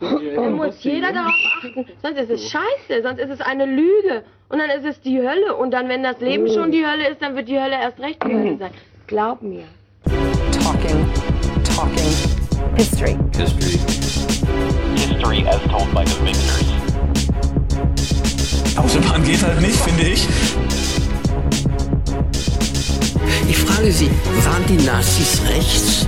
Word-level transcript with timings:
Dann 0.00 0.52
muss 0.52 0.82
jeder 0.84 1.12
darauf 1.12 1.32
achten. 1.58 1.86
Sonst 2.02 2.18
ist 2.18 2.30
es 2.30 2.50
scheiße, 2.50 3.02
sonst 3.02 3.18
ist 3.18 3.30
es 3.30 3.40
eine 3.40 3.66
Lüge. 3.66 4.22
Und 4.48 4.58
dann 4.58 4.70
ist 4.70 4.84
es 4.84 5.00
die 5.00 5.18
Hölle. 5.18 5.56
Und 5.56 5.72
dann, 5.72 5.88
wenn 5.88 6.02
das 6.02 6.20
Leben 6.20 6.48
schon 6.48 6.70
die 6.70 6.86
Hölle 6.86 7.08
ist, 7.08 7.20
dann 7.20 7.34
wird 7.36 7.48
die 7.48 7.58
Hölle 7.60 7.74
erst 7.74 7.98
recht 8.00 8.22
die 8.24 8.32
Hölle 8.32 8.56
sein. 8.58 8.70
Glaub 9.06 9.42
mir. 9.42 9.64
Talking, 10.62 11.06
talking, 11.64 12.12
history. 12.76 13.16
History. 13.36 13.78
History 14.96 15.44
as 15.48 15.60
told 15.70 15.92
by 15.92 16.04
the 16.04 16.16
victors. 16.24 16.64
Autobahn 18.76 19.24
geht 19.24 19.42
halt 19.42 19.60
nicht, 19.60 19.76
finde 19.80 20.02
ich. 20.04 20.26
Ich 23.48 23.58
frage 23.58 23.90
Sie, 23.90 24.10
waren 24.44 24.64
die 24.68 24.86
Nazis 24.86 25.42
rechts? 25.48 26.06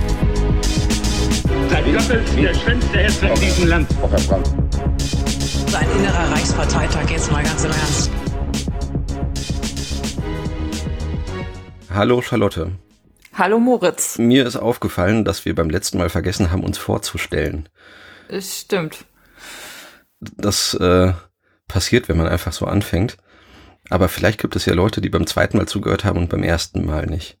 Sein 1.71 1.85
Gottes 1.93 2.35
der 2.35 2.53
schönste 2.53 2.97
Hesse 2.97 3.27
in 3.27 3.35
diesem 3.35 3.67
Land. 3.69 3.87
Ein 5.73 5.91
innerer 5.97 6.29
Reichsparteitag, 6.29 7.09
jetzt 7.09 7.31
mal 7.31 7.41
ganz 7.41 7.63
im 7.63 7.71
Ernst. 7.71 8.11
Hallo 11.89 12.21
Charlotte. 12.21 12.73
Hallo 13.35 13.57
Moritz. 13.57 14.17
Mir 14.17 14.45
ist 14.45 14.57
aufgefallen, 14.57 15.23
dass 15.23 15.45
wir 15.45 15.55
beim 15.55 15.69
letzten 15.69 15.97
Mal 15.97 16.09
vergessen 16.09 16.51
haben, 16.51 16.65
uns 16.65 16.77
vorzustellen. 16.77 17.69
Es 18.27 18.59
stimmt. 18.59 19.05
Das 20.19 20.73
äh, 20.73 21.13
passiert, 21.69 22.09
wenn 22.09 22.17
man 22.17 22.27
einfach 22.27 22.51
so 22.51 22.65
anfängt. 22.65 23.15
Aber 23.89 24.09
vielleicht 24.09 24.41
gibt 24.41 24.57
es 24.57 24.65
ja 24.65 24.73
Leute, 24.73 24.99
die 24.99 25.09
beim 25.09 25.25
zweiten 25.25 25.55
Mal 25.55 25.69
zugehört 25.69 26.03
haben 26.03 26.19
und 26.19 26.29
beim 26.29 26.43
ersten 26.43 26.85
Mal 26.85 27.05
nicht. 27.05 27.37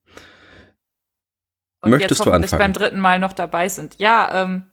Und 1.81 1.91
Möchtest 1.91 2.11
jetzt 2.11 2.25
du 2.25 2.31
hoffentlich 2.31 2.53
anfangen? 2.53 2.73
beim 2.73 2.81
dritten 2.81 2.99
Mal 2.99 3.19
noch 3.19 3.33
dabei 3.33 3.69
sind. 3.69 3.95
Ja, 3.99 4.43
ähm, 4.43 4.71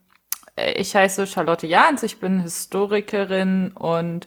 äh, 0.56 0.72
ich 0.72 0.94
heiße 0.94 1.26
Charlotte 1.26 1.66
Jahns, 1.66 2.02
ich 2.02 2.20
bin 2.20 2.40
Historikerin 2.40 3.72
und 3.72 4.26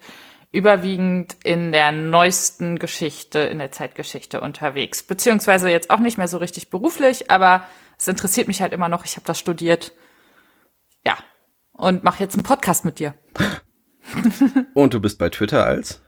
überwiegend 0.52 1.38
in 1.44 1.72
der 1.72 1.92
neuesten 1.92 2.78
Geschichte, 2.78 3.40
in 3.40 3.60
der 3.60 3.72
Zeitgeschichte 3.72 4.42
unterwegs. 4.42 5.04
Beziehungsweise 5.04 5.70
jetzt 5.70 5.90
auch 5.90 6.00
nicht 6.00 6.18
mehr 6.18 6.28
so 6.28 6.38
richtig 6.38 6.70
beruflich, 6.70 7.32
aber 7.32 7.64
es 7.98 8.08
interessiert 8.08 8.48
mich 8.48 8.62
halt 8.62 8.74
immer 8.74 8.90
noch. 8.90 9.06
Ich 9.06 9.16
habe 9.16 9.26
das 9.26 9.40
studiert. 9.40 9.94
Ja. 11.06 11.18
Und 11.72 12.04
mache 12.04 12.22
jetzt 12.22 12.36
einen 12.36 12.44
Podcast 12.44 12.84
mit 12.84 13.00
dir. 13.00 13.14
Und 14.74 14.94
du 14.94 15.00
bist 15.00 15.20
bei 15.20 15.30
Twitter 15.30 15.66
als? 15.66 16.02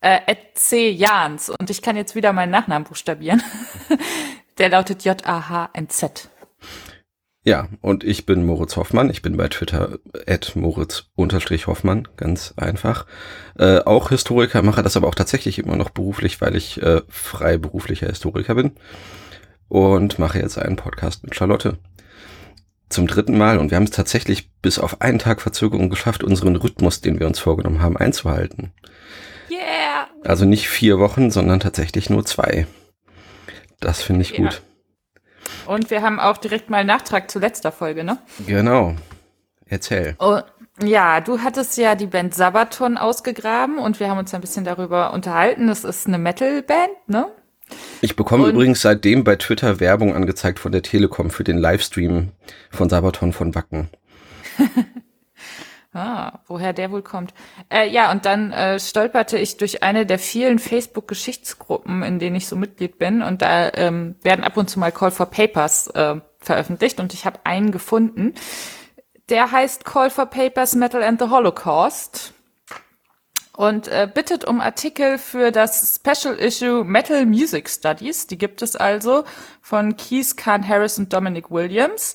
Äh, 0.00 0.34
C. 0.54 0.90
Jahns. 0.90 1.48
Und 1.48 1.70
ich 1.70 1.82
kann 1.82 1.96
jetzt 1.96 2.14
wieder 2.14 2.32
meinen 2.32 2.50
Nachnamen 2.50 2.86
buchstabieren. 2.86 3.42
Der 4.58 4.68
lautet 4.68 5.04
J-A-H-N-Z. 5.04 6.30
Ja, 7.46 7.68
und 7.82 8.04
ich 8.04 8.24
bin 8.24 8.46
Moritz 8.46 8.76
Hoffmann. 8.76 9.10
Ich 9.10 9.20
bin 9.20 9.36
bei 9.36 9.48
Twitter 9.48 9.98
at 10.26 10.56
Moritz-Hoffmann, 10.56 12.08
ganz 12.16 12.54
einfach. 12.56 13.04
Äh, 13.58 13.80
auch 13.80 14.08
Historiker, 14.08 14.62
mache 14.62 14.82
das 14.82 14.96
aber 14.96 15.08
auch 15.08 15.14
tatsächlich 15.14 15.58
immer 15.58 15.76
noch 15.76 15.90
beruflich, 15.90 16.40
weil 16.40 16.56
ich 16.56 16.80
äh, 16.80 17.02
freiberuflicher 17.08 18.06
Historiker 18.06 18.54
bin. 18.54 18.72
Und 19.68 20.18
mache 20.18 20.38
jetzt 20.38 20.56
einen 20.56 20.76
Podcast 20.76 21.24
mit 21.24 21.34
Charlotte. 21.34 21.78
Zum 22.88 23.08
dritten 23.08 23.36
Mal. 23.36 23.58
Und 23.58 23.70
wir 23.70 23.76
haben 23.76 23.84
es 23.84 23.90
tatsächlich 23.90 24.50
bis 24.62 24.78
auf 24.78 25.02
einen 25.02 25.18
Tag 25.18 25.42
Verzögerung 25.42 25.90
geschafft, 25.90 26.22
unseren 26.22 26.56
Rhythmus, 26.56 27.00
den 27.00 27.18
wir 27.18 27.26
uns 27.26 27.40
vorgenommen 27.40 27.82
haben, 27.82 27.96
einzuhalten. 27.96 28.72
Yeah! 29.50 30.06
Also 30.22 30.46
nicht 30.46 30.68
vier 30.68 30.98
Wochen, 30.98 31.30
sondern 31.30 31.60
tatsächlich 31.60 32.08
nur 32.08 32.24
zwei. 32.24 32.66
Das 33.84 34.02
finde 34.02 34.22
ich 34.22 34.30
Ja. 34.30 34.44
gut. 34.44 34.62
Und 35.66 35.90
wir 35.90 36.00
haben 36.02 36.18
auch 36.18 36.38
direkt 36.38 36.70
mal 36.70 36.78
einen 36.78 36.86
Nachtrag 36.88 37.30
zu 37.30 37.38
letzter 37.38 37.70
Folge, 37.70 38.02
ne? 38.02 38.18
Genau. 38.46 38.94
Erzähl. 39.66 40.16
Oh, 40.18 40.38
ja, 40.82 41.20
du 41.20 41.40
hattest 41.40 41.76
ja 41.76 41.94
die 41.94 42.06
Band 42.06 42.34
Sabaton 42.34 42.96
ausgegraben 42.96 43.78
und 43.78 44.00
wir 44.00 44.08
haben 44.10 44.18
uns 44.18 44.32
ein 44.34 44.40
bisschen 44.40 44.64
darüber 44.64 45.12
unterhalten. 45.12 45.66
Das 45.66 45.84
ist 45.84 46.06
eine 46.06 46.18
Metal-Band, 46.18 46.90
ne? 47.08 47.26
Ich 48.00 48.16
bekomme 48.16 48.44
Und- 48.44 48.50
übrigens 48.50 48.80
seitdem 48.82 49.22
bei 49.24 49.36
Twitter 49.36 49.80
Werbung 49.80 50.14
angezeigt 50.14 50.58
von 50.58 50.72
der 50.72 50.82
Telekom 50.82 51.30
für 51.30 51.44
den 51.44 51.58
Livestream 51.58 52.30
von 52.70 52.88
Sabaton 52.88 53.32
von 53.32 53.54
Wacken. 53.54 53.88
Ah, 55.96 56.40
woher 56.48 56.72
der 56.72 56.90
wohl 56.90 57.02
kommt. 57.02 57.32
Äh, 57.72 57.88
ja, 57.88 58.10
und 58.10 58.26
dann 58.26 58.50
äh, 58.50 58.80
stolperte 58.80 59.38
ich 59.38 59.58
durch 59.58 59.84
eine 59.84 60.06
der 60.06 60.18
vielen 60.18 60.58
Facebook-Geschichtsgruppen, 60.58 62.02
in 62.02 62.18
denen 62.18 62.34
ich 62.34 62.48
so 62.48 62.56
Mitglied 62.56 62.98
bin. 62.98 63.22
Und 63.22 63.42
da 63.42 63.70
ähm, 63.74 64.16
werden 64.22 64.44
ab 64.44 64.56
und 64.56 64.68
zu 64.68 64.80
mal 64.80 64.90
Call 64.90 65.12
for 65.12 65.26
Papers 65.26 65.86
äh, 65.88 66.16
veröffentlicht. 66.40 66.98
Und 66.98 67.14
ich 67.14 67.26
habe 67.26 67.38
einen 67.44 67.70
gefunden. 67.70 68.34
Der 69.28 69.52
heißt 69.52 69.84
Call 69.84 70.10
for 70.10 70.26
Papers 70.26 70.74
Metal 70.74 71.00
and 71.00 71.20
the 71.20 71.30
Holocaust. 71.30 72.34
Und 73.56 73.86
äh, 73.86 74.08
bittet 74.12 74.44
um 74.44 74.60
Artikel 74.60 75.16
für 75.16 75.52
das 75.52 76.00
Special 76.00 76.34
Issue 76.34 76.82
Metal 76.82 77.24
Music 77.24 77.70
Studies. 77.70 78.26
Die 78.26 78.36
gibt 78.36 78.62
es 78.62 78.74
also 78.74 79.22
von 79.62 79.96
Keith 79.96 80.36
Khan 80.36 80.66
Harris 80.66 80.98
und 80.98 81.12
Dominic 81.12 81.52
Williams. 81.52 82.14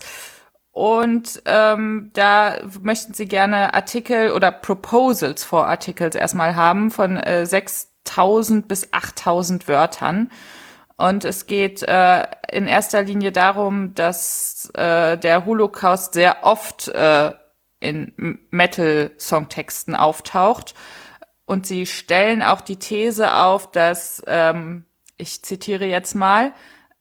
Und 0.72 1.41
ähm, 1.46 2.12
da 2.13 2.57
möchten 2.81 3.13
Sie 3.13 3.28
gerne 3.28 3.74
Artikel 3.74 4.31
oder 4.31 4.52
Proposals 4.52 5.44
for 5.44 5.68
Articles 5.68 6.16
erstmal 6.16 6.56
haben 6.56 6.91
von 6.91 7.18
äh, 7.18 7.46
6.000 7.47 8.68
bis 8.68 8.88
8.000 8.94 9.68
Wörtern. 9.68 10.29
Und 10.96 11.25
es 11.25 11.47
geht 11.47 11.81
äh, 11.84 12.28
in 12.52 12.68
erster 12.68 13.02
Linie 13.03 13.31
darum, 13.31 13.96
dass 13.96 14.69
äh, 14.74 15.18
der 15.18 15.46
Holocaust 15.46 16.13
sehr 16.13 16.44
oft 16.44 16.90
äh, 16.90 17.31
in 17.79 18.40
Metal-Songtexten 18.52 19.96
auftaucht. 19.96 20.75
Und 21.46 21.66
sie 21.66 21.85
stellen 21.85 22.44
auch 22.44 22.62
die 22.62 22.78
These 22.78 23.34
auf, 23.34 23.72
dass, 23.72 24.22
ähm, 24.28 24.85
ich 25.18 25.41
zitiere 25.41 25.85
jetzt 25.85 26.16
mal, 26.16 26.53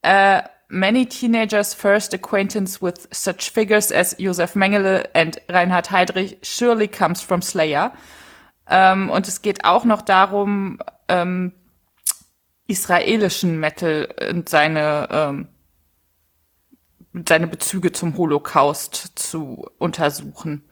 äh, 0.03 0.43
many 0.69 1.07
teenagers' 1.07 1.75
first 1.75 2.15
acquaintance 2.15 2.81
with 2.81 3.09
such 3.11 3.51
figures 3.51 3.91
as 3.91 4.15
Josef 4.19 4.55
Mengele 4.55 5.09
and 5.15 5.39
Reinhard 5.49 5.91
Heydrich 5.91 6.39
surely 6.43 6.89
comes 6.89 7.23
from 7.23 7.43
Slayer. 7.43 7.93
Ähm, 8.69 9.11
und 9.11 9.27
es 9.27 9.43
geht 9.43 9.65
auch 9.65 9.85
noch 9.85 10.03
darum, 10.03 10.79
ähm, 11.09 11.53
israelischen 12.67 13.59
Metal 13.59 14.09
und 14.31 14.49
seine, 14.49 15.09
ähm, 15.11 15.49
seine 17.27 17.47
Bezüge 17.47 17.93
zum 17.93 18.17
Holocaust 18.19 19.13
zu 19.15 19.67
untersuchen. 19.79 20.69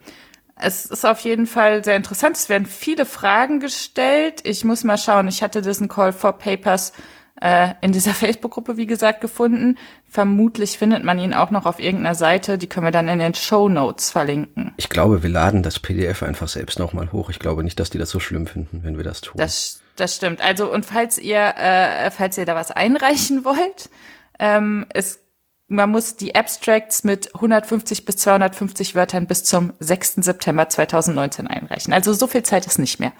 Es 0.58 0.86
ist 0.86 1.04
auf 1.04 1.20
jeden 1.20 1.46
Fall 1.46 1.84
sehr 1.84 1.96
interessant. 1.96 2.36
Es 2.36 2.48
werden 2.48 2.66
viele 2.66 3.04
Fragen 3.04 3.60
gestellt. 3.60 4.40
Ich 4.44 4.64
muss 4.64 4.84
mal 4.84 4.96
schauen. 4.96 5.28
Ich 5.28 5.42
hatte 5.42 5.60
diesen 5.60 5.88
Call 5.88 6.12
for 6.12 6.32
Papers 6.32 6.92
äh, 7.40 7.74
in 7.80 7.92
dieser 7.92 8.14
Facebook-Gruppe, 8.14 8.76
wie 8.76 8.86
gesagt, 8.86 9.20
gefunden. 9.20 9.78
Vermutlich 10.08 10.78
findet 10.78 11.04
man 11.04 11.18
ihn 11.18 11.34
auch 11.34 11.50
noch 11.50 11.66
auf 11.66 11.78
irgendeiner 11.78 12.14
Seite. 12.14 12.58
Die 12.58 12.66
können 12.66 12.86
wir 12.86 12.90
dann 12.90 13.08
in 13.08 13.18
den 13.18 13.34
Show 13.34 13.68
Notes 13.68 14.10
verlinken. 14.10 14.72
Ich 14.76 14.88
glaube, 14.88 15.22
wir 15.22 15.30
laden 15.30 15.62
das 15.62 15.78
PDF 15.78 16.22
einfach 16.22 16.48
selbst 16.48 16.78
nochmal 16.78 17.12
hoch. 17.12 17.30
Ich 17.30 17.38
glaube 17.38 17.64
nicht, 17.64 17.78
dass 17.80 17.90
die 17.90 17.98
das 17.98 18.10
so 18.10 18.20
schlimm 18.20 18.46
finden, 18.46 18.80
wenn 18.82 18.96
wir 18.96 19.04
das 19.04 19.20
tun. 19.20 19.34
Das, 19.36 19.80
das 19.96 20.16
stimmt. 20.16 20.40
Also 20.40 20.72
und 20.72 20.86
falls 20.86 21.18
ihr, 21.18 21.54
äh, 21.56 22.10
falls 22.10 22.38
ihr 22.38 22.46
da 22.46 22.54
was 22.54 22.70
einreichen 22.70 23.44
wollt, 23.44 23.90
ähm, 24.38 24.86
es, 24.90 25.20
man 25.68 25.90
muss 25.90 26.16
die 26.16 26.34
Abstracts 26.34 27.04
mit 27.04 27.34
150 27.34 28.04
bis 28.04 28.16
250 28.18 28.94
Wörtern 28.94 29.26
bis 29.26 29.44
zum 29.44 29.72
6. 29.80 30.16
September 30.16 30.68
2019 30.68 31.46
einreichen. 31.46 31.92
Also 31.92 32.12
so 32.12 32.26
viel 32.26 32.44
Zeit 32.44 32.66
ist 32.66 32.78
nicht 32.78 33.00
mehr. 33.00 33.12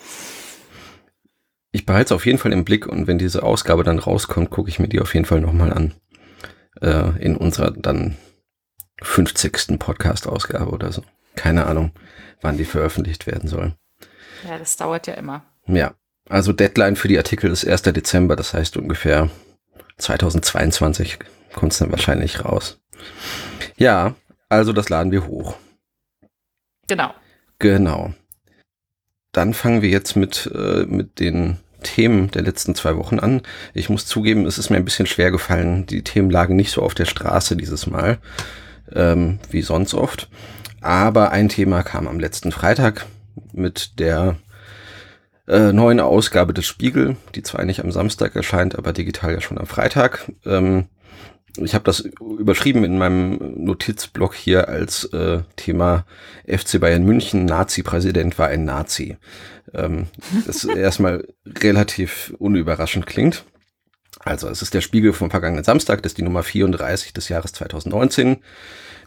Ich 1.76 1.84
behalte 1.84 2.06
es 2.06 2.12
auf 2.12 2.25
jeden 2.25 2.38
Fall 2.38 2.54
im 2.54 2.64
Blick 2.64 2.87
und 2.87 3.06
wenn 3.06 3.19
diese 3.19 3.42
Ausgabe 3.42 3.84
dann 3.84 3.98
rauskommt, 3.98 4.48
gucke 4.48 4.70
ich 4.70 4.78
mir 4.78 4.88
die 4.88 4.98
auf 4.98 5.12
jeden 5.12 5.26
Fall 5.26 5.42
nochmal 5.42 5.75
an. 5.75 5.92
Äh, 6.81 7.22
in 7.22 7.37
unserer 7.37 7.70
dann 7.70 8.16
50. 9.03 9.78
Podcast-Ausgabe 9.78 10.70
oder 10.70 10.91
so. 10.91 11.03
Keine 11.34 11.66
Ahnung, 11.66 11.92
wann 12.41 12.56
die 12.56 12.65
veröffentlicht 12.65 13.26
werden 13.26 13.47
soll. 13.47 13.74
Ja, 14.48 14.56
das 14.56 14.78
dauert 14.78 15.06
ja 15.06 15.15
immer. 15.15 15.45
Ja, 15.66 15.95
also 16.30 16.54
Deadline 16.54 16.97
für 16.97 17.09
die 17.09 17.18
Artikel 17.18 17.51
ist 17.51 17.66
1. 17.66 17.83
Dezember, 17.83 18.36
das 18.36 18.54
heißt 18.54 18.78
ungefähr 18.78 19.28
2022 19.98 21.18
kommt 21.54 21.72
es 21.72 21.78
dann 21.78 21.91
wahrscheinlich 21.91 22.42
raus. 22.42 22.80
Ja, 23.77 24.15
also 24.48 24.72
das 24.72 24.89
laden 24.89 25.12
wir 25.12 25.27
hoch. 25.27 25.56
Genau. 26.89 27.12
Genau. 27.59 28.15
Dann 29.33 29.53
fangen 29.53 29.83
wir 29.83 29.91
jetzt 29.91 30.16
mit, 30.16 30.51
äh, 30.54 30.86
mit 30.86 31.21
den 31.21 31.59
Themen 31.83 32.31
der 32.31 32.43
letzten 32.43 32.75
zwei 32.75 32.97
Wochen 32.97 33.19
an. 33.19 33.43
Ich 33.75 33.89
muss 33.89 34.07
zugeben, 34.07 34.47
es 34.47 34.59
ist 34.59 34.71
mir 34.71 34.77
ein 34.77 34.84
bisschen 34.84 35.07
schwer 35.07 35.31
gefallen. 35.31 35.87
Die 35.87 36.03
Themen 36.03 36.31
lagen 36.31 36.57
nicht 36.57 36.71
so 36.71 36.83
auf 36.83 36.95
der 36.95 37.05
Straße 37.05 37.57
dieses 37.57 37.87
Mal, 37.87 38.19
ähm, 38.95 39.39
wie 39.51 39.63
sonst 39.63 39.95
oft. 39.95 40.28
Aber 40.81 41.33
ein 41.33 41.49
Thema 41.49 41.83
kam 41.83 42.07
am 42.07 42.21
letzten 42.21 42.53
Freitag 42.53 43.07
mit 43.53 43.99
der 43.99 44.37
äh, 45.49 45.73
neuen 45.73 46.01
Ausgabe 46.01 46.53
des 46.53 46.67
Spiegel, 46.67 47.17
die 47.34 47.43
zwar 47.43 47.65
nicht 47.65 47.83
am 47.83 47.93
Samstag 47.93 48.34
erscheint, 48.34 48.77
aber 48.77 48.93
digital 48.93 49.33
ja 49.33 49.41
schon 49.41 49.59
am 49.59 49.67
Freitag. 49.67 50.31
Ähm, 50.45 50.87
ich 51.58 51.74
habe 51.74 51.84
das 51.84 52.00
überschrieben 52.00 52.84
in 52.84 52.98
meinem 52.98 53.64
Notizblock 53.64 54.34
hier 54.34 54.68
als 54.68 55.04
äh, 55.12 55.41
Thema 55.56 56.04
FC 56.47 56.80
Bayern 56.80 57.04
München, 57.04 57.44
Nazi-Präsident 57.44 58.38
war 58.38 58.48
ein 58.48 58.64
Nazi. 58.64 59.16
Ähm, 59.74 60.06
das 60.47 60.64
erstmal 60.64 61.26
relativ 61.47 62.34
unüberraschend 62.38 63.06
klingt. 63.06 63.44
Also 64.20 64.48
es 64.48 64.62
ist 64.62 64.74
der 64.74 64.80
Spiegel 64.80 65.12
vom 65.12 65.30
vergangenen 65.30 65.64
Samstag, 65.64 66.03
das 66.03 66.10
ist 66.12 66.18
die 66.18 66.22
Nummer 66.22 66.42
34 66.42 67.12
des 67.12 67.28
Jahres 67.28 67.53
2019. 67.53 68.38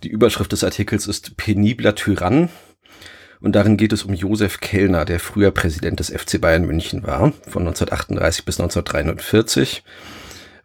Die 0.04 0.10
Überschrift 0.10 0.52
des 0.52 0.64
Artikels 0.64 1.08
ist 1.08 1.36
Penibler 1.36 1.96
Tyrann. 1.96 2.50
Und 3.42 3.54
darin 3.54 3.78
geht 3.78 3.94
es 3.94 4.04
um 4.04 4.14
Josef 4.14 4.60
Kellner, 4.60 5.06
der 5.06 5.20
früher 5.20 5.52
Präsident 5.52 6.00
des 6.00 6.10
FC 6.10 6.42
Bayern 6.42 6.66
München 6.66 7.04
war, 7.04 7.32
von 7.48 7.64
1938 7.68 8.46
bis 8.46 8.60
1943. 8.60 9.84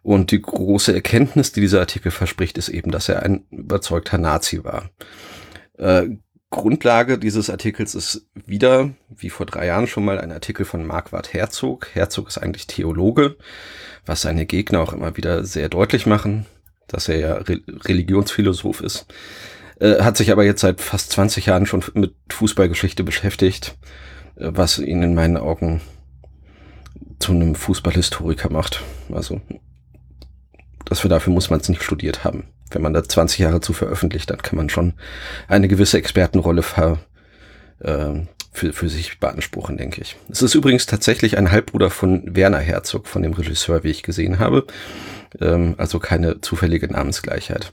Und 0.05 0.29
die 0.29 0.39
große 0.39 0.93
Erkenntnis, 0.93 1.51
die 1.51 1.61
dieser 1.61 1.79
Artikel 1.79 2.11
verspricht, 2.11 2.59
ist 2.59 2.69
eben, 2.69 2.91
dass 2.91 3.09
er 3.09 3.23
ein 3.23 3.47
überzeugter 3.49 4.19
Nazi 4.19 4.63
war. 4.63 4.91
Äh, 5.79 6.17
Grundlage 6.51 7.17
dieses 7.17 7.49
Artikels 7.49 7.95
ist 7.95 8.27
wieder, 8.35 8.91
wie 9.09 9.31
vor 9.31 9.47
drei 9.47 9.65
Jahren 9.65 9.87
schon 9.87 10.05
mal, 10.05 10.19
ein 10.19 10.31
Artikel 10.31 10.63
von 10.63 10.85
Marquardt 10.85 11.33
Herzog. 11.33 11.87
Herzog 11.93 12.27
ist 12.27 12.37
eigentlich 12.37 12.67
Theologe, 12.67 13.37
was 14.05 14.21
seine 14.21 14.45
Gegner 14.45 14.81
auch 14.81 14.93
immer 14.93 15.17
wieder 15.17 15.43
sehr 15.43 15.69
deutlich 15.69 16.05
machen, 16.05 16.45
dass 16.85 17.09
er 17.09 17.17
ja 17.17 17.33
Re 17.37 17.61
Religionsphilosoph 17.67 18.81
ist. 18.81 19.07
Äh, 19.79 20.03
hat 20.03 20.17
sich 20.17 20.31
aber 20.31 20.45
jetzt 20.45 20.61
seit 20.61 20.81
fast 20.81 21.13
20 21.13 21.47
Jahren 21.47 21.65
schon 21.65 21.83
mit 21.95 22.13
Fußballgeschichte 22.29 23.03
beschäftigt, 23.03 23.75
äh, 24.35 24.51
was 24.53 24.77
ihn 24.77 25.01
in 25.01 25.15
meinen 25.15 25.37
Augen 25.37 25.81
zu 27.17 27.31
einem 27.31 27.55
Fußballhistoriker 27.55 28.51
macht. 28.51 28.83
Also 29.11 29.41
dafür, 30.85 31.09
dafür 31.09 31.33
muss 31.33 31.49
man 31.49 31.59
es 31.59 31.69
nicht 31.69 31.83
studiert 31.83 32.23
haben. 32.23 32.45
Wenn 32.71 32.81
man 32.81 32.93
da 32.93 33.03
20 33.03 33.39
Jahre 33.39 33.61
zu 33.61 33.73
veröffentlicht, 33.73 34.29
dann 34.29 34.41
kann 34.41 34.57
man 34.57 34.69
schon 34.69 34.93
eine 35.47 35.67
gewisse 35.67 35.97
Expertenrolle 35.97 36.63
ver, 36.63 36.99
äh, 37.79 38.21
für, 38.51 38.73
für 38.73 38.89
sich 38.89 39.19
beanspruchen, 39.19 39.77
denke 39.77 40.01
ich. 40.01 40.15
Es 40.29 40.41
ist 40.41 40.55
übrigens 40.55 40.85
tatsächlich 40.85 41.37
ein 41.37 41.51
Halbbruder 41.51 41.89
von 41.89 42.35
Werner 42.35 42.59
Herzog, 42.59 43.07
von 43.07 43.21
dem 43.21 43.33
Regisseur, 43.33 43.83
wie 43.83 43.91
ich 43.91 44.03
gesehen 44.03 44.39
habe. 44.39 44.65
Ähm, 45.39 45.75
also 45.77 45.99
keine 45.99 46.41
zufällige 46.41 46.87
Namensgleichheit. 46.87 47.71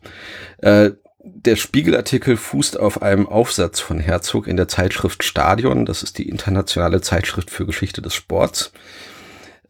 Äh, 0.59 0.91
der 1.25 1.55
Spiegelartikel 1.55 2.37
fußt 2.37 2.79
auf 2.79 3.01
einem 3.01 3.29
Aufsatz 3.29 3.79
von 3.79 4.01
Herzog 4.01 4.49
in 4.49 4.57
der 4.57 4.67
Zeitschrift 4.67 5.23
Stadion. 5.23 5.87
Das 5.87 6.03
ist 6.03 6.19
die 6.19 6.29
internationale 6.29 7.01
Zeitschrift 7.01 7.51
für 7.51 7.65
Geschichte 7.65 8.03
des 8.03 8.15
Sports. 8.15 8.73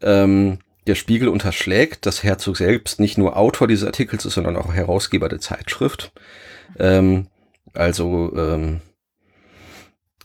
Ähm, 0.01 0.59
der 0.87 0.95
Spiegel 0.95 1.27
unterschlägt, 1.27 2.05
dass 2.05 2.23
Herzog 2.23 2.57
selbst 2.57 2.99
nicht 2.99 3.17
nur 3.17 3.37
Autor 3.37 3.67
dieses 3.67 3.85
Artikels 3.85 4.25
ist, 4.25 4.33
sondern 4.33 4.57
auch 4.57 4.73
Herausgeber 4.73 5.29
der 5.29 5.39
Zeitschrift. 5.39 6.11
Ähm, 6.77 7.27
also 7.73 8.33
ähm, 8.35 8.81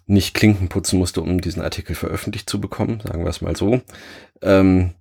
nicht 0.07 0.35
Klinken 0.35 0.69
putzen 0.69 0.99
musste, 0.99 1.21
um 1.21 1.41
diesen 1.41 1.63
Artikel 1.63 1.95
veröffentlicht 1.95 2.49
zu 2.49 2.61
bekommen, 2.61 3.01
sagen 3.05 3.25
wir 3.25 3.31
es 3.31 3.41
mal 3.41 3.57
so. 3.57 3.83
Ähm, 4.43 4.95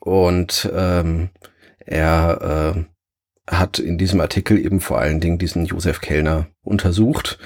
und 0.00 0.70
ähm, 0.72 1.30
er 1.78 2.76
äh, 2.76 3.52
hat 3.52 3.78
in 3.78 3.98
diesem 3.98 4.20
Artikel 4.20 4.58
eben 4.58 4.80
vor 4.80 4.98
allen 4.98 5.20
Dingen 5.20 5.38
diesen 5.38 5.66
Josef 5.66 6.00
Kellner 6.00 6.46
untersucht, 6.62 7.38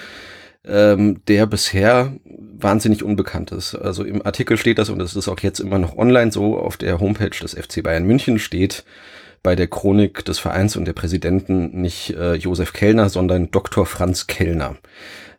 ähm, 0.66 1.22
der 1.26 1.46
bisher 1.46 2.12
wahnsinnig 2.24 3.02
unbekannt 3.02 3.52
ist. 3.52 3.74
Also 3.74 4.04
im 4.04 4.24
Artikel 4.24 4.56
steht 4.56 4.78
das, 4.78 4.90
und 4.90 4.98
das 4.98 5.16
ist 5.16 5.28
auch 5.28 5.40
jetzt 5.40 5.60
immer 5.60 5.78
noch 5.78 5.96
online 5.96 6.32
so, 6.32 6.58
auf 6.58 6.76
der 6.76 7.00
Homepage 7.00 7.30
des 7.30 7.54
FC 7.54 7.82
Bayern 7.82 8.04
München 8.04 8.38
steht 8.38 8.84
bei 9.42 9.56
der 9.56 9.68
Chronik 9.68 10.24
des 10.24 10.38
Vereins 10.38 10.76
und 10.76 10.84
der 10.84 10.92
Präsidenten 10.92 11.80
nicht 11.80 12.10
äh, 12.10 12.34
Josef 12.34 12.72
Kellner, 12.74 13.08
sondern 13.08 13.50
Dr. 13.50 13.86
Franz 13.86 14.26
Kellner. 14.26 14.76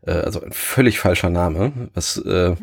Äh, 0.01 0.11
also 0.11 0.41
ein 0.41 0.51
völlig 0.51 0.99
falscher 0.99 1.29
Name, 1.29 1.71
was 1.93 2.17
äh, 2.17 2.55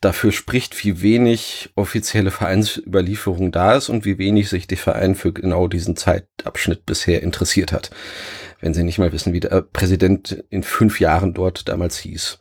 dafür 0.00 0.32
spricht, 0.32 0.84
wie 0.84 1.00
wenig 1.00 1.70
offizielle 1.74 2.30
Vereinsüberlieferung 2.30 3.52
da 3.52 3.76
ist 3.76 3.88
und 3.88 4.04
wie 4.04 4.18
wenig 4.18 4.50
sich 4.50 4.66
der 4.66 4.76
Verein 4.76 5.14
für 5.14 5.32
genau 5.32 5.68
diesen 5.68 5.96
Zeitabschnitt 5.96 6.84
bisher 6.84 7.22
interessiert 7.22 7.72
hat. 7.72 7.90
Wenn 8.60 8.74
sie 8.74 8.84
nicht 8.84 8.98
mal 8.98 9.12
wissen, 9.12 9.32
wie 9.32 9.40
der 9.40 9.62
Präsident 9.62 10.44
in 10.50 10.62
fünf 10.62 11.00
Jahren 11.00 11.34
dort 11.34 11.68
damals 11.68 11.98
hieß. 11.98 12.38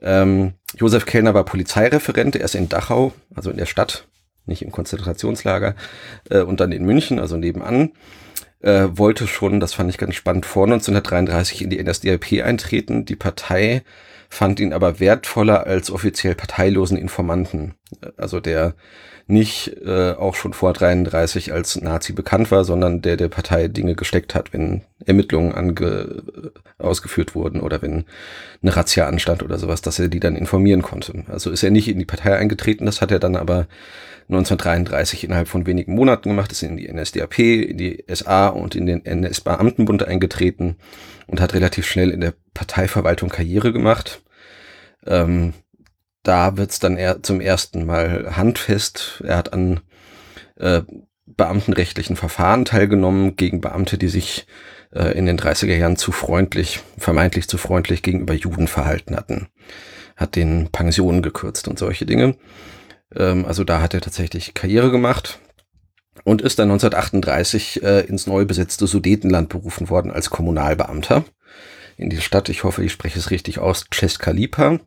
Ähm, 0.00 0.54
Josef 0.76 1.06
Kellner 1.06 1.34
war 1.34 1.44
Polizeireferent, 1.44 2.36
er 2.36 2.44
ist 2.44 2.54
in 2.54 2.68
Dachau, 2.68 3.12
also 3.34 3.50
in 3.50 3.56
der 3.56 3.66
Stadt, 3.66 4.06
nicht 4.46 4.62
im 4.62 4.70
Konzentrationslager, 4.70 5.74
äh, 6.30 6.40
und 6.40 6.60
dann 6.60 6.72
in 6.72 6.84
München, 6.84 7.18
also 7.18 7.36
nebenan. 7.36 7.92
Äh, 8.60 8.88
wollte 8.92 9.26
schon, 9.26 9.60
das 9.60 9.74
fand 9.74 9.90
ich 9.90 9.98
ganz 9.98 10.14
spannend, 10.14 10.44
vor 10.44 10.64
1933 10.64 11.62
in 11.62 11.70
die 11.70 11.82
NSDAP 11.82 12.44
eintreten. 12.44 13.04
Die 13.04 13.16
Partei 13.16 13.82
fand 14.28 14.60
ihn 14.60 14.72
aber 14.72 15.00
wertvoller 15.00 15.66
als 15.66 15.90
offiziell 15.90 16.34
parteilosen 16.34 16.96
Informanten. 16.96 17.74
Also 18.16 18.40
der 18.40 18.74
nicht 19.28 19.76
äh, 19.84 20.12
auch 20.12 20.34
schon 20.34 20.54
vor 20.54 20.72
33 20.72 21.52
als 21.52 21.80
Nazi 21.80 22.14
bekannt 22.14 22.50
war, 22.50 22.64
sondern 22.64 23.02
der 23.02 23.18
der 23.18 23.28
Partei 23.28 23.68
Dinge 23.68 23.94
gesteckt 23.94 24.34
hat, 24.34 24.54
wenn 24.54 24.82
Ermittlungen 25.04 25.52
ange 25.52 26.22
ausgeführt 26.78 27.34
wurden 27.34 27.60
oder 27.60 27.82
wenn 27.82 28.06
eine 28.62 28.74
Razzia 28.74 29.06
anstand 29.06 29.42
oder 29.42 29.58
sowas, 29.58 29.82
dass 29.82 29.98
er 29.98 30.08
die 30.08 30.20
dann 30.20 30.34
informieren 30.34 30.80
konnte. 30.80 31.24
Also 31.28 31.50
ist 31.50 31.62
er 31.62 31.70
nicht 31.70 31.88
in 31.88 31.98
die 31.98 32.06
Partei 32.06 32.36
eingetreten, 32.36 32.86
das 32.86 33.02
hat 33.02 33.10
er 33.10 33.18
dann 33.18 33.36
aber 33.36 33.66
1933 34.30 35.24
innerhalb 35.24 35.48
von 35.48 35.66
wenigen 35.66 35.94
Monaten 35.94 36.30
gemacht, 36.30 36.52
ist 36.52 36.62
in 36.62 36.78
die 36.78 36.90
NSDAP, 36.90 37.38
in 37.38 37.76
die 37.76 38.04
SA 38.12 38.48
und 38.48 38.74
in 38.74 38.86
den 38.86 39.04
NS-Beamtenbund 39.04 40.04
eingetreten 40.04 40.76
und 41.26 41.40
hat 41.40 41.52
relativ 41.52 41.86
schnell 41.86 42.10
in 42.10 42.20
der 42.20 42.34
Parteiverwaltung 42.58 43.28
Karriere 43.28 43.72
gemacht. 43.72 44.20
Ähm, 45.06 45.54
da 46.24 46.56
wird's 46.56 46.80
dann 46.80 46.96
eher 46.96 47.22
zum 47.22 47.40
ersten 47.40 47.86
Mal 47.86 48.36
handfest. 48.36 49.22
Er 49.24 49.36
hat 49.36 49.52
an 49.52 49.80
äh, 50.56 50.82
beamtenrechtlichen 51.24 52.16
Verfahren 52.16 52.64
teilgenommen 52.64 53.36
gegen 53.36 53.60
Beamte, 53.60 53.96
die 53.96 54.08
sich 54.08 54.48
äh, 54.92 55.16
in 55.16 55.26
den 55.26 55.38
30er 55.38 55.76
Jahren 55.76 55.96
zu 55.96 56.10
freundlich, 56.10 56.80
vermeintlich 56.98 57.46
zu 57.46 57.58
freundlich 57.58 58.02
gegenüber 58.02 58.34
Juden 58.34 58.66
verhalten 58.66 59.14
hatten. 59.14 59.46
Hat 60.16 60.34
den 60.34 60.68
Pensionen 60.72 61.22
gekürzt 61.22 61.68
und 61.68 61.78
solche 61.78 62.06
Dinge. 62.06 62.36
Ähm, 63.14 63.46
also 63.46 63.62
da 63.62 63.80
hat 63.80 63.94
er 63.94 64.00
tatsächlich 64.00 64.52
Karriere 64.52 64.90
gemacht 64.90 65.38
und 66.24 66.42
ist 66.42 66.58
dann 66.58 66.72
1938 66.72 67.84
äh, 67.84 68.00
ins 68.00 68.26
neu 68.26 68.44
besetzte 68.46 68.88
Sudetenland 68.88 69.48
berufen 69.48 69.90
worden 69.90 70.10
als 70.10 70.30
Kommunalbeamter 70.30 71.24
in 71.98 72.08
die 72.08 72.20
Stadt, 72.20 72.48
ich 72.48 72.64
hoffe, 72.64 72.82
ich 72.84 72.92
spreche 72.92 73.18
es 73.18 73.30
richtig 73.30 73.58
aus, 73.58 73.84
Ceskalipa. 73.92 74.78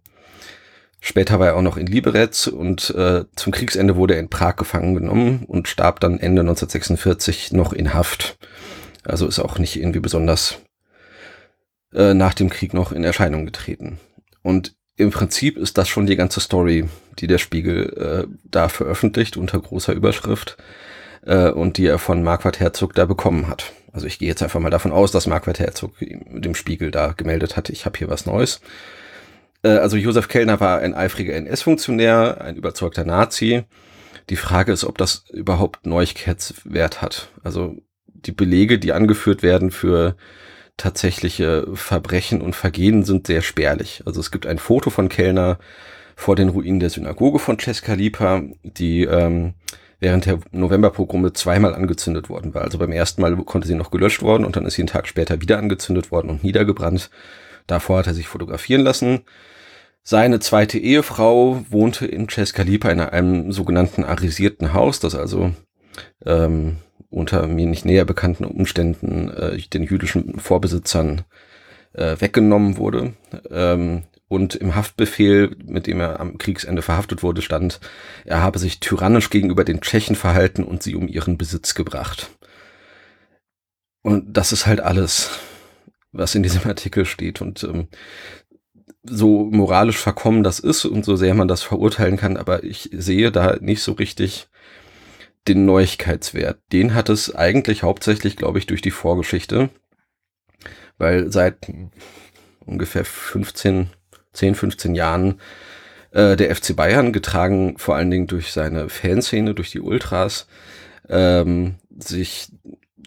Später 1.02 1.40
war 1.40 1.48
er 1.48 1.56
auch 1.56 1.62
noch 1.62 1.78
in 1.78 1.88
Liberec 1.88 2.48
und 2.48 2.92
äh, 2.92 3.26
zum 3.36 3.52
Kriegsende 3.52 3.96
wurde 3.96 4.14
er 4.14 4.20
in 4.20 4.30
Prag 4.30 4.56
gefangen 4.56 4.96
genommen 4.96 5.44
und 5.48 5.68
starb 5.68 6.00
dann 6.00 6.20
Ende 6.20 6.42
1946 6.42 7.54
noch 7.54 7.74
in 7.74 7.94
Haft. 7.94 8.38
Also 9.04 9.28
ist 9.28 9.40
auch 9.40 9.58
nicht 9.58 9.76
irgendwie 9.78 10.00
besonders 10.00 10.60
äh, 11.94 12.14
nach 12.14 12.34
dem 12.34 12.50
Krieg 12.50 12.74
noch 12.74 12.92
in 12.92 13.04
Erscheinung 13.04 13.46
getreten. 13.46 14.00
Und 14.42 14.76
im 14.96 15.10
Prinzip 15.10 15.58
ist 15.58 15.78
das 15.78 15.90
schon 15.90 16.06
die 16.06 16.16
ganze 16.16 16.40
Story, 16.40 16.88
die 17.20 17.28
der 17.28 17.40
Spiegel 17.40 18.28
äh, 18.30 18.36
da 18.44 18.70
veröffentlicht 18.70 19.38
unter 19.38 19.60
großer 19.60 19.94
Überschrift 19.94 20.58
äh, 21.26 21.50
und 21.50 21.78
die 21.78 21.88
er 21.88 21.98
von 21.98 22.24
Marquardt 22.24 22.60
Herzog 22.60 22.94
da 22.94 23.06
bekommen 23.06 23.48
hat. 23.48 23.74
Also 23.92 24.08
ich 24.08 24.20
gehe 24.20 24.28
jetzt 24.28 24.42
einfach 24.42 24.60
mal 24.60 24.70
davon 24.70 24.92
aus, 24.92 25.12
dass 25.12 25.28
Marquardt 25.28 25.60
Herzog 25.60 25.94
dem 26.00 26.56
Spiegel 26.56 26.92
da 26.92 27.12
gemeldet 27.12 27.58
hat, 27.58 27.70
ich 27.70 27.86
habe 27.86 27.98
hier 27.98 28.10
was 28.10 28.26
Neues. 28.26 28.62
Äh, 29.64 29.70
also 29.70 29.98
Josef 29.98 30.28
Kellner 30.28 30.60
war 30.60 30.80
ein 30.80 30.94
eifriger 30.94 31.34
NS-Funktionär, 31.36 32.42
ein 32.42 32.56
überzeugter 32.56 33.06
Nazi. 33.06 33.64
Die 34.30 34.36
Frage 34.36 34.72
ist, 34.72 34.86
ob 34.86 34.98
das 34.98 35.26
überhaupt 35.32 35.86
Neuigkeitswert 35.86 37.02
hat. 37.02 37.30
Also 37.44 37.76
die 38.06 38.32
Belege, 38.32 38.80
die 38.80 38.94
angeführt 38.94 39.44
werden 39.44 39.72
für 39.72 40.16
tatsächliche 40.78 41.68
Verbrechen 41.74 42.42
und 42.42 42.56
Vergehen 42.56 43.04
sind 43.04 43.28
sehr 43.28 43.42
spärlich. 43.42 44.04
Also 44.06 44.20
es 44.20 44.32
gibt 44.32 44.46
ein 44.46 44.58
Foto 44.58 44.90
von 44.90 45.10
Kellner 45.10 45.60
vor 46.16 46.36
den 46.36 46.50
Ruinen 46.50 46.80
der 46.80 46.90
Synagoge 46.90 47.40
von 47.40 47.60
Ceskalipa, 47.60 48.44
die 48.64 49.04
ähm, 49.04 49.54
während 50.02 50.26
der 50.26 50.40
Novemberpogrome 50.52 51.32
zweimal 51.32 51.74
angezündet 51.74 52.28
worden 52.28 52.54
war. 52.54 52.64
Also 52.64 52.78
beim 52.78 52.92
ersten 52.92 53.22
Mal 53.22 53.38
konnte 53.38 53.68
sie 53.68 53.76
noch 53.76 53.92
gelöscht 53.92 54.24
worden 54.24 54.44
und 54.44 54.58
dann 54.58 54.66
ist 54.66 54.74
sie 54.74 54.82
einen 54.82 54.88
Tag 54.88 55.08
später 55.08 55.42
wieder 55.42 55.60
angezündet 55.60 56.12
worden 56.12 56.30
und 56.30 56.44
niedergebrannt. 56.44 57.10
Davor 57.68 58.00
hat 58.00 58.08
er 58.08 58.16
sich 58.16 58.28
fotografieren 58.28 58.82
lassen. 58.82 59.22
Seine 60.04 60.40
zweite 60.40 60.80
Ehefrau 60.80 61.64
wohnte 61.70 62.08
in 62.08 62.28
Ceskalipa 62.28 62.90
in 62.90 63.00
einem 63.00 63.52
sogenannten 63.52 64.04
arisierten 64.04 64.74
Haus, 64.74 65.00
das 65.00 65.14
also 65.14 65.54
ähm, 66.26 66.78
unter 67.12 67.46
mir 67.46 67.68
nicht 67.68 67.86
näher 67.86 68.06
bekannten 68.06 68.46
Umständen 68.46 69.30
äh, 69.30 69.58
den 69.60 69.84
jüdischen 69.84 70.40
Vorbesitzern 70.40 71.22
äh, 71.94 72.16
weggenommen 72.20 72.78
wurde. 72.78 73.14
Ähm, 73.52 74.04
und 74.32 74.56
im 74.56 74.76
Haftbefehl, 74.76 75.58
mit 75.66 75.88
dem 75.88 76.00
er 76.00 76.22
am 76.22 76.38
Kriegsende 76.38 76.82
verhaftet 76.82 77.22
wurde, 77.22 77.42
stand, 77.42 77.82
er 78.24 78.42
habe 78.42 78.60
sich 78.60 78.80
tyrannisch 78.80 79.30
gegenüber 79.30 79.66
den 79.66 79.82
Tschechen 79.82 80.16
verhalten 80.16 80.64
und 80.64 80.82
sie 80.82 80.96
um 80.96 81.10
ihren 81.10 81.38
Besitz 81.38 81.76
gebracht. 81.76 82.30
Und 84.02 84.32
das 84.38 84.54
ist 84.54 84.68
halt 84.68 84.80
alles, 84.80 85.32
was 86.14 86.34
in 86.34 86.44
diesem 86.44 86.64
Artikel 86.66 87.04
steht. 87.04 87.42
Und 87.42 87.66
ähm, 87.66 87.90
so 89.04 89.44
moralisch 89.52 89.98
verkommen 89.98 90.44
das 90.44 90.60
ist 90.60 90.86
und 90.86 91.04
so 91.04 91.18
sehr 91.18 91.34
man 91.34 91.50
das 91.50 91.62
verurteilen 91.62 92.16
kann, 92.16 92.38
aber 92.38 92.64
ich 92.64 92.90
sehe 92.94 93.34
da 93.34 93.58
nicht 93.60 93.84
so 93.84 93.92
richtig 93.92 94.48
den 95.50 95.66
Neuigkeitswert. 95.66 96.58
Den 96.72 96.94
hat 96.94 97.10
es 97.10 97.36
eigentlich 97.36 97.84
hauptsächlich, 97.84 98.38
glaube 98.38 98.60
ich, 98.60 98.66
durch 98.66 98.82
die 98.82 98.92
Vorgeschichte, 98.92 99.72
weil 100.98 101.30
seit 101.34 101.70
ungefähr 102.66 103.04
15, 103.04 103.90
10, 104.34 104.56
15 104.56 104.96
Jahren 104.96 105.40
äh, 106.12 106.36
der 106.36 106.56
FC 106.56 106.76
Bayern, 106.76 107.14
getragen 107.14 107.78
vor 107.78 107.96
allen 107.96 108.12
Dingen 108.12 108.28
durch 108.28 108.52
seine 108.52 108.90
Fanszene, 108.90 109.54
durch 109.54 109.72
die 109.72 109.82
Ultras, 109.82 110.48
ähm, 111.10 111.76
sich 111.98 112.50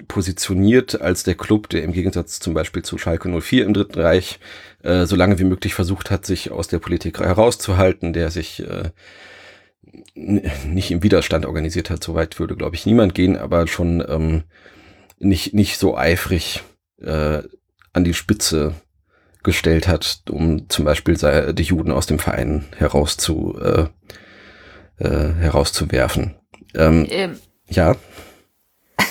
positioniert 0.09 1.01
als 1.01 1.23
der 1.23 1.35
Club, 1.35 1.69
der 1.69 1.83
im 1.83 1.93
Gegensatz 1.93 2.41
zum 2.41 2.55
Beispiel 2.55 2.83
zu 2.83 2.99
Schalke 2.99 3.29
04 3.29 3.65
im 3.65 3.75
Dritten 3.75 4.01
Reich 4.01 4.41
äh, 4.83 5.07
so 5.07 5.17
lange 5.17 5.39
wie 5.39 5.45
möglich 5.45 5.75
versucht 5.75 6.11
hat, 6.11 6.27
sich 6.27 6.51
aus 6.51 6.69
der 6.69 6.79
Politik 6.79 7.21
herauszuhalten, 7.21 8.13
der 8.13 8.31
sich 8.31 8.63
äh, 8.67 8.91
nicht 10.15 10.91
im 10.91 11.03
Widerstand 11.03 11.47
organisiert 11.47 11.91
hat, 11.91 12.03
soweit 12.03 12.39
würde, 12.41 12.57
glaube 12.57 12.75
ich, 12.75 12.87
niemand 12.87 13.15
gehen, 13.15 13.37
aber 13.37 13.67
schon 13.67 14.05
ähm, 14.09 14.43
nicht, 15.19 15.55
nicht 15.55 15.79
so 15.79 15.97
eifrig 15.97 16.63
äh, 17.01 17.43
an 17.93 18.05
die 18.05 18.15
Spitze 18.15 18.75
gestellt 19.45 19.87
hat, 19.87 20.23
um 20.29 20.69
zum 20.69 20.85
Beispiel 20.85 21.17
die 21.55 21.63
Juden 21.63 21.93
aus 21.93 22.07
dem 22.07 22.19
Verein 22.19 22.65
herauszu, 22.77 23.57
äh, 23.61 23.87
äh, 24.99 25.35
herauszuwerfen. 25.35 26.35
Ähm, 26.75 27.07
ähm. 27.11 27.39
Ja. 27.69 27.95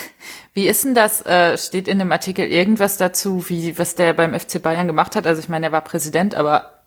Wie 0.53 0.67
ist 0.67 0.83
denn 0.83 0.95
das? 0.95 1.25
Äh, 1.25 1.57
steht 1.57 1.87
in 1.87 1.99
dem 1.99 2.11
Artikel 2.11 2.45
irgendwas 2.45 2.97
dazu, 2.97 3.49
wie 3.49 3.77
was 3.79 3.95
der 3.95 4.13
beim 4.13 4.37
FC 4.37 4.61
Bayern 4.61 4.87
gemacht 4.87 5.15
hat? 5.15 5.25
Also 5.25 5.41
ich 5.41 5.49
meine, 5.49 5.67
er 5.67 5.71
war 5.71 5.81
Präsident, 5.81 6.35
aber 6.35 6.83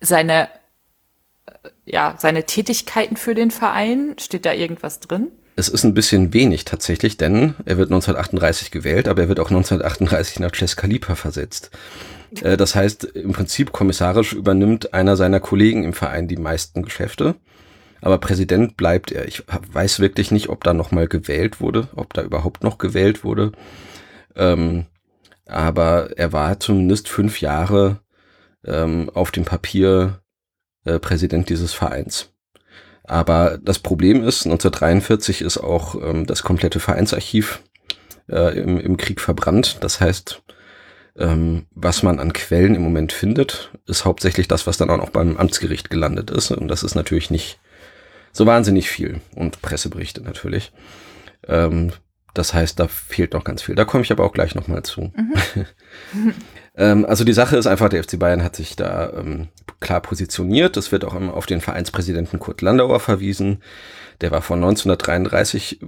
seine 0.00 0.48
äh, 1.46 1.70
ja 1.86 2.16
seine 2.18 2.44
Tätigkeiten 2.44 3.16
für 3.16 3.34
den 3.34 3.50
Verein 3.50 4.16
steht 4.18 4.44
da 4.44 4.52
irgendwas 4.52 5.00
drin? 5.00 5.32
Es 5.56 5.68
ist 5.68 5.84
ein 5.84 5.94
bisschen 5.94 6.32
wenig 6.32 6.64
tatsächlich, 6.64 7.16
denn 7.16 7.54
er 7.64 7.78
wird 7.78 7.90
1938 7.90 8.70
gewählt, 8.70 9.06
aber 9.06 9.22
er 9.22 9.28
wird 9.28 9.40
auch 9.40 9.50
1938 9.50 10.40
nach 10.40 10.52
Cescalipa 10.52 11.14
versetzt. 11.14 11.70
Äh, 12.42 12.56
das 12.56 12.74
heißt, 12.74 13.04
im 13.04 13.32
Prinzip 13.32 13.72
kommissarisch 13.72 14.32
übernimmt 14.32 14.94
einer 14.94 15.16
seiner 15.16 15.40
Kollegen 15.40 15.84
im 15.84 15.92
Verein 15.92 16.28
die 16.28 16.36
meisten 16.36 16.82
Geschäfte 16.82 17.36
aber 18.04 18.18
Präsident 18.18 18.76
bleibt 18.76 19.12
er. 19.12 19.26
Ich 19.26 19.44
weiß 19.48 19.98
wirklich 19.98 20.30
nicht, 20.30 20.50
ob 20.50 20.62
da 20.62 20.74
nochmal 20.74 21.08
gewählt 21.08 21.62
wurde, 21.62 21.88
ob 21.96 22.12
da 22.12 22.22
überhaupt 22.22 22.62
noch 22.62 22.76
gewählt 22.76 23.24
wurde. 23.24 23.52
Ähm, 24.36 24.84
aber 25.46 26.10
er 26.18 26.34
war 26.34 26.60
zumindest 26.60 27.08
fünf 27.08 27.40
Jahre 27.40 28.02
ähm, 28.66 29.08
auf 29.14 29.30
dem 29.30 29.46
Papier 29.46 30.20
äh, 30.84 30.98
Präsident 30.98 31.48
dieses 31.48 31.72
Vereins. 31.72 32.33
Aber 33.04 33.58
das 33.62 33.78
Problem 33.78 34.24
ist, 34.24 34.46
1943 34.46 35.42
ist 35.42 35.58
auch 35.58 35.94
ähm, 35.96 36.26
das 36.26 36.42
komplette 36.42 36.80
Vereinsarchiv 36.80 37.62
äh, 38.28 38.58
im, 38.58 38.80
im 38.80 38.96
Krieg 38.96 39.20
verbrannt. 39.20 39.78
Das 39.80 40.00
heißt, 40.00 40.42
ähm, 41.16 41.66
was 41.70 42.02
man 42.02 42.18
an 42.18 42.32
Quellen 42.32 42.74
im 42.74 42.82
Moment 42.82 43.12
findet, 43.12 43.70
ist 43.86 44.04
hauptsächlich 44.04 44.48
das, 44.48 44.66
was 44.66 44.78
dann 44.78 44.90
auch 44.90 44.96
noch 44.96 45.10
beim 45.10 45.36
Amtsgericht 45.36 45.90
gelandet 45.90 46.30
ist. 46.30 46.50
Und 46.50 46.68
das 46.68 46.82
ist 46.82 46.94
natürlich 46.94 47.30
nicht 47.30 47.60
so 48.32 48.46
wahnsinnig 48.46 48.90
viel. 48.90 49.20
Und 49.34 49.60
Presseberichte 49.60 50.22
natürlich. 50.22 50.72
Ähm, 51.46 51.92
das 52.32 52.52
heißt, 52.52 52.80
da 52.80 52.88
fehlt 52.88 53.32
noch 53.32 53.44
ganz 53.44 53.62
viel. 53.62 53.76
Da 53.76 53.84
komme 53.84 54.02
ich 54.02 54.10
aber 54.10 54.24
auch 54.24 54.32
gleich 54.32 54.54
nochmal 54.54 54.82
zu. 54.82 55.12
Mhm. 55.14 56.34
ähm, 56.76 57.04
also 57.06 57.24
die 57.24 57.32
Sache 57.32 57.56
ist 57.56 57.66
einfach, 57.66 57.88
der 57.88 58.02
FC 58.02 58.18
Bayern 58.18 58.42
hat 58.42 58.56
sich 58.56 58.76
da 58.76 59.12
ähm, 59.12 59.48
klar 59.80 60.00
positioniert. 60.00 60.76
Es 60.76 60.92
wird 60.92 61.04
auch 61.04 61.14
auf 61.14 61.46
den 61.46 61.60
Vereinspräsidenten 61.60 62.38
Kurt 62.38 62.62
Landauer 62.62 63.00
verwiesen. 63.00 63.62
Der 64.20 64.30
war 64.30 64.42
von 64.42 64.58
1933 64.58 65.80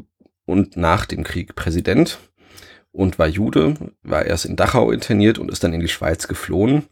und 0.45 0.76
nach 0.76 1.07
dem 1.07 1.25
Krieg 1.25 1.55
Präsident 1.57 2.19
und 2.93 3.19
war 3.19 3.26
Jude, 3.26 3.75
war 4.02 4.25
erst 4.25 4.47
in 4.47 4.57
Dachau 4.57 4.90
interniert 4.90 5.38
und 5.38 5.50
ist 5.50 5.62
dann 5.62 5.75
in 5.75 5.81
die 5.81 5.88
Schweiz 5.88 6.28
geflohen. 6.28 6.85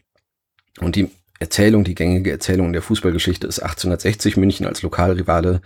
Und 0.79 0.95
die 0.95 1.09
Erzählung, 1.39 1.83
die 1.83 1.95
gängige 1.95 2.31
Erzählung 2.31 2.71
der 2.73 2.81
Fußballgeschichte 2.81 3.47
ist 3.47 3.59
1860 3.59 4.37
München 4.37 4.65
als 4.65 4.81
Lokalrivale 4.81 5.61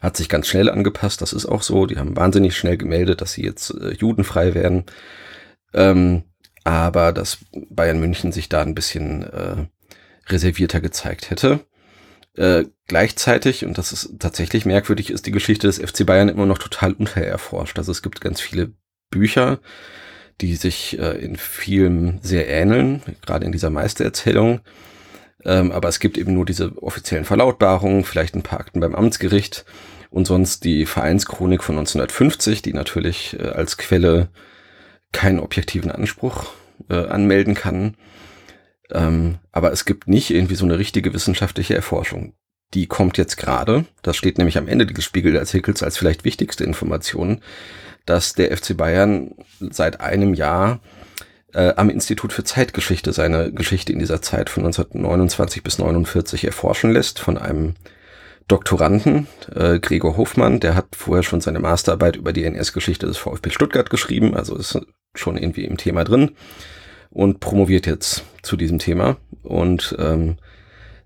hat 0.00 0.16
sich 0.16 0.28
ganz 0.28 0.46
schnell 0.46 0.70
angepasst. 0.70 1.22
Das 1.22 1.32
ist 1.32 1.46
auch 1.46 1.62
so. 1.62 1.86
Die 1.86 1.96
haben 1.96 2.16
wahnsinnig 2.16 2.56
schnell 2.56 2.76
gemeldet, 2.76 3.20
dass 3.20 3.32
sie 3.32 3.42
jetzt 3.42 3.70
äh, 3.70 3.94
judenfrei 3.94 4.54
werden. 4.54 4.84
Ähm, 5.74 6.22
aber 6.64 7.12
dass 7.12 7.38
Bayern 7.70 8.00
München 8.00 8.32
sich 8.32 8.48
da 8.48 8.62
ein 8.62 8.74
bisschen 8.74 9.22
äh, 9.22 9.66
reservierter 10.28 10.80
gezeigt 10.80 11.30
hätte. 11.30 11.60
Äh, 12.36 12.66
gleichzeitig, 12.86 13.64
und 13.64 13.78
das 13.78 13.92
ist 13.92 14.20
tatsächlich 14.20 14.64
merkwürdig, 14.64 15.10
ist 15.10 15.26
die 15.26 15.32
Geschichte 15.32 15.66
des 15.66 15.78
FC 15.78 16.06
Bayern 16.06 16.28
immer 16.28 16.46
noch 16.46 16.58
total 16.58 16.92
untererforscht. 16.92 17.78
Also 17.78 17.90
es 17.92 18.02
gibt 18.02 18.20
ganz 18.20 18.40
viele 18.40 18.72
Bücher, 19.10 19.58
die 20.40 20.54
sich 20.54 20.98
äh, 20.98 21.18
in 21.18 21.36
vielem 21.36 22.20
sehr 22.22 22.48
ähneln, 22.48 23.02
gerade 23.26 23.44
in 23.44 23.52
dieser 23.52 23.70
Meistererzählung. 23.70 24.60
Ähm, 25.44 25.72
aber 25.72 25.88
es 25.88 26.00
gibt 26.00 26.18
eben 26.18 26.34
nur 26.34 26.44
diese 26.44 26.80
offiziellen 26.82 27.24
Verlautbarungen, 27.24 28.04
vielleicht 28.04 28.34
ein 28.34 28.42
paar 28.42 28.60
Akten 28.60 28.80
beim 28.80 28.94
Amtsgericht 28.94 29.64
und 30.10 30.26
sonst 30.26 30.64
die 30.64 30.86
Vereinschronik 30.86 31.62
von 31.62 31.76
1950, 31.76 32.62
die 32.62 32.72
natürlich 32.72 33.36
äh, 33.38 33.48
als 33.48 33.78
Quelle 33.78 34.28
keinen 35.12 35.40
objektiven 35.40 35.90
Anspruch 35.90 36.52
äh, 36.88 37.06
anmelden 37.06 37.54
kann. 37.54 37.96
Ähm, 38.90 39.38
aber 39.52 39.72
es 39.72 39.84
gibt 39.84 40.08
nicht 40.08 40.30
irgendwie 40.30 40.54
so 40.54 40.64
eine 40.64 40.78
richtige 40.78 41.12
wissenschaftliche 41.12 41.74
Erforschung. 41.74 42.34
Die 42.74 42.86
kommt 42.86 43.16
jetzt 43.16 43.36
gerade, 43.36 43.86
das 44.02 44.16
steht 44.16 44.38
nämlich 44.38 44.58
am 44.58 44.68
Ende 44.68 44.86
dieses 44.86 45.04
Spiegelartikels 45.04 45.82
als 45.82 45.96
vielleicht 45.96 46.24
wichtigste 46.24 46.64
Information, 46.64 47.40
dass 48.04 48.34
der 48.34 48.54
FC 48.56 48.76
Bayern 48.76 49.34
seit 49.58 50.00
einem 50.00 50.34
Jahr 50.34 50.80
äh, 51.54 51.72
am 51.76 51.88
Institut 51.88 52.32
für 52.32 52.44
Zeitgeschichte 52.44 53.12
seine 53.12 53.52
Geschichte 53.52 53.92
in 53.92 53.98
dieser 53.98 54.20
Zeit 54.20 54.50
von 54.50 54.64
1929 54.64 55.62
bis 55.62 55.78
49 55.78 56.44
erforschen 56.44 56.92
lässt 56.92 57.18
von 57.20 57.38
einem 57.38 57.74
Doktoranden, 58.48 59.26
äh, 59.54 59.78
Gregor 59.78 60.16
Hofmann, 60.16 60.60
der 60.60 60.74
hat 60.74 60.96
vorher 60.96 61.22
schon 61.22 61.42
seine 61.42 61.60
Masterarbeit 61.60 62.16
über 62.16 62.32
die 62.32 62.44
NS-Geschichte 62.44 63.06
des 63.06 63.18
VfB 63.18 63.50
Stuttgart 63.50 63.90
geschrieben, 63.90 64.34
also 64.34 64.56
ist 64.56 64.78
schon 65.14 65.36
irgendwie 65.36 65.64
im 65.64 65.76
Thema 65.76 66.04
drin 66.04 66.32
und 67.10 67.40
promoviert 67.40 67.86
jetzt 67.86 68.24
zu 68.42 68.56
diesem 68.56 68.78
Thema. 68.78 69.16
Und 69.42 69.96
ähm, 69.98 70.36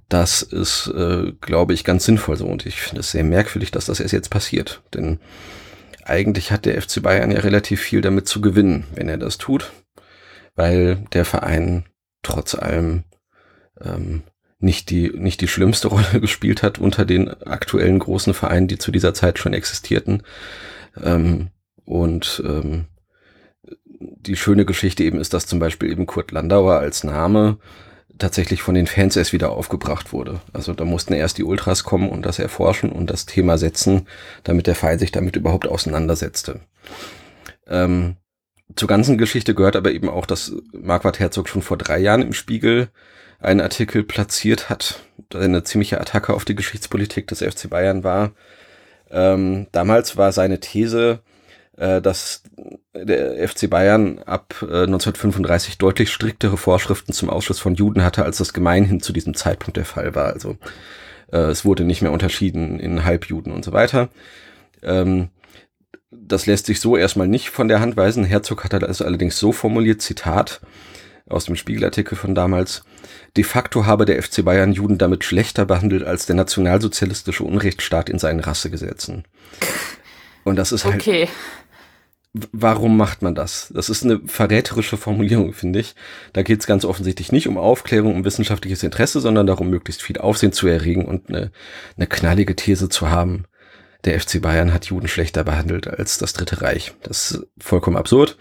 das 0.08 0.42
ist, 0.42 0.88
äh, 0.88 1.32
glaube 1.40 1.72
ich, 1.72 1.84
ganz 1.84 2.04
sinnvoll 2.04 2.36
so. 2.36 2.46
Und 2.46 2.66
ich 2.66 2.80
finde 2.80 3.00
es 3.00 3.12
sehr 3.12 3.24
merkwürdig, 3.24 3.70
dass 3.70 3.86
das 3.86 4.00
erst 4.00 4.12
jetzt 4.12 4.30
passiert. 4.30 4.82
Denn 4.92 5.20
eigentlich 6.04 6.50
hat 6.50 6.66
der 6.66 6.80
FC 6.80 7.02
Bayern 7.02 7.30
ja 7.30 7.40
relativ 7.40 7.80
viel 7.80 8.00
damit 8.00 8.28
zu 8.28 8.40
gewinnen, 8.40 8.84
wenn 8.94 9.08
er 9.08 9.18
das 9.18 9.38
tut 9.38 9.70
weil 10.54 10.96
der 11.12 11.24
Verein 11.24 11.84
trotz 12.22 12.54
allem 12.54 13.04
ähm, 13.80 14.22
nicht 14.58 14.90
die 14.90 15.10
nicht 15.10 15.40
die 15.40 15.48
schlimmste 15.48 15.88
Rolle 15.88 16.20
gespielt 16.20 16.62
hat 16.62 16.78
unter 16.78 17.04
den 17.04 17.28
aktuellen 17.28 17.98
großen 17.98 18.34
Vereinen, 18.34 18.68
die 18.68 18.78
zu 18.78 18.92
dieser 18.92 19.14
Zeit 19.14 19.38
schon 19.38 19.54
existierten. 19.54 20.22
Ähm, 21.02 21.48
und 21.84 22.42
ähm, 22.46 22.86
die 24.20 24.36
schöne 24.36 24.64
Geschichte 24.64 25.04
eben 25.04 25.18
ist, 25.18 25.34
dass 25.34 25.46
zum 25.46 25.58
Beispiel 25.58 25.90
eben 25.90 26.06
Kurt 26.06 26.30
Landauer 26.30 26.78
als 26.78 27.04
Name 27.04 27.58
tatsächlich 28.18 28.62
von 28.62 28.74
den 28.74 28.86
Fans 28.86 29.16
erst 29.16 29.32
wieder 29.32 29.50
aufgebracht 29.50 30.12
wurde. 30.12 30.40
Also 30.52 30.72
da 30.74 30.84
mussten 30.84 31.14
erst 31.14 31.38
die 31.38 31.44
Ultras 31.44 31.84
kommen 31.84 32.08
und 32.08 32.24
das 32.24 32.38
erforschen 32.38 32.90
und 32.90 33.10
das 33.10 33.26
Thema 33.26 33.58
setzen, 33.58 34.06
damit 34.44 34.66
der 34.66 34.74
Verein 34.74 34.98
sich 34.98 35.12
damit 35.12 35.36
überhaupt 35.36 35.66
auseinandersetzte. 35.66 36.60
Ähm, 37.66 38.16
zur 38.76 38.88
ganzen 38.88 39.18
Geschichte 39.18 39.54
gehört 39.54 39.76
aber 39.76 39.92
eben 39.92 40.08
auch, 40.08 40.26
dass 40.26 40.52
Marquardt 40.72 41.18
Herzog 41.18 41.48
schon 41.48 41.62
vor 41.62 41.76
drei 41.76 41.98
Jahren 41.98 42.22
im 42.22 42.32
Spiegel 42.32 42.88
einen 43.40 43.60
Artikel 43.60 44.04
platziert 44.04 44.70
hat, 44.70 45.00
der 45.32 45.40
eine 45.40 45.64
ziemliche 45.64 46.00
Attacke 46.00 46.32
auf 46.32 46.44
die 46.44 46.54
Geschichtspolitik 46.54 47.26
des 47.26 47.40
FC 47.40 47.68
Bayern 47.68 48.04
war. 48.04 48.32
Ähm, 49.10 49.66
damals 49.72 50.16
war 50.16 50.32
seine 50.32 50.60
These, 50.60 51.20
dass 51.76 52.42
der 52.94 53.48
FC 53.48 53.70
Bayern 53.70 54.18
ab 54.20 54.56
äh, 54.60 54.84
1935 54.84 55.78
deutlich 55.78 56.12
striktere 56.12 56.56
Vorschriften 56.56 57.12
zum 57.12 57.30
Ausschluss 57.30 57.58
von 57.58 57.74
Juden 57.74 58.04
hatte, 58.04 58.24
als 58.24 58.38
das 58.38 58.52
gemeinhin 58.52 59.00
zu 59.00 59.12
diesem 59.12 59.34
Zeitpunkt 59.34 59.76
der 59.76 59.84
Fall 59.84 60.14
war. 60.14 60.26
Also 60.26 60.56
äh, 61.32 61.38
es 61.38 61.64
wurde 61.64 61.84
nicht 61.84 62.02
mehr 62.02 62.12
unterschieden 62.12 62.78
in 62.78 63.04
Halbjuden 63.04 63.52
und 63.52 63.64
so 63.64 63.72
weiter. 63.72 64.10
Ähm, 64.82 65.30
das 66.10 66.46
lässt 66.46 66.66
sich 66.66 66.78
so 66.80 66.96
erstmal 66.96 67.26
nicht 67.26 67.48
von 67.48 67.68
der 67.68 67.80
Hand 67.80 67.96
weisen. 67.96 68.24
Herzog 68.24 68.64
hat 68.64 68.74
das 68.74 69.00
allerdings 69.00 69.38
so 69.38 69.50
formuliert, 69.52 70.02
Zitat 70.02 70.60
aus 71.26 71.46
dem 71.46 71.56
Spiegelartikel 71.56 72.16
von 72.16 72.34
damals. 72.34 72.84
De 73.36 73.44
facto 73.44 73.86
habe 73.86 74.04
der 74.04 74.22
FC 74.22 74.44
Bayern 74.44 74.72
Juden 74.72 74.98
damit 74.98 75.24
schlechter 75.24 75.64
behandelt 75.64 76.04
als 76.04 76.26
der 76.26 76.36
nationalsozialistische 76.36 77.44
Unrechtsstaat 77.44 78.10
in 78.10 78.18
seinen 78.18 78.40
Rassegesetzen. 78.40 79.24
Und 80.44 80.56
das 80.56 80.72
ist 80.72 80.84
halt. 80.84 80.96
Okay. 80.96 81.28
Warum 82.34 82.96
macht 82.96 83.22
man 83.22 83.34
das? 83.34 83.70
Das 83.74 83.90
ist 83.90 84.04
eine 84.04 84.20
verräterische 84.24 84.96
Formulierung, 84.96 85.52
finde 85.52 85.80
ich. 85.80 85.94
Da 86.32 86.42
geht 86.42 86.60
es 86.60 86.66
ganz 86.66 86.84
offensichtlich 86.84 87.30
nicht 87.30 87.46
um 87.46 87.58
Aufklärung, 87.58 88.14
um 88.14 88.24
wissenschaftliches 88.24 88.82
Interesse, 88.82 89.20
sondern 89.20 89.46
darum, 89.46 89.68
möglichst 89.68 90.02
viel 90.02 90.18
Aufsehen 90.18 90.52
zu 90.52 90.66
erregen 90.66 91.04
und 91.04 91.28
eine, 91.28 91.52
eine 91.96 92.06
knallige 92.06 92.56
These 92.56 92.88
zu 92.88 93.10
haben. 93.10 93.44
Der 94.04 94.18
FC 94.18 94.40
Bayern 94.40 94.72
hat 94.72 94.86
Juden 94.86 95.08
schlechter 95.08 95.44
behandelt 95.44 95.86
als 95.86 96.18
das 96.18 96.32
Dritte 96.32 96.62
Reich. 96.62 96.94
Das 97.02 97.32
ist 97.32 97.46
vollkommen 97.58 97.96
absurd. 97.96 98.36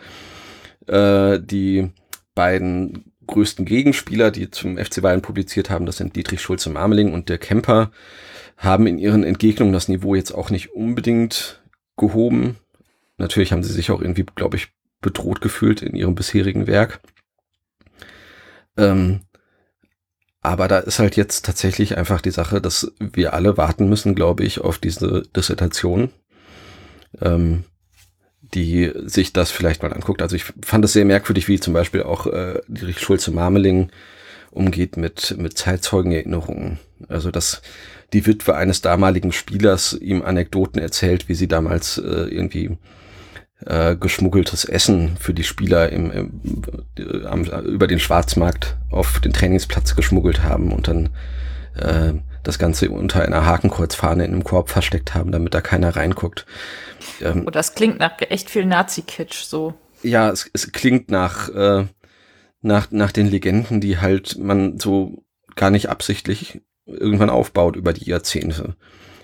Äh, 0.87 1.39
die 1.39 1.91
beiden 2.33 3.11
größten 3.27 3.65
Gegenspieler, 3.65 4.31
die 4.31 4.49
zum 4.49 4.77
FC 4.77 5.01
Bayern 5.01 5.21
publiziert 5.21 5.69
haben, 5.69 5.85
das 5.85 5.97
sind 5.97 6.15
Dietrich 6.15 6.41
Schulze-Marmeling 6.41 7.13
und 7.13 7.29
der 7.29 7.37
Kemper, 7.37 7.91
haben 8.57 8.87
in 8.87 8.97
ihren 8.97 9.23
Entgegnungen 9.23 9.73
das 9.73 9.87
Niveau 9.87 10.15
jetzt 10.15 10.31
auch 10.31 10.49
nicht 10.49 10.73
unbedingt 10.73 11.61
gehoben. 11.97 12.57
Natürlich 13.17 13.51
haben 13.51 13.63
sie 13.63 13.73
sich 13.73 13.91
auch 13.91 14.01
irgendwie, 14.01 14.25
glaube 14.35 14.57
ich, 14.57 14.69
bedroht 15.01 15.41
gefühlt 15.41 15.81
in 15.81 15.95
ihrem 15.95 16.15
bisherigen 16.15 16.67
Werk. 16.67 17.01
Ähm, 18.77 19.21
aber 20.41 20.67
da 20.67 20.79
ist 20.79 20.99
halt 20.99 21.15
jetzt 21.15 21.45
tatsächlich 21.45 21.97
einfach 21.97 22.21
die 22.21 22.31
Sache, 22.31 22.61
dass 22.61 22.91
wir 22.99 23.33
alle 23.33 23.57
warten 23.57 23.87
müssen, 23.89 24.15
glaube 24.15 24.43
ich, 24.43 24.59
auf 24.59 24.79
diese 24.79 25.23
Dissertation, 25.35 26.09
ähm, 27.21 27.63
die 28.41 28.91
sich 29.05 29.33
das 29.33 29.51
vielleicht 29.51 29.83
mal 29.83 29.93
anguckt. 29.93 30.21
Also 30.21 30.35
ich 30.35 30.45
fand 30.63 30.83
es 30.83 30.93
sehr 30.93 31.05
merkwürdig, 31.05 31.47
wie 31.47 31.59
zum 31.59 31.73
Beispiel 31.73 32.03
auch 32.03 32.25
äh, 32.25 32.59
Dietrich 32.67 32.99
Schulze-Marmeling 32.99 33.91
umgeht 34.49 34.97
mit, 34.97 35.35
mit 35.37 35.57
Zeitzeugenerinnerungen. 35.57 36.79
Also 37.07 37.29
dass 37.29 37.61
die 38.13 38.25
Witwe 38.25 38.55
eines 38.55 38.81
damaligen 38.81 39.31
Spielers 39.31 39.93
ihm 39.93 40.23
Anekdoten 40.23 40.81
erzählt, 40.81 41.29
wie 41.29 41.35
sie 41.35 41.47
damals 41.47 41.97
äh, 41.99 42.27
irgendwie 42.29 42.77
äh, 43.65 43.95
geschmuggeltes 43.95 44.65
Essen 44.65 45.17
für 45.19 45.33
die 45.33 45.43
Spieler 45.43 45.89
im, 45.91 46.11
im, 46.11 46.41
äh, 46.97 47.25
am, 47.25 47.43
über 47.43 47.87
den 47.87 47.99
Schwarzmarkt 47.99 48.77
auf 48.89 49.19
den 49.19 49.33
Trainingsplatz 49.33 49.95
geschmuggelt 49.95 50.43
haben 50.43 50.71
und 50.71 50.87
dann 50.87 51.09
äh, 51.75 52.13
das 52.43 52.57
Ganze 52.57 52.89
unter 52.89 53.21
einer 53.23 53.45
Hakenkreuzfahne 53.45 54.25
in 54.25 54.31
einem 54.31 54.43
Korb 54.43 54.69
versteckt 54.69 55.13
haben, 55.13 55.31
damit 55.31 55.53
da 55.53 55.61
keiner 55.61 55.95
reinguckt. 55.95 56.45
Ähm, 57.21 57.43
Oh, 57.45 57.51
das 57.51 57.75
klingt 57.75 57.99
nach 57.99 58.13
echt 58.29 58.49
viel 58.49 58.65
Nazi-Kitsch 58.65 59.43
so. 59.43 59.75
ja, 60.01 60.29
es, 60.31 60.49
es 60.53 60.71
klingt 60.71 61.11
nach, 61.11 61.49
äh, 61.49 61.85
nach, 62.61 62.89
nach 62.91 63.11
den 63.11 63.27
Legenden, 63.27 63.79
die 63.79 63.99
halt 63.99 64.37
man 64.39 64.79
so 64.79 65.23
gar 65.55 65.69
nicht 65.69 65.89
absichtlich 65.89 66.61
irgendwann 66.85 67.29
aufbaut 67.29 67.75
über 67.75 67.93
die 67.93 68.09
Jahrzehnte. 68.09 68.75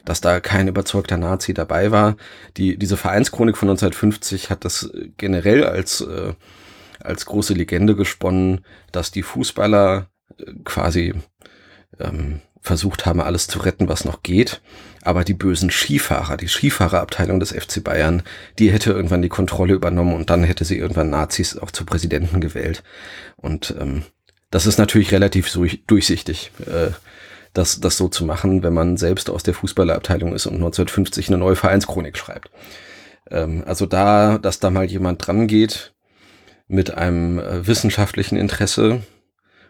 Dass 0.07 0.21
da 0.21 0.39
kein 0.39 0.69
überzeugter 0.69 1.17
Nazi 1.17 1.53
dabei 1.53 1.91
war. 1.91 2.15
Die, 2.55 2.77
diese 2.77 2.95
Vereinschronik 2.95 3.57
von 3.57 3.67
1950 3.67 4.49
hat 4.49 4.63
das 4.63 4.89
generell 5.17 5.65
als, 5.65 5.99
äh, 5.99 6.33
als 7.01 7.25
große 7.25 7.53
Legende 7.53 7.93
gesponnen, 7.93 8.61
dass 8.93 9.11
die 9.11 9.23
Fußballer 9.23 10.07
äh, 10.37 10.53
quasi 10.63 11.13
ähm, 11.99 12.39
versucht 12.61 13.05
haben, 13.05 13.19
alles 13.19 13.47
zu 13.47 13.59
retten, 13.59 13.89
was 13.89 14.05
noch 14.05 14.23
geht. 14.23 14.61
Aber 15.01 15.25
die 15.25 15.33
bösen 15.33 15.69
Skifahrer, 15.71 16.37
die 16.37 16.47
Skifahrerabteilung 16.47 17.41
des 17.41 17.51
FC 17.51 17.83
Bayern, 17.83 18.23
die 18.59 18.71
hätte 18.71 18.91
irgendwann 18.91 19.21
die 19.21 19.29
Kontrolle 19.29 19.73
übernommen 19.73 20.15
und 20.15 20.29
dann 20.29 20.45
hätte 20.45 20.63
sie 20.63 20.77
irgendwann 20.77 21.09
Nazis 21.09 21.57
auch 21.57 21.71
zu 21.71 21.85
Präsidenten 21.85 22.39
gewählt. 22.39 22.81
Und 23.35 23.75
ähm, 23.77 24.03
das 24.51 24.65
ist 24.65 24.77
natürlich 24.77 25.11
relativ 25.11 25.51
durch- 25.51 25.83
durchsichtig, 25.85 26.51
äh, 26.65 26.91
das, 27.57 27.79
das 27.79 27.97
so 27.97 28.07
zu 28.07 28.25
machen, 28.25 28.63
wenn 28.63 28.73
man 28.73 28.97
selbst 28.97 29.29
aus 29.29 29.43
der 29.43 29.53
Fußballerabteilung 29.53 30.33
ist 30.33 30.45
und 30.45 30.55
1950 30.55 31.29
eine 31.29 31.37
neue 31.37 31.55
Vereinschronik 31.55 32.17
schreibt. 32.17 32.51
Ähm, 33.29 33.63
also 33.65 33.85
da, 33.85 34.37
dass 34.37 34.59
da 34.59 34.69
mal 34.69 34.85
jemand 34.85 35.25
dran 35.25 35.47
geht 35.47 35.93
mit 36.67 36.93
einem 36.93 37.39
äh, 37.39 37.65
wissenschaftlichen 37.65 38.37
Interesse 38.37 39.01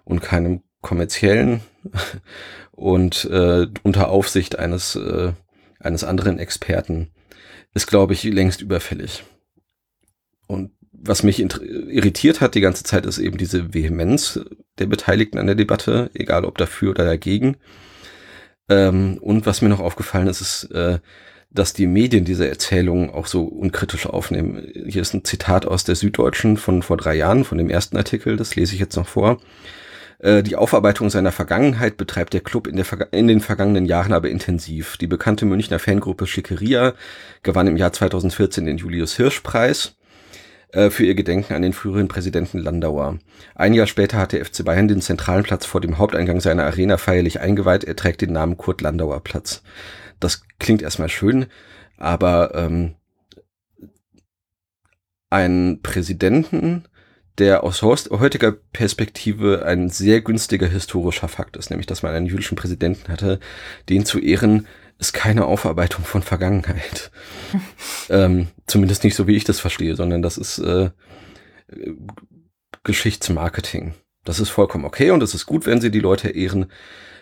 und 0.03 0.22
keinem 0.22 0.63
kommerziellen 0.82 1.62
und 2.72 3.25
äh, 3.25 3.67
unter 3.84 4.10
Aufsicht 4.10 4.60
eines, 4.60 4.96
äh, 4.96 5.32
eines 5.79 6.03
anderen 6.03 6.39
Experten 6.39 7.12
ist, 7.74 7.88
glaube 7.88 8.14
ich, 8.14 8.24
längst 8.24 8.62
überfällig. 8.62 9.24
Und 10.48 10.72
was 11.00 11.24
mich 11.24 11.40
irritiert 11.40 12.42
hat 12.42 12.55
die 12.55 12.62
ganze 12.62 12.83
Zeit, 12.83 13.05
ist 13.05 13.20
eben 13.20 13.38
diese 13.38 13.74
Vehemenz 13.74 14.40
der 14.79 14.88
Beteiligten 14.88 15.38
an 15.38 15.48
der 15.48 15.55
Debatte, 15.55 16.10
egal 16.14 16.46
ob 16.46 16.57
dafür 16.57 16.92
oder 16.92 17.05
dagegen. 17.05 17.57
Ähm, 18.70 19.18
und 19.22 19.46
was 19.46 19.62
mir 19.62 19.70
noch 19.70 19.79
aufgefallen 19.79 20.27
ist, 20.27 20.42
ist, 20.42 20.64
äh, 20.72 21.00
dass 21.50 21.74
die 21.74 21.88
Medien 21.88 22.25
diese 22.25 22.48
Erzählungen 22.48 23.10
auch 23.10 23.27
so 23.27 23.44
unkritisch 23.46 24.05
aufnehmen. 24.05 24.68
Hier 24.86 25.01
ist 25.01 25.14
ein 25.14 25.24
Zitat 25.24 25.66
aus 25.66 25.86
der 25.86 25.96
Süddeutschen 25.96 26.57
von 26.57 26.83
vor 26.83 26.98
drei 26.98 27.16
Jahren, 27.16 27.46
von 27.46 27.57
dem 27.57 27.70
ersten 27.70 27.96
Artikel, 27.96 28.36
das 28.36 28.55
lese 28.55 28.74
ich 28.74 28.79
jetzt 28.81 28.98
noch 28.98 29.07
vor. 29.07 29.40
Äh, 30.20 30.44
Die 30.44 30.55
Aufarbeitung 30.55 31.10
seiner 31.10 31.31
Vergangenheit 31.31 31.98
betreibt 31.98 32.33
der 32.33 32.42
Club 32.42 32.68
in, 32.68 32.75
der 32.75 32.86
Verga 32.86 33.07
in 33.12 33.27
den 33.27 33.40
vergangenen 33.40 33.86
Jahren 33.86 34.14
aber 34.14 34.29
intensiv. 34.29 34.98
Die 34.98 35.07
bekannte 35.07 35.46
Münchner 35.46 35.79
Fangruppe 35.79 36.27
Schickeria 36.27 36.94
gewann 37.44 37.68
im 37.68 37.77
Jahr 37.77 37.94
2014 37.94 38.66
den 38.66 38.77
Julius 38.77 39.16
Hirsch 39.16 39.40
Preis 39.42 39.96
für 40.90 41.06
ihr 41.06 41.16
Gedenken 41.16 41.53
an 41.53 41.62
den 41.62 41.74
früheren 41.74 42.08
Präsidenten 42.08 42.58
Landauer. 42.60 43.20
Ein 43.56 43.74
Jahr 43.74 43.88
später 43.88 44.18
hat 44.18 44.34
der 44.34 44.44
FC 44.46 44.66
Bayern 44.66 44.88
den 44.88 45.01
zentralen 45.01 45.44
Platz 45.44 45.66
vor 45.66 45.82
dem 45.82 45.98
Haupteingang 45.98 46.42
seiner 46.42 46.66
Arena 46.66 46.98
feierlich 46.98 47.40
eingeweiht. 47.40 47.84
Er 47.84 47.96
trägt 47.96 48.22
den 48.22 48.34
Namen 48.34 48.58
Kurt 48.58 48.82
Landauer 48.82 49.24
Platz. 49.24 49.64
Das 50.20 50.44
klingt 50.60 50.82
erstmal 50.82 51.10
schön, 51.10 51.46
aber 51.98 52.53
ähm, 52.56 52.96
einen 55.30 55.82
Präsidenten, 55.82 56.86
der 57.38 57.64
aus 57.64 57.82
heutiger 57.82 58.51
Perspektive 58.51 59.64
ein 59.66 59.90
sehr 59.90 60.22
günstiger 60.22 60.68
historischer 60.68 61.27
Fakt 61.27 61.56
ist, 61.56 61.70
nämlich 61.70 61.86
dass 61.86 62.01
man 62.01 62.14
einen 62.14 62.25
jüdischen 62.25 62.56
Präsidenten 62.56 63.12
hatte, 63.12 63.40
den 63.90 64.06
zu 64.06 64.20
ehren, 64.20 64.68
ist 65.00 65.14
keine 65.14 65.46
Aufarbeitung 65.46 66.03
von 66.03 66.24
Vergangenheit. 66.24 67.12
ähm, 68.10 68.48
zumindest 68.66 69.03
nicht 69.03 69.16
so, 69.16 69.27
wie 69.27 69.36
ich 69.36 69.44
das 69.44 69.60
verstehe, 69.60 69.96
sondern 69.96 70.22
das 70.22 70.38
ist 70.38 70.60
äh, 70.60 70.90
Geschichtsmarketing. 72.83 73.94
Das 74.24 74.40
ist 74.40 74.50
vollkommen 74.50 74.86
okay 74.86 75.12
und 75.12 75.24
es 75.24 75.33
ist 75.33 75.46
gut, 75.46 75.66
wenn 75.66 75.81
sie 75.81 75.92
die 75.92 76.00
Leute 76.00 76.29
ehren. 76.29 76.72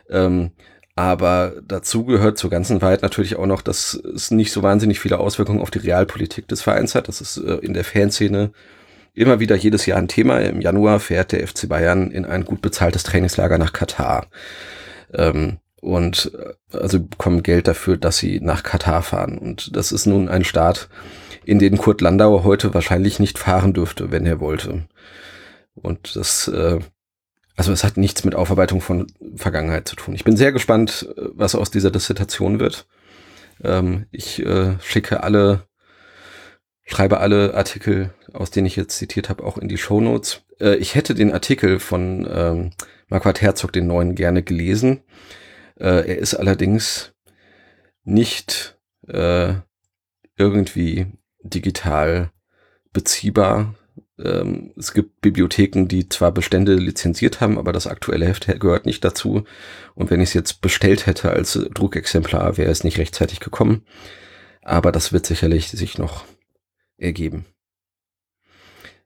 Ähm, 0.09 0.51
aber 0.95 1.55
dazu 1.67 2.05
gehört 2.05 2.38
zur 2.38 2.49
ganzen 2.49 2.81
Wahrheit 2.81 3.01
natürlich 3.01 3.35
auch 3.35 3.45
noch, 3.45 3.61
dass 3.61 3.93
es 3.93 4.31
nicht 4.31 4.51
so 4.51 4.63
wahnsinnig 4.63 4.99
viele 4.99 5.19
Auswirkungen 5.19 5.61
auf 5.61 5.69
die 5.69 5.79
Realpolitik 5.79 6.47
des 6.47 6.61
Vereins 6.61 6.95
hat. 6.95 7.09
Das 7.09 7.19
ist 7.19 7.38
äh, 7.38 7.55
in 7.55 7.73
der 7.73 7.83
Fanszene 7.83 8.51
immer 9.13 9.39
wieder 9.39 9.55
jedes 9.55 9.85
Jahr 9.85 9.97
ein 9.97 10.07
Thema. 10.07 10.39
Im 10.39 10.61
Januar 10.61 10.99
fährt 10.99 11.33
der 11.33 11.45
FC 11.45 11.67
Bayern 11.67 12.11
in 12.11 12.25
ein 12.25 12.45
gut 12.45 12.61
bezahltes 12.61 13.03
Trainingslager 13.03 13.57
nach 13.57 13.73
Katar. 13.73 14.27
Ähm, 15.13 15.57
und 15.81 16.31
äh, 16.33 16.77
also 16.77 16.99
bekommen 16.99 17.43
Geld 17.43 17.67
dafür, 17.67 17.97
dass 17.97 18.17
sie 18.17 18.39
nach 18.39 18.63
Katar 18.63 19.03
fahren. 19.03 19.38
Und 19.38 19.75
das 19.75 19.91
ist 19.91 20.05
nun 20.05 20.29
ein 20.29 20.43
Staat, 20.43 20.89
in 21.45 21.59
den 21.59 21.77
Kurt 21.77 22.01
Landauer 22.01 22.43
heute 22.43 22.73
wahrscheinlich 22.73 23.19
nicht 23.19 23.38
fahren 23.38 23.73
dürfte, 23.73 24.11
wenn 24.11 24.25
er 24.25 24.39
wollte. 24.39 24.88
Und 25.75 26.15
das, 26.15 26.47
äh, 26.47 26.79
also 27.55 27.71
es 27.71 27.83
hat 27.83 27.97
nichts 27.97 28.23
mit 28.23 28.35
Aufarbeitung 28.35 28.81
von 28.81 29.07
Vergangenheit 29.35 29.88
zu 29.88 29.95
tun. 29.95 30.15
Ich 30.15 30.23
bin 30.23 30.38
sehr 30.38 30.51
gespannt, 30.51 31.07
äh, 31.15 31.21
was 31.33 31.55
aus 31.55 31.71
dieser 31.71 31.91
Dissertation 31.91 32.59
wird. 32.59 32.88
Ähm, 33.63 34.07
ich 34.11 34.43
äh, 34.45 34.77
schicke 34.81 35.23
alle, 35.23 35.67
schreibe 36.85 37.19
alle 37.19 37.53
Artikel, 37.53 38.13
aus 38.33 38.51
denen 38.51 38.67
ich 38.67 38.75
jetzt 38.75 38.97
zitiert 38.97 39.29
habe, 39.29 39.43
auch 39.43 39.57
in 39.57 39.69
die 39.69 39.77
Shownotes. 39.77 40.41
Äh, 40.59 40.75
ich 40.75 40.95
hätte 40.95 41.15
den 41.15 41.31
Artikel 41.31 41.79
von 41.79 42.27
ähm, 42.29 42.71
Marquardt 43.07 43.41
Herzog, 43.41 43.71
den 43.71 43.88
neuen, 43.88 44.15
gerne 44.15 44.43
gelesen. 44.43 45.01
Äh, 45.79 46.07
er 46.07 46.17
ist 46.17 46.33
allerdings 46.33 47.13
nicht 48.03 48.77
äh, 49.07 49.55
irgendwie 50.38 51.07
digital 51.41 52.31
beziehbar. 52.93 53.75
Ähm, 54.17 54.73
es 54.77 54.93
gibt 54.93 55.21
Bibliotheken, 55.21 55.88
die 55.88 56.07
zwar 56.09 56.31
Bestände 56.31 56.75
lizenziert 56.75 57.41
haben, 57.41 57.57
aber 57.57 57.73
das 57.73 57.88
aktuelle 57.88 58.25
Heft 58.25 58.47
gehört 58.59 58.85
nicht 58.85 59.03
dazu. 59.03 59.43
Und 59.93 60.09
wenn 60.09 60.21
ich 60.21 60.29
es 60.29 60.33
jetzt 60.33 60.61
bestellt 60.61 61.05
hätte 61.05 61.31
als 61.31 61.53
Druckexemplar, 61.53 62.57
wäre 62.57 62.71
es 62.71 62.83
nicht 62.83 62.97
rechtzeitig 62.97 63.39
gekommen. 63.39 63.85
Aber 64.61 64.91
das 64.91 65.13
wird 65.13 65.25
sicherlich 65.25 65.69
sich 65.69 65.97
noch 65.97 66.25
ergeben. 66.97 67.45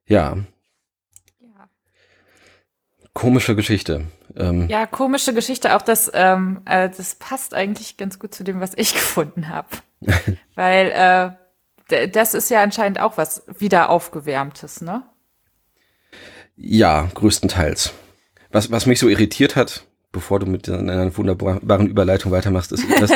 Ja. 0.05 0.37
Komische 3.19 3.53
Geschichte. 3.55 4.05
Ähm, 4.37 4.69
Ja, 4.69 4.85
komische 4.85 5.33
Geschichte. 5.33 5.75
Auch 5.75 5.81
das, 5.81 6.09
ähm, 6.13 6.61
äh, 6.65 6.89
das 6.89 7.15
passt 7.15 7.53
eigentlich 7.53 7.97
ganz 7.97 8.17
gut 8.17 8.33
zu 8.33 8.45
dem, 8.45 8.61
was 8.61 8.71
ich 8.77 8.93
gefunden 8.93 9.49
habe. 9.49 9.67
Weil 10.55 11.37
äh, 11.89 12.07
das 12.07 12.33
ist 12.33 12.49
ja 12.49 12.63
anscheinend 12.63 12.99
auch 13.01 13.17
was 13.17 13.43
wieder 13.57 13.89
aufgewärmtes, 13.89 14.81
ne? 14.81 15.03
Ja, 16.55 17.09
größtenteils. 17.13 17.93
Was, 18.51 18.71
was 18.71 18.85
mich 18.85 18.99
so 18.99 19.09
irritiert 19.09 19.57
hat, 19.57 19.85
bevor 20.11 20.39
du 20.39 20.45
mit 20.45 20.67
deiner 20.67 21.15
wunderbaren 21.17 21.87
Überleitung 21.87 22.31
weitermachst, 22.31 22.71
ist, 22.71 22.85
dass, 23.01 23.11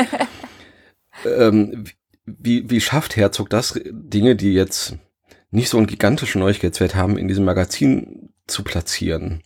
ähm, 1.25 1.85
wie, 2.25 2.69
wie 2.69 2.81
schafft 2.81 3.15
Herzog 3.15 3.49
das, 3.49 3.79
Dinge, 3.85 4.35
die 4.35 4.53
jetzt 4.53 4.97
nicht 5.49 5.69
so 5.69 5.77
einen 5.77 5.87
gigantischen 5.87 6.41
Neuigkeitswert 6.41 6.95
haben, 6.95 7.17
in 7.17 7.27
diesem 7.27 7.45
Magazin 7.45 8.33
zu 8.47 8.63
platzieren. 8.63 9.43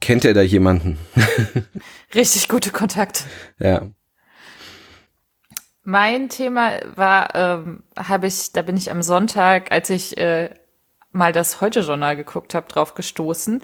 Kennt 0.00 0.24
er 0.24 0.34
da 0.34 0.42
jemanden? 0.42 0.98
Richtig 2.14 2.48
gute 2.48 2.70
Kontakt. 2.70 3.24
Ja. 3.58 3.82
Mein 5.82 6.28
Thema 6.28 6.72
war, 6.94 7.34
ähm, 7.34 7.82
habe 7.96 8.26
ich, 8.26 8.52
da 8.52 8.62
bin 8.62 8.76
ich 8.76 8.90
am 8.90 9.02
Sonntag, 9.02 9.72
als 9.72 9.90
ich 9.90 10.16
äh, 10.16 10.50
mal 11.14 11.32
das 11.32 11.60
Heute-Journal 11.60 12.16
geguckt 12.16 12.54
habe, 12.54 12.68
drauf 12.68 12.94
gestoßen. 12.94 13.62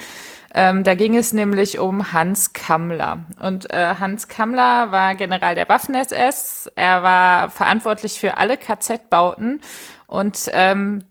Ähm, 0.54 0.84
da 0.84 0.94
ging 0.94 1.16
es 1.16 1.32
nämlich 1.32 1.78
um 1.78 2.12
Hans 2.12 2.52
Kammler. 2.52 3.24
Und 3.40 3.70
äh, 3.72 3.94
Hans 3.98 4.28
Kammler 4.28 4.92
war 4.92 5.14
General 5.14 5.54
der 5.54 5.68
Waffen-SS. 5.68 6.70
Er 6.76 7.02
war 7.02 7.50
verantwortlich 7.50 8.18
für 8.18 8.36
alle 8.36 8.56
KZ-Bauten. 8.56 9.60
Und 10.06 10.50
ähm, 10.52 11.04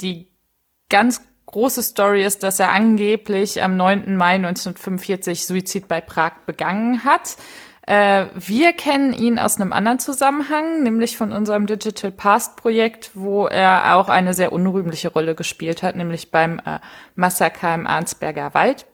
die 0.00 0.28
ganz 0.88 1.22
große 1.46 1.82
Story 1.82 2.24
ist, 2.24 2.42
dass 2.42 2.60
er 2.60 2.72
angeblich 2.72 3.62
am 3.62 3.76
9. 3.76 4.16
Mai 4.16 4.34
1945 4.34 5.46
Suizid 5.46 5.88
bei 5.88 6.00
Prag 6.00 6.32
begangen 6.46 7.04
hat. 7.04 7.36
Äh, 7.86 8.26
wir 8.34 8.72
kennen 8.72 9.12
ihn 9.12 9.38
aus 9.38 9.60
einem 9.60 9.72
anderen 9.72 9.98
Zusammenhang, 9.98 10.82
nämlich 10.82 11.16
von 11.16 11.32
unserem 11.32 11.66
Digital 11.66 12.12
Past 12.12 12.56
Projekt, 12.56 13.10
wo 13.14 13.46
er 13.46 13.96
auch 13.96 14.08
eine 14.08 14.34
sehr 14.34 14.52
unrühmliche 14.52 15.08
Rolle 15.08 15.34
gespielt 15.34 15.82
hat, 15.82 15.96
nämlich 15.96 16.30
beim 16.30 16.60
äh, 16.64 16.78
Massaker 17.16 17.74
im 17.74 17.86
Arnsberger 17.86 18.54
Wald. 18.54 18.86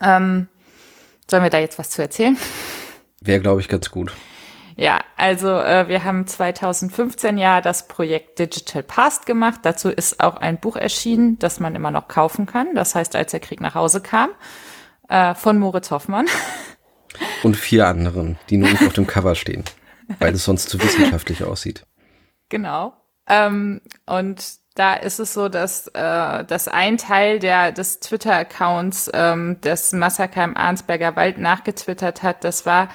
Ähm, 0.00 0.48
sollen 1.30 1.42
wir 1.42 1.50
da 1.50 1.58
jetzt 1.58 1.78
was 1.78 1.90
zu 1.90 2.00
erzählen? 2.00 2.38
Wäre, 3.20 3.40
glaube 3.40 3.60
ich, 3.60 3.68
ganz 3.68 3.90
gut. 3.90 4.12
Ja, 4.80 5.04
also 5.18 5.50
äh, 5.50 5.88
wir 5.88 6.04
haben 6.04 6.26
2015 6.26 7.36
ja 7.36 7.60
das 7.60 7.86
Projekt 7.86 8.38
Digital 8.38 8.82
Past 8.82 9.26
gemacht. 9.26 9.60
Dazu 9.64 9.90
ist 9.90 10.20
auch 10.20 10.38
ein 10.38 10.58
Buch 10.58 10.74
erschienen, 10.74 11.38
das 11.38 11.60
man 11.60 11.74
immer 11.74 11.90
noch 11.90 12.08
kaufen 12.08 12.46
kann. 12.46 12.74
Das 12.74 12.94
heißt, 12.94 13.14
als 13.14 13.32
der 13.32 13.40
Krieg 13.40 13.60
nach 13.60 13.74
Hause 13.74 14.00
kam, 14.00 14.30
äh, 15.10 15.34
von 15.34 15.58
Moritz 15.58 15.90
Hoffmann. 15.90 16.24
Und 17.42 17.58
vier 17.58 17.88
anderen, 17.88 18.38
die 18.48 18.56
nur 18.56 18.70
nicht 18.70 18.82
auf 18.82 18.94
dem 18.94 19.06
Cover 19.06 19.34
stehen, 19.34 19.64
weil 20.18 20.32
es 20.32 20.46
sonst 20.46 20.70
zu 20.70 20.80
wissenschaftlich 20.80 21.44
aussieht. 21.44 21.84
Genau. 22.48 22.94
Ähm, 23.28 23.82
und 24.06 24.42
da 24.76 24.94
ist 24.94 25.20
es 25.20 25.34
so, 25.34 25.50
dass, 25.50 25.88
äh, 25.88 26.44
dass 26.44 26.68
ein 26.68 26.96
Teil 26.96 27.38
der, 27.38 27.72
des 27.72 28.00
Twitter-Accounts 28.00 29.10
ähm, 29.12 29.60
des 29.60 29.92
Massaker 29.92 30.42
im 30.42 30.56
Arnsberger 30.56 31.16
Wald 31.16 31.36
nachgetwittert 31.36 32.22
hat. 32.22 32.44
Das 32.44 32.64
war 32.64 32.88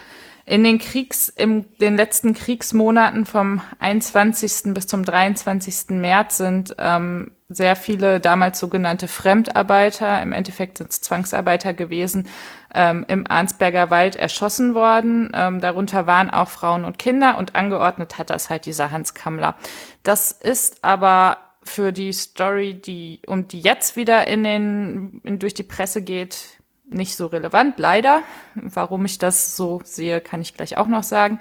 in 0.46 0.64
den 0.64 0.78
Kriegs, 0.78 1.30
in 1.30 1.66
den 1.80 1.98
letzten 1.98 2.34
Kriegsmonaten 2.34 3.26
vom 3.26 3.62
21. 3.80 4.74
bis 4.74 4.86
zum 4.86 5.04
23. 5.04 5.90
März 5.90 6.38
sind 6.38 6.76
ähm, 6.78 7.32
sehr 7.50 7.76
viele 7.76 8.20
damals 8.20 8.60
sogenannte 8.60 9.08
Fremdarbeiter, 9.08 10.22
im 10.22 10.32
Endeffekt 10.32 10.78
sind 10.78 10.92
es 10.92 11.02
Zwangsarbeiter 11.02 11.74
gewesen, 11.74 12.28
ähm, 12.74 13.06
im 13.08 13.26
Arnsberger 13.28 13.90
Wald 13.90 14.16
erschossen 14.16 14.76
worden. 14.76 15.32
Ähm, 15.34 15.62
darunter 15.62 16.06
waren 16.06 16.30
auch 16.30 16.50
Frauen 16.50 16.86
und 16.86 17.00
Kinder 17.00 17.38
und 17.38 17.56
angeordnet 17.56 18.18
hat 18.20 18.30
das 18.30 18.50
halt 18.50 18.66
dieser 18.66 18.92
Hans 18.92 19.16
Kammler. 19.16 19.56
Das 20.04 20.32
ist 20.32 20.84
aber 20.84 21.38
für 21.64 21.92
die 21.92 22.14
Story, 22.14 22.76
die 22.76 23.22
um 23.26 23.48
die 23.48 23.62
jetzt 23.62 23.96
wieder 23.96 24.28
in 24.28 24.44
den 24.44 25.22
in, 25.24 25.40
durch 25.40 25.56
die 25.56 25.64
Presse 25.64 26.04
geht, 26.04 26.55
nicht 26.88 27.16
so 27.16 27.28
relevant, 27.28 27.80
leider. 27.80 28.22
Warum 28.56 29.06
ich 29.06 29.18
das 29.18 29.56
so 29.56 29.82
sehe, 29.84 30.22
kann 30.22 30.42
ich 30.42 30.54
gleich 30.56 30.78
auch 30.78 30.88
noch 30.88 31.04
sagen. 31.04 31.40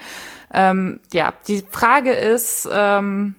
Ähm, 0.53 1.01
ja, 1.13 1.33
die 1.49 1.65
Frage 1.71 2.13
ist, 2.13 2.69
ähm, 2.73 3.35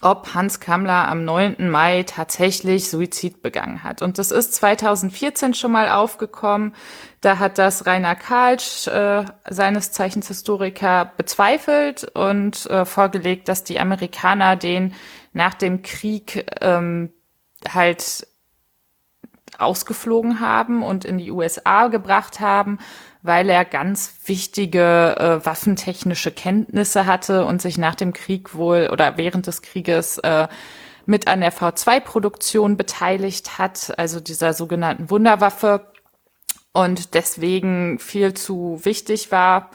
ob 0.00 0.34
Hans 0.34 0.60
Kammler 0.60 1.08
am 1.08 1.24
9. 1.24 1.70
Mai 1.70 2.02
tatsächlich 2.04 2.90
Suizid 2.90 3.42
begangen 3.42 3.82
hat. 3.82 4.02
Und 4.02 4.18
das 4.18 4.30
ist 4.30 4.54
2014 4.54 5.54
schon 5.54 5.72
mal 5.72 5.90
aufgekommen. 5.90 6.74
Da 7.20 7.38
hat 7.38 7.58
das 7.58 7.86
Rainer 7.86 8.14
Kalsch, 8.14 8.86
äh, 8.88 9.24
seines 9.48 9.92
Zeichens 9.92 10.28
Historiker, 10.28 11.12
bezweifelt 11.16 12.04
und 12.14 12.66
äh, 12.66 12.84
vorgelegt, 12.84 13.48
dass 13.48 13.64
die 13.64 13.80
Amerikaner 13.80 14.56
den 14.56 14.94
nach 15.32 15.54
dem 15.54 15.82
Krieg 15.82 16.46
ähm, 16.60 17.12
halt 17.72 18.26
ausgeflogen 19.58 20.40
haben 20.40 20.82
und 20.82 21.04
in 21.04 21.18
die 21.18 21.30
USA 21.30 21.88
gebracht 21.88 22.40
haben, 22.40 22.78
weil 23.22 23.48
er 23.48 23.64
ganz 23.64 24.14
wichtige 24.26 25.16
äh, 25.18 25.44
waffentechnische 25.44 26.30
Kenntnisse 26.30 27.06
hatte 27.06 27.44
und 27.44 27.62
sich 27.62 27.78
nach 27.78 27.94
dem 27.94 28.12
Krieg 28.12 28.54
wohl 28.54 28.88
oder 28.92 29.16
während 29.16 29.46
des 29.46 29.62
Krieges 29.62 30.18
äh, 30.18 30.48
mit 31.06 31.28
an 31.28 31.40
der 31.40 31.52
V2-Produktion 31.52 32.76
beteiligt 32.76 33.58
hat, 33.58 33.96
also 33.98 34.20
dieser 34.20 34.52
sogenannten 34.52 35.10
Wunderwaffe 35.10 35.92
und 36.72 37.14
deswegen 37.14 37.98
viel 37.98 38.34
zu 38.34 38.80
wichtig 38.82 39.32
war. 39.32 39.70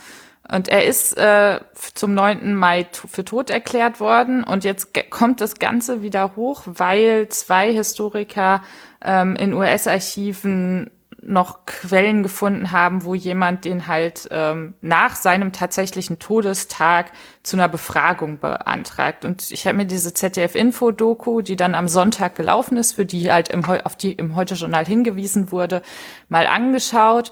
Und 0.50 0.68
er 0.68 0.86
ist 0.86 1.18
äh, 1.18 1.60
zum 1.94 2.14
9. 2.14 2.56
Mai 2.56 2.88
für 2.92 3.24
tot 3.24 3.50
erklärt 3.50 4.00
worden. 4.00 4.44
Und 4.44 4.64
jetzt 4.64 4.90
kommt 5.10 5.40
das 5.40 5.60
Ganze 5.60 6.02
wieder 6.02 6.36
hoch, 6.36 6.64
weil 6.66 7.30
zwei 7.30 7.72
Historiker 7.72 8.62
ähm, 9.04 9.36
in 9.36 9.54
US-Archiven 9.54 10.90
noch 11.22 11.66
Quellen 11.66 12.24
gefunden 12.24 12.72
haben, 12.72 13.04
wo 13.04 13.14
jemand 13.14 13.66
den 13.66 13.88
halt 13.88 14.28
ähm, 14.32 14.74
nach 14.82 15.16
seinem 15.16 15.52
tatsächlichen 15.52 16.18
Todestag 16.18 17.12
zu 17.44 17.56
einer 17.56 17.70
Befragung 17.70 18.40
beantragt. 18.40 19.24
Und 19.24 19.52
ich 19.52 19.68
habe 19.68 19.78
mir 19.78 19.86
diese 19.86 20.14
ZDF-Info-Doku, 20.14 21.42
die 21.42 21.56
dann 21.56 21.76
am 21.76 21.88
Sonntag 21.88 22.36
gelaufen 22.36 22.78
ist, 22.78 22.94
für 22.94 23.06
die 23.06 23.32
halt 23.32 23.50
im, 23.50 23.64
auf 23.66 23.96
die 23.96 24.14
im 24.14 24.36
Heute-Journal 24.36 24.86
hingewiesen 24.86 25.52
wurde, 25.52 25.84
mal 26.28 26.48
angeschaut. 26.48 27.32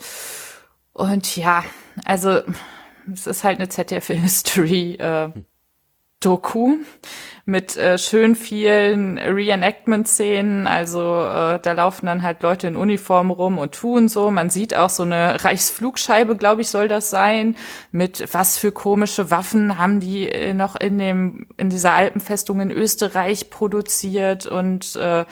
Und 0.93 1.35
ja, 1.35 1.63
also 2.05 2.41
es 3.13 3.27
ist 3.27 3.43
halt 3.43 3.59
eine 3.59 3.69
ZDF-History. 3.69 4.95
Äh, 4.95 5.29
Doku 6.19 6.75
mit 7.45 7.77
äh, 7.77 7.97
schön 7.97 8.35
vielen 8.35 9.17
Reenactment-Szenen. 9.17 10.67
Also 10.67 10.99
äh, 10.99 11.59
da 11.59 11.71
laufen 11.71 12.07
dann 12.07 12.23
halt 12.23 12.43
Leute 12.43 12.67
in 12.67 12.75
Uniform 12.75 13.31
rum 13.31 13.57
und 13.57 13.73
tun 13.73 14.09
so. 14.09 14.29
Man 14.29 14.49
sieht 14.49 14.75
auch 14.75 14.89
so 14.89 15.03
eine 15.03 15.43
Reichsflugscheibe, 15.43 16.35
glaube 16.35 16.61
ich, 16.61 16.67
soll 16.67 16.89
das 16.89 17.09
sein. 17.09 17.55
Mit 17.91 18.33
was 18.33 18.57
für 18.57 18.73
komische 18.73 19.31
Waffen 19.31 19.77
haben 19.77 20.01
die 20.01 20.29
äh, 20.29 20.53
noch 20.53 20.75
in 20.75 20.99
dem 20.99 21.47
in 21.55 21.69
dieser 21.69 21.93
Alpenfestung 21.93 22.59
in 22.59 22.71
Österreich 22.71 23.49
produziert 23.49 24.45
und 24.45 24.97
äh, 24.97 25.23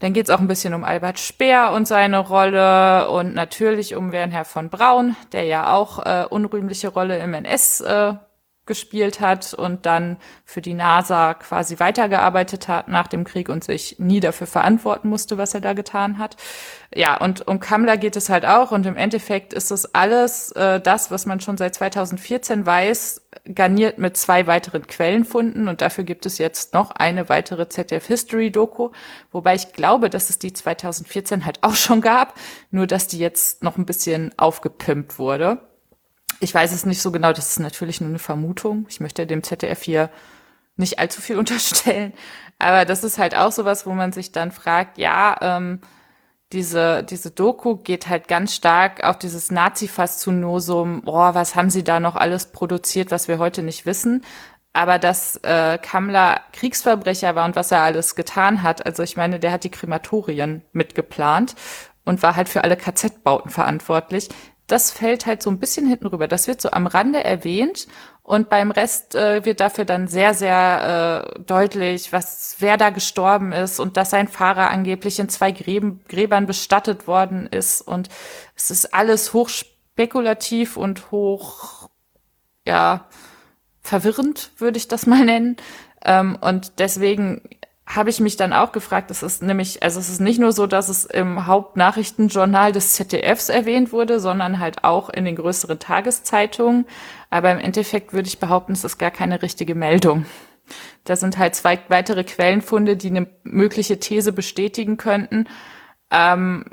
dann 0.00 0.12
geht's 0.12 0.30
auch 0.30 0.38
ein 0.38 0.48
bisschen 0.48 0.74
um 0.74 0.84
Albert 0.84 1.18
Speer 1.18 1.72
und 1.72 1.88
seine 1.88 2.18
Rolle 2.18 3.10
und 3.10 3.34
natürlich 3.34 3.96
um 3.96 4.12
Wernher 4.12 4.44
von 4.44 4.70
Braun, 4.70 5.16
der 5.32 5.44
ja 5.44 5.74
auch 5.74 6.04
äh, 6.04 6.24
unrühmliche 6.28 6.88
Rolle 6.88 7.18
im 7.18 7.34
NS 7.34 7.80
äh, 7.80 8.14
gespielt 8.68 9.18
hat 9.18 9.52
und 9.54 9.84
dann 9.86 10.18
für 10.44 10.62
die 10.62 10.74
NASA 10.74 11.34
quasi 11.34 11.80
weitergearbeitet 11.80 12.68
hat 12.68 12.86
nach 12.86 13.08
dem 13.08 13.24
Krieg 13.24 13.48
und 13.48 13.64
sich 13.64 13.96
nie 13.98 14.20
dafür 14.20 14.46
verantworten 14.46 15.08
musste, 15.08 15.36
was 15.36 15.54
er 15.54 15.60
da 15.60 15.72
getan 15.72 16.18
hat. 16.18 16.36
Ja, 16.94 17.16
und 17.18 17.46
um 17.48 17.58
Kammler 17.60 17.96
geht 17.96 18.16
es 18.16 18.30
halt 18.30 18.46
auch 18.46 18.70
und 18.70 18.86
im 18.86 18.96
Endeffekt 18.96 19.52
ist 19.52 19.70
es 19.70 19.94
alles 19.94 20.52
äh, 20.52 20.80
das, 20.80 21.10
was 21.10 21.26
man 21.26 21.40
schon 21.40 21.58
seit 21.58 21.74
2014 21.74 22.64
weiß, 22.64 23.28
garniert 23.54 23.98
mit 23.98 24.16
zwei 24.16 24.46
weiteren 24.46 24.86
Quellenfunden 24.86 25.68
und 25.68 25.82
dafür 25.82 26.04
gibt 26.04 26.24
es 26.24 26.38
jetzt 26.38 26.74
noch 26.74 26.90
eine 26.92 27.28
weitere 27.28 27.68
ZDF 27.68 28.06
History 28.06 28.50
Doku, 28.50 28.90
wobei 29.32 29.54
ich 29.54 29.72
glaube, 29.72 30.08
dass 30.08 30.30
es 30.30 30.38
die 30.38 30.52
2014 30.52 31.44
halt 31.44 31.58
auch 31.62 31.74
schon 31.74 32.00
gab, 32.00 32.34
nur 32.70 32.86
dass 32.86 33.06
die 33.06 33.18
jetzt 33.18 33.62
noch 33.62 33.76
ein 33.76 33.86
bisschen 33.86 34.32
aufgepimpt 34.38 35.18
wurde. 35.18 35.67
Ich 36.40 36.54
weiß 36.54 36.72
es 36.72 36.86
nicht 36.86 37.02
so 37.02 37.10
genau, 37.10 37.32
das 37.32 37.50
ist 37.50 37.60
natürlich 37.60 38.00
nur 38.00 38.10
eine 38.10 38.18
Vermutung. 38.18 38.86
Ich 38.88 39.00
möchte 39.00 39.26
dem 39.26 39.42
ZDF 39.42 39.82
hier 39.82 40.10
nicht 40.76 40.98
allzu 40.98 41.20
viel 41.20 41.36
unterstellen. 41.38 42.12
Aber 42.58 42.84
das 42.84 43.04
ist 43.04 43.18
halt 43.18 43.36
auch 43.36 43.52
sowas, 43.52 43.86
wo 43.86 43.92
man 43.92 44.12
sich 44.12 44.32
dann 44.32 44.52
fragt, 44.52 44.98
ja, 44.98 45.36
ähm, 45.40 45.80
diese, 46.52 47.04
diese 47.04 47.30
Doku 47.30 47.76
geht 47.76 48.08
halt 48.08 48.26
ganz 48.26 48.54
stark 48.54 49.04
auf 49.04 49.18
dieses 49.18 49.50
Nazi-Faszinosum, 49.50 51.02
oh, 51.04 51.34
was 51.34 51.54
haben 51.54 51.68
sie 51.68 51.84
da 51.84 52.00
noch 52.00 52.16
alles 52.16 52.52
produziert, 52.52 53.10
was 53.10 53.28
wir 53.28 53.38
heute 53.38 53.62
nicht 53.62 53.84
wissen. 53.84 54.24
Aber 54.72 54.98
dass 54.98 55.36
äh, 55.42 55.78
Kammler 55.78 56.40
Kriegsverbrecher 56.52 57.34
war 57.34 57.44
und 57.44 57.56
was 57.56 57.72
er 57.72 57.82
alles 57.82 58.14
getan 58.14 58.62
hat, 58.62 58.86
also 58.86 59.02
ich 59.02 59.16
meine, 59.16 59.40
der 59.40 59.52
hat 59.52 59.64
die 59.64 59.70
Krematorien 59.70 60.62
mitgeplant 60.72 61.54
und 62.04 62.22
war 62.22 62.36
halt 62.36 62.48
für 62.48 62.64
alle 62.64 62.76
KZ-Bauten 62.76 63.50
verantwortlich 63.50 64.28
das 64.68 64.90
fällt 64.90 65.26
halt 65.26 65.42
so 65.42 65.50
ein 65.50 65.58
bisschen 65.58 65.86
hinten 65.88 66.06
rüber. 66.06 66.28
Das 66.28 66.46
wird 66.46 66.60
so 66.60 66.70
am 66.70 66.86
Rande 66.86 67.24
erwähnt 67.24 67.88
und 68.22 68.50
beim 68.50 68.70
Rest 68.70 69.14
äh, 69.14 69.44
wird 69.46 69.60
dafür 69.60 69.86
dann 69.86 70.06
sehr, 70.06 70.34
sehr 70.34 71.32
äh, 71.36 71.40
deutlich, 71.40 72.12
was 72.12 72.56
wer 72.58 72.76
da 72.76 72.90
gestorben 72.90 73.52
ist 73.52 73.80
und 73.80 73.96
dass 73.96 74.10
sein 74.10 74.28
Fahrer 74.28 74.70
angeblich 74.70 75.18
in 75.18 75.30
zwei 75.30 75.50
Gräben, 75.50 76.04
Gräbern 76.06 76.46
bestattet 76.46 77.06
worden 77.06 77.46
ist. 77.46 77.80
Und 77.80 78.10
es 78.54 78.70
ist 78.70 78.92
alles 78.92 79.32
hoch 79.32 79.48
spekulativ 79.48 80.76
und 80.76 81.10
hoch, 81.10 81.88
ja, 82.66 83.06
verwirrend, 83.80 84.50
würde 84.58 84.76
ich 84.76 84.88
das 84.88 85.06
mal 85.06 85.24
nennen. 85.24 85.56
Ähm, 86.04 86.36
und 86.42 86.78
deswegen 86.78 87.40
habe 87.88 88.10
ich 88.10 88.20
mich 88.20 88.36
dann 88.36 88.52
auch 88.52 88.72
gefragt, 88.72 89.10
es 89.10 89.22
ist 89.22 89.42
nämlich, 89.42 89.82
also 89.82 89.98
es 89.98 90.10
ist 90.10 90.20
nicht 90.20 90.38
nur 90.38 90.52
so, 90.52 90.66
dass 90.66 90.90
es 90.90 91.06
im 91.06 91.46
Hauptnachrichtenjournal 91.46 92.70
des 92.72 92.92
ZDFs 92.92 93.48
erwähnt 93.48 93.92
wurde, 93.92 94.20
sondern 94.20 94.58
halt 94.58 94.84
auch 94.84 95.08
in 95.08 95.24
den 95.24 95.36
größeren 95.36 95.78
Tageszeitungen. 95.78 96.84
Aber 97.30 97.50
im 97.50 97.58
Endeffekt 97.58 98.12
würde 98.12 98.28
ich 98.28 98.38
behaupten, 98.38 98.72
es 98.72 98.84
ist 98.84 98.98
gar 98.98 99.10
keine 99.10 99.40
richtige 99.40 99.74
Meldung. 99.74 100.26
Da 101.04 101.16
sind 101.16 101.38
halt 101.38 101.54
zwei 101.54 101.80
weitere 101.88 102.24
Quellenfunde, 102.24 102.98
die 102.98 103.08
eine 103.08 103.26
mögliche 103.42 103.98
These 103.98 104.32
bestätigen 104.32 104.98
könnten. 104.98 105.48
Ähm, 106.10 106.66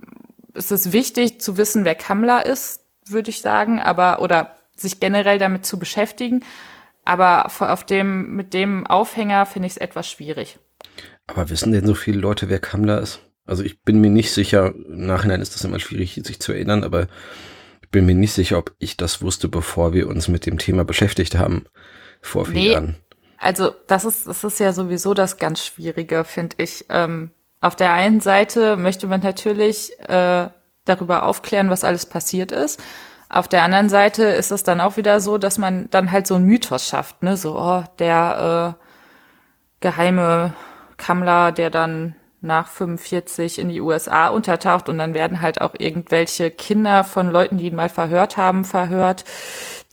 es 0.53 0.69
ist 0.71 0.91
wichtig 0.91 1.39
zu 1.39 1.55
wissen, 1.55 1.85
wer 1.85 1.95
Kammler 1.95 2.45
ist, 2.45 2.83
würde 3.07 3.29
ich 3.29 3.39
sagen, 3.39 3.79
aber 3.79 4.21
oder 4.21 4.57
sich 4.75 4.99
generell 4.99 5.39
damit 5.39 5.65
zu 5.65 5.79
beschäftigen. 5.79 6.43
Aber 7.05 7.45
auf 7.45 7.85
dem, 7.85 8.35
mit 8.35 8.53
dem 8.53 8.85
Aufhänger 8.85 9.45
finde 9.45 9.67
ich 9.67 9.73
es 9.73 9.77
etwas 9.77 10.09
schwierig. 10.09 10.59
Aber 11.27 11.49
wissen 11.49 11.71
denn 11.71 11.87
so 11.87 11.95
viele 11.95 12.19
Leute, 12.19 12.49
wer 12.49 12.59
Kammler 12.59 13.01
ist? 13.01 13.21
Also 13.45 13.63
ich 13.63 13.81
bin 13.81 14.01
mir 14.01 14.09
nicht 14.09 14.31
sicher, 14.31 14.73
im 14.73 15.05
Nachhinein 15.05 15.41
ist 15.41 15.55
das 15.55 15.63
immer 15.63 15.79
schwierig, 15.79 16.19
sich 16.23 16.39
zu 16.39 16.51
erinnern, 16.51 16.83
aber 16.83 17.07
ich 17.81 17.89
bin 17.89 18.05
mir 18.05 18.15
nicht 18.15 18.33
sicher, 18.33 18.57
ob 18.57 18.73
ich 18.79 18.97
das 18.97 19.21
wusste, 19.21 19.47
bevor 19.47 19.93
wir 19.93 20.07
uns 20.07 20.27
mit 20.27 20.45
dem 20.45 20.57
Thema 20.57 20.83
beschäftigt 20.83 21.37
haben, 21.37 21.65
vor 22.21 22.45
vier 22.45 22.53
nee, 22.53 22.71
Jahren. 22.71 22.95
Also 23.37 23.71
das 23.87 24.05
ist, 24.05 24.27
das 24.27 24.43
ist 24.43 24.59
ja 24.59 24.73
sowieso 24.73 25.13
das 25.13 25.37
ganz 25.37 25.63
Schwierige, 25.63 26.23
finde 26.23 26.55
ich. 26.59 26.85
Ähm, 26.89 27.31
auf 27.61 27.75
der 27.75 27.93
einen 27.93 28.19
Seite 28.19 28.77
möchte 28.77 29.07
man 29.07 29.21
natürlich 29.21 29.91
äh, 30.07 30.49
darüber 30.85 31.23
aufklären, 31.23 31.69
was 31.69 31.83
alles 31.83 32.05
passiert 32.05 32.51
ist. 32.51 32.81
Auf 33.29 33.47
der 33.47 33.63
anderen 33.63 33.89
Seite 33.89 34.23
ist 34.23 34.51
es 34.51 34.63
dann 34.63 34.81
auch 34.81 34.97
wieder 34.97 35.19
so, 35.19 35.37
dass 35.37 35.57
man 35.57 35.89
dann 35.89 36.11
halt 36.11 36.27
so 36.27 36.35
einen 36.35 36.45
Mythos 36.45 36.87
schafft, 36.87 37.23
ne? 37.23 37.37
So, 37.37 37.57
oh, 37.59 37.83
der 37.99 38.75
äh, 38.77 38.83
geheime 39.79 40.53
Kammler, 41.05 41.51
der 41.51 41.69
dann 41.69 42.15
nach 42.41 42.67
45 42.67 43.59
in 43.59 43.69
die 43.69 43.79
USA 43.79 44.27
untertaucht 44.29 44.89
und 44.89 44.97
dann 44.97 45.13
werden 45.13 45.41
halt 45.41 45.61
auch 45.61 45.73
irgendwelche 45.77 46.49
Kinder 46.49 47.03
von 47.03 47.29
Leuten, 47.29 47.57
die 47.57 47.67
ihn 47.67 47.75
mal 47.75 47.89
verhört 47.89 48.37
haben, 48.37 48.65
verhört, 48.65 49.23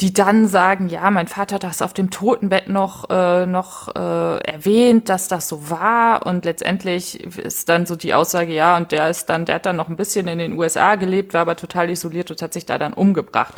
die 0.01 0.15
dann 0.15 0.49
sagen, 0.49 0.89
ja, 0.89 1.11
mein 1.11 1.29
Vater 1.29 1.57
hat 1.57 1.65
das 1.65 1.83
auf 1.83 1.93
dem 1.93 2.11
Totenbett 2.11 2.69
noch 2.69 3.11
äh, 3.11 3.45
noch 3.45 3.95
äh, 3.95 4.39
erwähnt, 4.39 5.11
dass 5.11 5.29
das 5.29 5.49
so 5.49 5.69
war 5.69 6.25
und 6.25 6.47
letztendlich 6.47 7.21
ist 7.39 7.69
dann 7.69 7.85
so 7.85 7.95
die 7.95 8.15
Aussage, 8.15 8.55
ja, 8.55 8.79
und 8.79 8.91
der 8.91 9.11
ist 9.11 9.27
dann, 9.27 9.45
der 9.45 9.57
hat 9.57 9.67
dann 9.67 9.77
noch 9.77 9.89
ein 9.89 9.97
bisschen 9.97 10.29
in 10.29 10.39
den 10.39 10.59
USA 10.59 10.95
gelebt, 10.95 11.35
war 11.35 11.43
aber 11.43 11.57
total 11.57 11.91
isoliert 11.91 12.31
und 12.31 12.41
hat 12.41 12.55
sich 12.55 12.65
da 12.65 12.79
dann 12.79 12.95
umgebracht. 12.95 13.53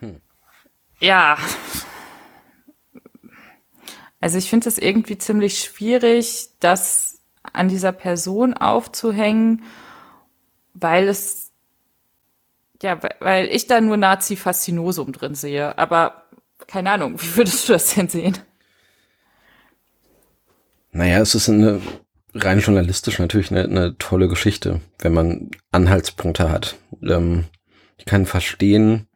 Hm. 0.00 0.20
Ja. 0.98 1.36
Also 4.20 4.38
ich 4.38 4.50
finde 4.50 4.68
es 4.68 4.78
irgendwie 4.78 5.18
ziemlich 5.18 5.60
schwierig, 5.60 6.50
dass 6.60 7.20
an 7.42 7.68
dieser 7.68 7.92
Person 7.92 8.54
aufzuhängen, 8.54 9.64
weil 10.74 11.08
es, 11.08 11.50
ja, 12.82 13.00
weil 13.20 13.46
ich 13.48 13.66
da 13.66 13.80
nur 13.80 13.96
Nazi-Faszinosum 13.96 15.12
drin 15.12 15.34
sehe. 15.34 15.76
Aber 15.78 16.24
keine 16.66 16.90
Ahnung, 16.90 17.20
wie 17.20 17.36
würdest 17.36 17.68
du 17.68 17.72
das 17.72 17.94
denn 17.94 18.08
sehen? 18.08 18.38
Naja, 20.92 21.20
es 21.20 21.34
ist 21.34 21.48
eine 21.48 21.80
rein 22.34 22.60
journalistisch 22.60 23.18
natürlich 23.18 23.50
eine, 23.50 23.64
eine 23.64 23.96
tolle 23.98 24.28
Geschichte, 24.28 24.80
wenn 24.98 25.14
man 25.14 25.50
Anhaltspunkte 25.72 26.50
hat. 26.50 26.76
Ähm, 27.02 27.46
ich 27.96 28.04
kann 28.04 28.26
verstehen, 28.26 29.06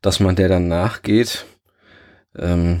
dass 0.00 0.20
man 0.20 0.36
der 0.36 0.48
dann 0.48 0.68
nachgeht. 0.68 1.46
Ähm, 2.36 2.80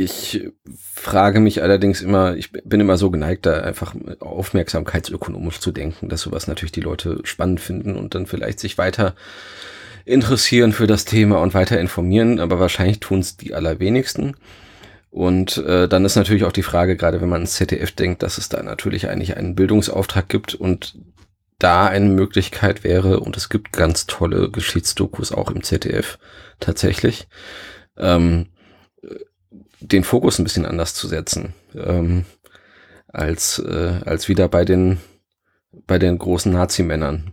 ich 0.00 0.48
frage 0.94 1.40
mich 1.40 1.62
allerdings 1.62 2.00
immer, 2.00 2.34
ich 2.34 2.52
bin 2.52 2.80
immer 2.80 2.96
so 2.96 3.10
geneigt, 3.10 3.44
da 3.44 3.60
einfach 3.60 3.94
aufmerksamkeitsökonomisch 4.20 5.60
zu 5.60 5.72
denken, 5.72 6.08
dass 6.08 6.22
sowas 6.22 6.46
natürlich 6.46 6.72
die 6.72 6.80
Leute 6.80 7.20
spannend 7.24 7.60
finden 7.60 7.96
und 7.96 8.14
dann 8.14 8.26
vielleicht 8.26 8.60
sich 8.60 8.78
weiter 8.78 9.14
interessieren 10.06 10.72
für 10.72 10.86
das 10.86 11.04
Thema 11.04 11.40
und 11.40 11.52
weiter 11.52 11.78
informieren, 11.78 12.40
aber 12.40 12.58
wahrscheinlich 12.58 13.00
tun 13.00 13.20
es 13.20 13.36
die 13.36 13.54
allerwenigsten. 13.54 14.36
Und 15.10 15.58
äh, 15.58 15.86
dann 15.86 16.04
ist 16.04 16.16
natürlich 16.16 16.44
auch 16.44 16.52
die 16.52 16.62
Frage, 16.62 16.96
gerade 16.96 17.20
wenn 17.20 17.28
man 17.28 17.42
ins 17.42 17.54
ZDF 17.56 17.92
denkt, 17.92 18.22
dass 18.22 18.38
es 18.38 18.48
da 18.48 18.62
natürlich 18.62 19.08
eigentlich 19.08 19.36
einen 19.36 19.54
Bildungsauftrag 19.54 20.28
gibt 20.28 20.54
und 20.54 20.98
da 21.58 21.86
eine 21.86 22.08
Möglichkeit 22.08 22.84
wäre, 22.84 23.20
und 23.20 23.36
es 23.36 23.50
gibt 23.50 23.72
ganz 23.72 24.06
tolle 24.06 24.50
Geschichtsdokus 24.50 25.32
auch 25.32 25.50
im 25.50 25.62
ZDF 25.62 26.18
tatsächlich, 26.58 27.28
ähm, 27.98 28.46
den 29.80 30.04
Fokus 30.04 30.38
ein 30.38 30.44
bisschen 30.44 30.66
anders 30.66 30.94
zu 30.94 31.08
setzen, 31.08 31.54
ähm, 31.74 32.24
als, 33.08 33.58
äh, 33.58 34.00
als 34.04 34.28
wieder 34.28 34.48
bei 34.48 34.64
den, 34.64 35.00
bei 35.86 35.98
den 35.98 36.18
großen 36.18 36.52
Nazi-Männern. 36.52 37.32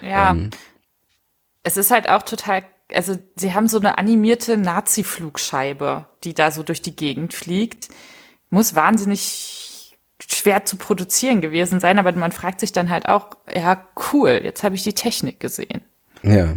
Ja. 0.00 0.30
ähm, 0.30 0.50
es 1.64 1.76
ist 1.76 1.90
halt 1.90 2.08
auch 2.08 2.22
total, 2.22 2.62
also 2.92 3.18
sie 3.34 3.52
haben 3.52 3.68
so 3.68 3.78
eine 3.78 3.98
animierte 3.98 4.56
Nazi-Flugscheibe, 4.56 6.06
die 6.24 6.34
da 6.34 6.50
so 6.50 6.62
durch 6.62 6.82
die 6.82 6.94
Gegend 6.94 7.34
fliegt. 7.34 7.88
Muss 8.50 8.74
wahnsinnig 8.74 9.98
schwer 10.26 10.64
zu 10.64 10.76
produzieren 10.76 11.40
gewesen 11.40 11.80
sein, 11.80 11.98
aber 11.98 12.12
man 12.12 12.32
fragt 12.32 12.60
sich 12.60 12.72
dann 12.72 12.90
halt 12.90 13.08
auch, 13.08 13.30
ja, 13.52 13.86
cool, 14.12 14.40
jetzt 14.42 14.62
habe 14.62 14.74
ich 14.74 14.82
die 14.82 14.94
Technik 14.94 15.40
gesehen. 15.40 15.82
Ja. 16.22 16.56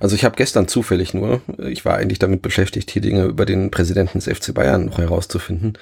Also 0.00 0.14
ich 0.14 0.24
habe 0.24 0.36
gestern 0.36 0.68
zufällig 0.68 1.14
nur, 1.14 1.40
ich 1.58 1.84
war 1.84 1.96
eigentlich 1.96 2.18
damit 2.18 2.42
beschäftigt, 2.42 2.90
hier 2.90 3.02
Dinge 3.02 3.24
über 3.24 3.46
den 3.46 3.70
Präsidenten 3.70 4.18
des 4.18 4.26
FC 4.26 4.54
Bayern 4.54 4.86
noch 4.86 4.98
herauszufinden, 4.98 5.78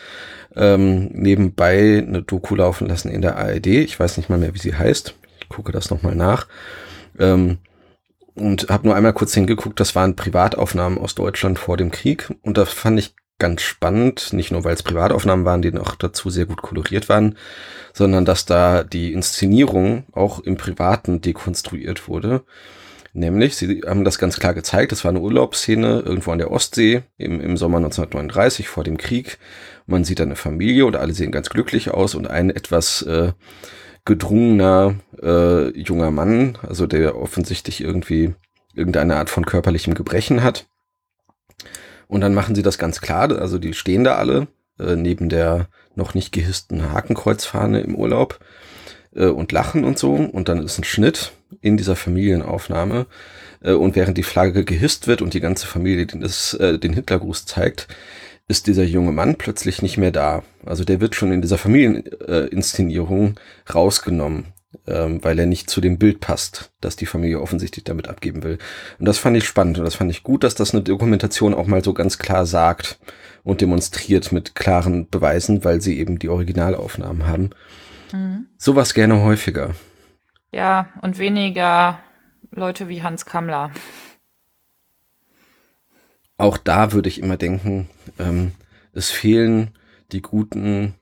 ähm, 0.55 1.09
nebenbei 1.13 2.05
eine 2.07 2.23
Doku 2.23 2.55
laufen 2.55 2.89
lassen 2.89 3.11
in 3.11 3.23
der 3.23 3.37
ARD. 3.37 3.67
Ich 3.67 3.99
weiß 3.99 4.17
nicht 4.17 4.29
mal 4.29 4.39
mehr, 4.39 4.55
wie 4.55 4.59
sie 4.59 4.75
heißt. 4.75 5.15
Ich 5.41 5.49
gucke 5.49 5.73
das 5.73 5.91
nochmal 5.91 6.15
nach. 6.15 6.47
Ähm, 7.19 7.59
und 8.35 8.69
habe 8.69 8.87
nur 8.87 8.95
einmal 8.97 9.15
kurz 9.15 9.33
hingeguckt, 9.33 9.81
das 9.81 9.95
waren 9.95 10.15
Privataufnahmen 10.15 10.99
aus 10.99 11.15
Deutschland 11.15 11.59
vor 11.59 11.77
dem 11.77 11.91
Krieg. 11.91 12.31
Und 12.43 12.59
das 12.59 12.71
fand 12.71 12.99
ich 12.99 13.15
ganz 13.39 13.63
spannend, 13.63 14.33
nicht 14.33 14.51
nur 14.51 14.65
weil 14.65 14.75
es 14.75 14.83
Privataufnahmen 14.83 15.45
waren, 15.45 15.63
die 15.63 15.73
noch 15.73 15.95
dazu 15.95 16.31
sehr 16.31 16.47
gut 16.47 16.63
koloriert 16.63 17.09
waren, 17.09 17.37
sondern 17.93 18.25
dass 18.25 18.47
da 18.47 18.83
die 18.83 19.13
Inszenierung 19.13 20.05
auch 20.13 20.41
im 20.41 20.57
Privaten 20.57 21.21
dekonstruiert 21.21 22.09
wurde. 22.09 22.45
Nämlich, 23.17 23.57
sie 23.57 23.81
haben 23.87 24.05
das 24.05 24.19
ganz 24.19 24.39
klar 24.39 24.53
gezeigt, 24.53 24.93
das 24.93 25.03
war 25.03 25.09
eine 25.09 25.21
Urlaubsszene 25.21 26.01
irgendwo 26.05 26.33
an 26.33 26.39
der 26.39 26.51
Ostsee 26.51 27.03
im, 27.17 27.41
im 27.41 27.57
Sommer 27.57 27.79
1939 27.79 28.69
vor 28.69 28.85
dem 28.85 28.99
Krieg. 28.99 29.39
Man 29.87 30.05
sieht 30.05 30.21
eine 30.21 30.37
Familie 30.37 30.85
und 30.85 30.97
alle 30.97 31.15
sehen 31.15 31.33
ganz 31.33 31.49
glücklich 31.49 31.91
aus 31.91 32.15
und 32.15 32.29
ein 32.29 32.51
etwas 32.51 33.01
äh, 33.03 33.33
gedrungener 34.05 34.97
äh, 35.23 35.71
junger 35.71 36.11
Mann, 36.11 36.59
also 36.61 36.87
der 36.87 37.17
offensichtlich 37.17 37.81
irgendwie 37.81 38.35
irgendeine 38.75 39.17
Art 39.17 39.31
von 39.31 39.47
körperlichem 39.47 39.95
Gebrechen 39.95 40.43
hat. 40.43 40.67
Und 42.09 42.21
dann 42.21 42.35
machen 42.35 42.55
sie 42.55 42.63
das 42.63 42.77
ganz 42.77 43.01
klar, 43.01 43.33
also 43.33 43.57
die 43.57 43.73
stehen 43.73 44.05
da 44.05 44.17
alle 44.17 44.47
äh, 44.79 44.95
neben 44.95 45.31
der 45.31 45.69
noch 45.95 46.13
nicht 46.13 46.33
gehissten 46.33 46.93
Hakenkreuzfahne 46.93 47.81
im 47.81 47.95
Urlaub 47.95 48.41
äh, 49.17 49.27
und 49.27 49.53
lachen 49.53 49.85
und 49.85 49.99
so. 49.99 50.13
Und 50.15 50.49
dann 50.49 50.63
ist 50.63 50.79
ein 50.79 50.85
Schnitt 50.85 51.33
in 51.61 51.77
dieser 51.77 51.97
Familienaufnahme. 51.97 53.07
Äh, 53.63 53.73
und 53.73 53.97
während 53.97 54.19
die 54.19 54.23
Flagge 54.23 54.65
gehisst 54.65 55.07
wird 55.07 55.23
und 55.23 55.35
die 55.35 55.41
ganze 55.41 55.67
Familie 55.67 56.07
den, 56.07 56.23
äh, 56.23 56.79
den 56.79 56.93
Hitlergruß 56.93 57.47
zeigt, 57.47 57.89
ist 58.49 58.67
dieser 58.67 58.85
junge 58.85 59.13
Mann 59.13 59.37
plötzlich 59.37 59.83
nicht 59.83 59.99
mehr 59.99 60.13
da. 60.13 60.43
Also 60.65 60.85
der 60.85 61.01
wird 61.01 61.15
schon 61.15 61.33
in 61.33 61.43
dieser 61.43 61.59
Familieninszenierung 61.59 63.41
rausgenommen, 63.75 64.53
ähm, 64.87 65.25
weil 65.25 65.39
er 65.39 65.47
nicht 65.47 65.69
zu 65.69 65.81
dem 65.81 65.99
Bild 65.99 66.21
passt, 66.21 66.71
das 66.81 66.95
die 66.95 67.07
Familie 67.07 67.41
offensichtlich 67.41 67.85
damit 67.85 68.09
abgeben 68.09 68.45
will. 68.45 68.59
Und 69.01 69.07
das 69.07 69.19
fand 69.19 69.37
ich 69.37 69.45
spannend 69.45 69.79
und 69.79 69.85
das 69.85 69.97
fand 69.97 70.13
ich 70.13 70.23
gut, 70.23 70.45
dass 70.45 70.55
das 70.55 70.73
eine 70.73 70.85
Dokumentation 70.85 71.55
auch 71.55 71.67
mal 71.67 71.83
so 71.83 71.93
ganz 71.93 72.19
klar 72.19 72.47
sagt 72.47 73.01
und 73.43 73.61
demonstriert 73.61 74.31
mit 74.31 74.55
klaren 74.55 75.09
Beweisen, 75.09 75.65
weil 75.65 75.81
sie 75.81 75.99
eben 75.99 76.21
die 76.21 76.29
Originalaufnahmen 76.29 77.27
haben. 77.27 77.51
Mhm. 78.13 78.47
Sowas 78.59 78.95
gerne 78.95 79.23
häufiger. 79.23 79.75
Ja, 80.53 80.89
und 81.03 81.19
weniger 81.19 81.99
Leute 82.51 82.89
wie 82.89 83.03
Hans 83.03 83.27
Kammler. 83.27 83.71
Auch 86.39 86.59
da 86.59 86.93
würde 86.93 87.09
ich 87.09 87.21
immer 87.21 87.37
denken, 87.37 87.89
ähm, 88.19 88.53
es 88.93 89.11
fehlen 89.11 89.71
die 90.13 90.23
guten 90.23 90.95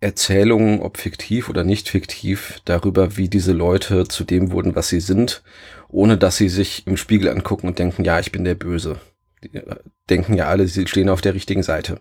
Erzählungen, 0.00 0.80
ob 0.80 0.96
fiktiv 0.96 1.48
oder 1.48 1.62
nicht 1.62 1.88
fiktiv, 1.88 2.60
darüber, 2.64 3.16
wie 3.16 3.28
diese 3.28 3.52
Leute 3.52 4.08
zu 4.08 4.24
dem 4.24 4.50
wurden, 4.50 4.74
was 4.74 4.88
sie 4.88 5.00
sind, 5.00 5.42
ohne 5.88 6.18
dass 6.18 6.36
sie 6.36 6.48
sich 6.48 6.86
im 6.86 6.96
Spiegel 6.96 7.28
angucken 7.28 7.68
und 7.68 7.78
denken, 7.78 8.04
ja, 8.04 8.18
ich 8.18 8.32
bin 8.32 8.44
der 8.44 8.56
Böse. 8.56 9.00
Die 9.44 9.54
äh, 9.56 9.76
denken 10.10 10.34
ja 10.34 10.48
alle, 10.48 10.66
sie 10.66 10.86
stehen 10.86 11.08
auf 11.08 11.20
der 11.20 11.34
richtigen 11.34 11.62
Seite. 11.62 12.00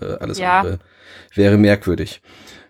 Äh, 0.00 0.14
alles 0.14 0.38
ja. 0.38 0.60
andere 0.60 0.78
wäre 1.34 1.58
merkwürdig. 1.58 2.22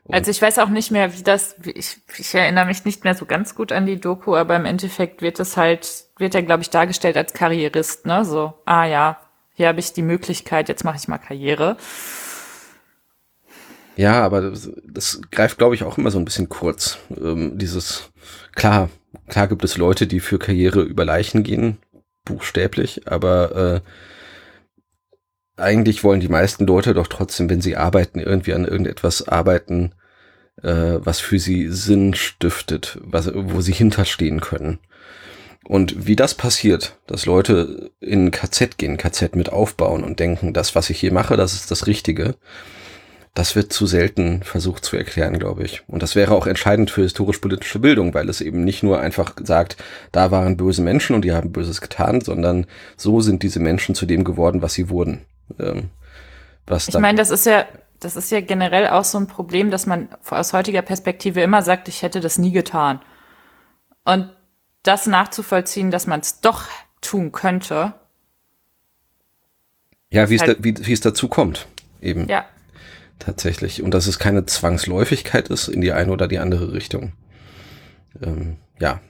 Also 0.09 0.31
ich 0.31 0.43
weiß 0.43 0.59
auch 0.59 0.69
nicht 0.69 0.91
mehr, 0.91 1.17
wie 1.17 1.23
das, 1.23 1.57
ich, 1.65 1.99
ich 2.19 2.35
erinnere 2.35 2.67
mich 2.67 2.85
nicht 2.85 3.05
mehr 3.05 3.15
so 3.15 3.25
ganz 3.25 3.55
gut 3.55 3.71
an 3.71 3.87
die 3.87 4.01
Doku, 4.01 4.35
aber 4.35 4.57
im 4.57 4.65
Endeffekt 4.65 5.23
wird 5.23 5.39
es 5.39 5.57
halt, 5.57 6.07
wird 6.19 6.35
er, 6.35 6.43
glaube 6.43 6.63
ich, 6.63 6.71
dargestellt 6.71 7.17
als 7.17 7.33
Karrierist, 7.33 8.05
ne? 8.05 8.25
So, 8.25 8.55
ah 8.65 8.85
ja, 8.85 9.21
hier 9.55 9.69
habe 9.69 9.79
ich 9.79 9.93
die 9.93 10.03
Möglichkeit, 10.03 10.69
jetzt 10.69 10.85
mache 10.85 10.97
ich 10.97 11.07
mal 11.07 11.19
Karriere. 11.19 11.77
Ja, 13.97 14.25
aber 14.25 14.41
das, 14.51 14.71
das 14.85 15.21
greift, 15.31 15.59
glaube 15.59 15.75
ich, 15.75 15.85
auch 15.85 15.99
immer 15.99 16.11
so 16.11 16.19
ein 16.19 16.25
bisschen 16.25 16.49
kurz. 16.49 16.99
Ähm, 17.17 17.59
dieses, 17.59 18.11
klar, 18.55 18.89
klar 19.29 19.47
gibt 19.47 19.63
es 19.63 19.77
Leute, 19.77 20.07
die 20.07 20.21
für 20.21 20.39
Karriere 20.39 20.83
über 20.83 21.05
Leichen 21.05 21.45
gehen, 21.45 21.79
buchstäblich, 22.25 23.07
aber 23.07 23.55
äh, 23.55 23.81
eigentlich 25.57 26.05
wollen 26.05 26.21
die 26.21 26.29
meisten 26.29 26.67
Leute 26.67 26.95
doch 26.95 27.07
trotzdem, 27.07 27.51
wenn 27.51 27.61
sie 27.61 27.77
arbeiten, 27.77 28.19
irgendwie 28.19 28.55
an 28.55 28.65
irgendetwas 28.65 29.29
arbeiten, 29.29 29.95
äh, 30.63 30.99
was 30.99 31.21
für 31.21 31.39
sie 31.39 31.69
Sinn 31.69 32.15
stiftet, 32.15 32.99
was, 33.03 33.31
wo 33.35 33.61
sie 33.61 33.73
hinterstehen 33.73 34.41
können. 34.41 34.79
Und 35.65 36.07
wie 36.07 36.17
das 36.17 36.35
passiert, 36.35 36.99
dass 37.07 37.27
Leute 37.27 37.93
in 38.01 38.31
KZ 38.33 38.79
gehen, 38.79 38.97
KZ 38.97 39.37
mit 39.37 39.53
aufbauen 39.53 40.03
und 40.03 40.19
denken, 40.19 40.53
das, 40.53 40.75
was 40.75 40.91
ich 40.91 40.99
hier 40.99 41.13
mache, 41.13 41.37
das 41.37 41.55
ist 41.55 41.71
das 41.71 41.87
Richtige, 41.87 42.35
das 43.35 43.57
wird 43.57 43.73
zu 43.73 43.87
selten 43.87 44.43
versucht 44.43 44.85
zu 44.85 44.97
erklären, 44.97 45.39
glaube 45.39 45.63
ich. 45.63 45.83
Und 45.87 46.03
das 46.03 46.17
wäre 46.17 46.35
auch 46.35 46.47
entscheidend 46.47 46.91
für 46.91 47.03
historisch-politische 47.03 47.79
Bildung, 47.79 48.13
weil 48.13 48.29
es 48.29 48.41
eben 48.41 48.65
nicht 48.65 48.83
nur 48.83 49.01
einfach 49.01 49.35
sagt, 49.43 49.77
da 50.11 50.31
waren 50.31 50.57
böse 50.57 50.83
Menschen 50.83 51.15
und 51.15 51.25
die 51.25 51.33
haben 51.33 51.53
Böses 51.53 51.81
getan, 51.81 52.21
sondern 52.21 52.67
so 52.97 53.21
sind 53.21 53.43
diese 53.43 53.61
Menschen 53.61 53.95
zu 53.95 54.05
dem 54.05 54.25
geworden, 54.25 54.61
was 54.61 54.75
sie 54.75 54.91
wurden. 54.91 55.23
Ähm, 55.59 55.91
was 56.67 56.89
Ich 56.89 56.99
meine, 56.99 57.19
das 57.19 57.31
ist 57.31 57.47
ja, 57.47 57.67
das 58.01 58.17
ist 58.17 58.31
ja 58.31 58.41
generell 58.41 58.89
auch 58.89 59.05
so 59.05 59.19
ein 59.19 59.27
Problem, 59.27 59.71
dass 59.71 59.87
man 59.87 60.09
aus 60.29 60.53
heutiger 60.53 60.83
Perspektive 60.83 61.41
immer 61.43 61.63
sagt, 61.63 61.89
ich 61.89 62.03
hätte 62.03 62.21
das 62.21 62.39
nie 62.39 62.53
getan. 62.53 63.01
Und 64.05 64.31
das 64.83 65.07
nachzuvollziehen, 65.07 65.91
dass 65.91 66.07
man 66.07 66.21
es 66.21 66.41
doch 66.41 66.65
tun 67.01 67.33
könnte. 67.33 67.95
ja, 70.11 70.29
wie 70.31 70.35
es, 70.37 70.43
halt- 70.43 70.59
da, 70.59 70.65
wie, 70.65 70.75
wie 70.87 70.93
es 70.93 71.01
dazu 71.01 71.29
kommt, 71.29 71.67
eben. 72.01 72.29
Ja, 72.29 72.45
Tatsächlich. 73.23 73.83
Und 73.83 73.95
dass 73.95 74.09
es 74.09 74.19
keine 74.19 74.47
Zwangsläufigkeit 74.47 75.49
ist 75.49 75.69
in 75.69 75.81
die 75.81 75.93
eine 75.93 76.11
oder 76.11 76.27
die 76.27 76.41
andere 76.41 76.73
Richtung. 76.73 77.13
Ähm, 78.21 78.57
ja. 78.81 79.01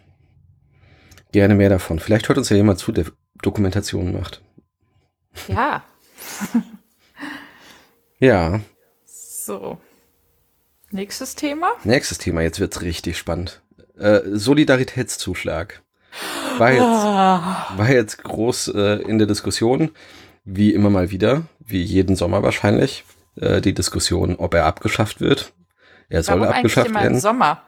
Gerne 1.33 1.55
mehr 1.55 1.71
davon. 1.71 1.99
Vielleicht 1.99 2.29
hört 2.29 2.37
uns 2.37 2.51
ja 2.51 2.57
jemand 2.57 2.79
zu, 2.79 2.93
der 2.93 3.07
Dokumentationen 3.41 4.13
macht. 4.13 4.43
ja, 5.49 5.83
Ja. 8.19 8.61
so. 9.05 9.79
Nächstes 10.93 11.35
Thema? 11.35 11.73
Nächstes 11.83 12.19
Thema, 12.19 12.43
jetzt 12.43 12.61
wird's 12.61 12.83
richtig 12.83 13.19
spannend. 13.19 13.63
Äh, 13.99 14.21
Solidaritätszuschlag. 14.27 15.83
War 16.59 16.71
jetzt, 16.71 17.79
war 17.79 17.91
jetzt 17.91 18.23
groß 18.23 18.69
äh, 18.69 19.03
in 19.03 19.19
der 19.19 19.27
Diskussion, 19.27 19.91
wie 20.45 20.73
immer 20.73 20.91
mal 20.91 21.11
wieder, 21.11 21.43
wie 21.59 21.83
jeden 21.83 22.15
Sommer 22.15 22.43
wahrscheinlich, 22.43 23.05
äh, 23.37 23.61
die 23.61 23.75
Diskussion, 23.75 24.37
ob 24.37 24.55
er 24.55 24.67
abgeschafft 24.67 25.21
wird. 25.21 25.53
Er 26.09 26.23
soll 26.23 26.41
Warum 26.41 26.49
eigentlich 26.55 26.59
abgeschafft 26.59 26.89
immer 26.91 27.01
im 27.01 27.05
werden, 27.05 27.21
Sommer? 27.21 27.63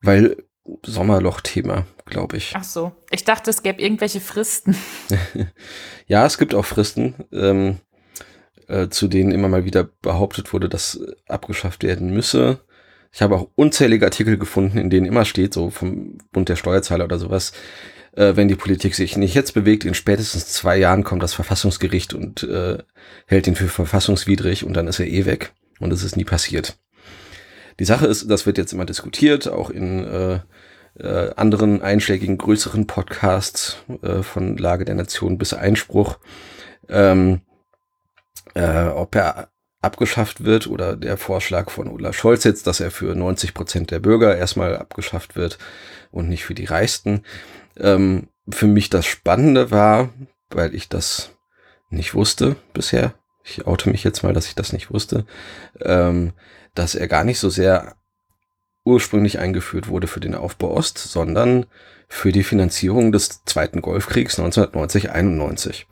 weil 0.00 0.36
Sommerloch-Thema, 0.84 1.86
glaube 2.06 2.36
ich. 2.36 2.52
Ach 2.54 2.64
so. 2.64 2.92
Ich 3.10 3.24
dachte, 3.24 3.50
es 3.50 3.62
gäbe 3.62 3.80
irgendwelche 3.82 4.20
Fristen. 4.20 4.76
Ja, 6.06 6.24
es 6.24 6.38
gibt 6.38 6.54
auch 6.54 6.64
Fristen, 6.64 7.14
ähm, 7.32 7.76
äh, 8.66 8.88
zu 8.88 9.08
denen 9.08 9.30
immer 9.30 9.48
mal 9.48 9.66
wieder 9.66 9.84
behauptet 10.00 10.54
wurde, 10.54 10.70
dass 10.70 10.98
abgeschafft 11.28 11.82
werden 11.82 12.14
müsse. 12.14 12.60
Ich 13.12 13.20
habe 13.20 13.36
auch 13.36 13.48
unzählige 13.54 14.06
Artikel 14.06 14.38
gefunden, 14.38 14.78
in 14.78 14.88
denen 14.90 15.06
immer 15.06 15.26
steht, 15.26 15.52
so 15.52 15.70
vom 15.70 16.18
Bund 16.32 16.48
der 16.48 16.56
Steuerzahler 16.56 17.04
oder 17.04 17.18
sowas, 17.18 17.52
äh, 18.12 18.36
wenn 18.36 18.48
die 18.48 18.54
Politik 18.54 18.94
sich 18.94 19.16
nicht 19.16 19.34
jetzt 19.34 19.52
bewegt, 19.52 19.84
in 19.84 19.94
spätestens 19.94 20.48
zwei 20.48 20.76
Jahren 20.78 21.04
kommt 21.04 21.22
das 21.22 21.34
Verfassungsgericht 21.34 22.14
und 22.14 22.42
äh, 22.42 22.78
hält 23.26 23.46
ihn 23.46 23.56
für 23.56 23.68
verfassungswidrig 23.68 24.64
und 24.64 24.74
dann 24.74 24.88
ist 24.88 25.00
er 25.00 25.06
eh 25.06 25.26
weg. 25.26 25.52
Und 25.78 25.92
es 25.92 26.02
ist 26.02 26.16
nie 26.16 26.24
passiert. 26.24 26.78
Die 27.78 27.84
Sache 27.84 28.06
ist, 28.06 28.28
das 28.28 28.46
wird 28.46 28.58
jetzt 28.58 28.72
immer 28.72 28.84
diskutiert, 28.84 29.48
auch 29.48 29.70
in 29.70 30.04
äh, 30.04 30.40
äh, 30.98 31.30
anderen 31.36 31.82
einschlägigen 31.82 32.38
größeren 32.38 32.86
Podcasts 32.86 33.78
äh, 34.02 34.22
von 34.22 34.56
Lage 34.56 34.84
der 34.84 34.94
Nation 34.94 35.38
bis 35.38 35.54
Einspruch, 35.54 36.18
ähm, 36.88 37.40
äh, 38.54 38.86
ob 38.86 39.14
er 39.14 39.48
abgeschafft 39.80 40.44
wird 40.44 40.66
oder 40.66 40.96
der 40.96 41.16
Vorschlag 41.16 41.70
von 41.70 41.88
Olaf 41.88 42.16
Scholz 42.16 42.44
jetzt, 42.44 42.66
dass 42.66 42.80
er 42.80 42.90
für 42.90 43.14
90 43.14 43.54
Prozent 43.54 43.90
der 43.90 44.00
Bürger 44.00 44.36
erstmal 44.36 44.76
abgeschafft 44.76 45.36
wird 45.36 45.58
und 46.10 46.28
nicht 46.28 46.44
für 46.44 46.54
die 46.54 46.64
Reichsten. 46.64 47.22
Ähm, 47.76 48.28
für 48.50 48.66
mich 48.66 48.90
das 48.90 49.06
Spannende 49.06 49.70
war, 49.70 50.10
weil 50.50 50.74
ich 50.74 50.88
das 50.88 51.30
nicht 51.90 52.14
wusste 52.14 52.56
bisher, 52.72 53.14
ich 53.44 53.66
oute 53.66 53.90
mich 53.90 54.04
jetzt 54.04 54.22
mal, 54.22 54.32
dass 54.32 54.46
ich 54.46 54.54
das 54.54 54.72
nicht 54.72 54.90
wusste, 54.90 55.24
ähm, 55.80 56.32
dass 56.74 56.94
er 56.94 57.08
gar 57.08 57.24
nicht 57.24 57.38
so 57.38 57.48
sehr 57.48 57.97
ursprünglich 58.88 59.38
eingeführt 59.38 59.88
wurde 59.88 60.06
für 60.06 60.20
den 60.20 60.34
Aufbau 60.34 60.74
Ost, 60.74 60.98
sondern 60.98 61.66
für 62.08 62.32
die 62.32 62.42
Finanzierung 62.42 63.12
des 63.12 63.44
Zweiten 63.44 63.82
Golfkriegs 63.82 64.38
1990-91. 64.38 65.84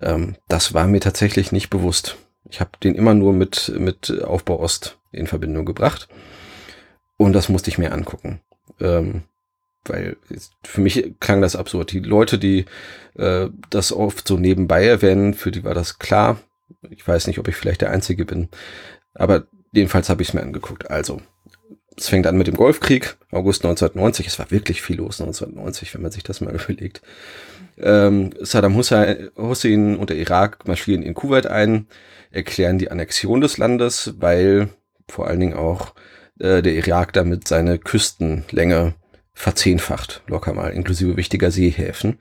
Ähm, 0.00 0.36
das 0.48 0.74
war 0.74 0.86
mir 0.86 1.00
tatsächlich 1.00 1.52
nicht 1.52 1.70
bewusst. 1.70 2.16
Ich 2.50 2.60
habe 2.60 2.72
den 2.82 2.94
immer 2.94 3.14
nur 3.14 3.32
mit, 3.32 3.72
mit 3.78 4.22
Aufbau 4.22 4.60
Ost 4.60 4.98
in 5.10 5.26
Verbindung 5.26 5.64
gebracht. 5.64 6.08
Und 7.16 7.32
das 7.32 7.48
musste 7.48 7.70
ich 7.70 7.78
mir 7.78 7.92
angucken. 7.92 8.40
Ähm, 8.80 9.22
weil 9.84 10.16
für 10.62 10.80
mich 10.80 11.14
klang 11.18 11.40
das 11.40 11.56
absurd. 11.56 11.92
Die 11.92 12.00
Leute, 12.00 12.38
die 12.38 12.66
äh, 13.16 13.48
das 13.70 13.92
oft 13.92 14.28
so 14.28 14.36
nebenbei 14.36 14.86
erwähnen, 14.86 15.34
für 15.34 15.50
die 15.50 15.64
war 15.64 15.74
das 15.74 15.98
klar. 15.98 16.38
Ich 16.90 17.06
weiß 17.06 17.26
nicht, 17.26 17.38
ob 17.38 17.48
ich 17.48 17.56
vielleicht 17.56 17.80
der 17.80 17.90
Einzige 17.90 18.24
bin. 18.24 18.48
Aber 19.14 19.44
jedenfalls 19.72 20.08
habe 20.08 20.22
ich 20.22 20.28
es 20.28 20.34
mir 20.34 20.42
angeguckt. 20.42 20.90
Also, 20.90 21.20
es 21.96 22.08
fängt 22.08 22.26
an 22.26 22.36
mit 22.36 22.46
dem 22.46 22.56
Golfkrieg, 22.56 23.16
August 23.30 23.64
1990. 23.64 24.26
Es 24.26 24.38
war 24.38 24.50
wirklich 24.50 24.82
viel 24.82 24.96
los 24.96 25.20
1990, 25.20 25.94
wenn 25.94 26.02
man 26.02 26.10
sich 26.10 26.22
das 26.22 26.40
mal 26.40 26.54
überlegt. 26.68 27.02
Ähm, 27.78 28.30
Saddam 28.40 28.76
Hussein, 28.76 29.30
und 29.36 30.10
der 30.10 30.16
Irak 30.16 30.66
marschieren 30.66 31.02
in 31.02 31.14
Kuwait 31.14 31.46
ein, 31.46 31.86
erklären 32.30 32.78
die 32.78 32.90
Annexion 32.90 33.40
des 33.40 33.58
Landes, 33.58 34.14
weil 34.18 34.68
vor 35.08 35.26
allen 35.26 35.40
Dingen 35.40 35.54
auch 35.54 35.94
äh, 36.38 36.62
der 36.62 36.74
Irak 36.74 37.12
damit 37.12 37.48
seine 37.48 37.78
Küstenlänge 37.78 38.94
verzehnfacht, 39.34 40.22
locker 40.26 40.52
mal, 40.52 40.72
inklusive 40.72 41.16
wichtiger 41.16 41.50
Seehäfen. 41.50 42.18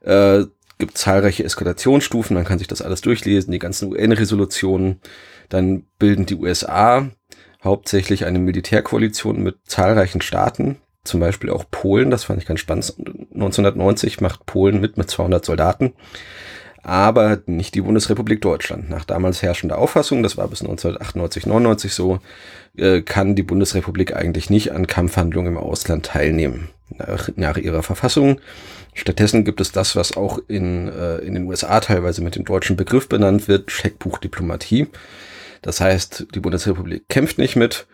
Äh, 0.00 0.44
gibt 0.78 0.96
zahlreiche 0.96 1.44
Eskalationsstufen, 1.44 2.34
man 2.34 2.44
kann 2.44 2.58
sich 2.58 2.68
das 2.68 2.82
alles 2.82 3.00
durchlesen, 3.00 3.50
die 3.50 3.58
ganzen 3.58 3.92
UN-Resolutionen. 3.92 5.00
Dann 5.48 5.84
bilden 5.98 6.26
die 6.26 6.36
USA 6.36 7.10
hauptsächlich 7.62 8.24
eine 8.24 8.38
Militärkoalition 8.38 9.42
mit 9.42 9.56
zahlreichen 9.66 10.20
Staaten, 10.20 10.78
zum 11.04 11.20
Beispiel 11.20 11.50
auch 11.50 11.64
Polen, 11.70 12.10
das 12.10 12.24
fand 12.24 12.40
ich 12.40 12.46
ganz 12.46 12.60
spannend. 12.60 12.94
1990 13.34 14.20
macht 14.20 14.46
Polen 14.46 14.80
mit 14.80 14.96
mit 14.96 15.10
200 15.10 15.44
Soldaten, 15.44 15.94
aber 16.82 17.40
nicht 17.46 17.74
die 17.74 17.80
Bundesrepublik 17.80 18.40
Deutschland. 18.40 18.88
Nach 18.90 19.04
damals 19.04 19.42
herrschender 19.42 19.78
Auffassung, 19.78 20.22
das 20.22 20.36
war 20.36 20.48
bis 20.48 20.60
1998, 20.60 21.46
99 21.46 21.92
so, 21.92 22.18
äh, 22.76 23.02
kann 23.02 23.34
die 23.34 23.42
Bundesrepublik 23.42 24.14
eigentlich 24.14 24.50
nicht 24.50 24.72
an 24.72 24.86
Kampfhandlungen 24.86 25.52
im 25.52 25.58
Ausland 25.58 26.06
teilnehmen. 26.06 26.68
Nach, 26.96 27.28
nach 27.36 27.58
ihrer 27.58 27.82
Verfassung. 27.82 28.40
Stattdessen 28.94 29.44
gibt 29.44 29.60
es 29.60 29.72
das, 29.72 29.94
was 29.94 30.16
auch 30.16 30.38
in, 30.48 30.88
äh, 30.88 31.18
in 31.18 31.34
den 31.34 31.44
USA 31.44 31.80
teilweise 31.80 32.22
mit 32.22 32.34
dem 32.34 32.44
deutschen 32.44 32.76
Begriff 32.76 33.08
benannt 33.08 33.46
wird, 33.46 33.70
Scheckbuchdiplomatie. 33.70 34.88
Das 35.62 35.80
heißt, 35.80 36.26
die 36.34 36.40
Bundesrepublik 36.40 37.08
kämpft 37.08 37.38
nicht 37.38 37.56
mit, 37.56 37.86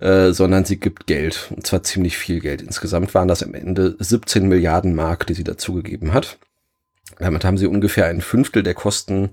äh, 0.00 0.32
sondern 0.32 0.64
sie 0.64 0.78
gibt 0.78 1.06
Geld. 1.06 1.50
Und 1.54 1.66
zwar 1.66 1.82
ziemlich 1.82 2.16
viel 2.16 2.40
Geld. 2.40 2.62
Insgesamt 2.62 3.14
waren 3.14 3.28
das 3.28 3.42
am 3.42 3.54
Ende 3.54 3.96
17 3.98 4.46
Milliarden 4.48 4.94
Mark, 4.94 5.26
die 5.26 5.34
sie 5.34 5.44
dazugegeben 5.44 6.12
hat. 6.12 6.38
Damit 7.18 7.44
haben 7.44 7.58
sie 7.58 7.66
ungefähr 7.66 8.06
ein 8.06 8.20
Fünftel 8.20 8.62
der 8.62 8.74
Kosten 8.74 9.30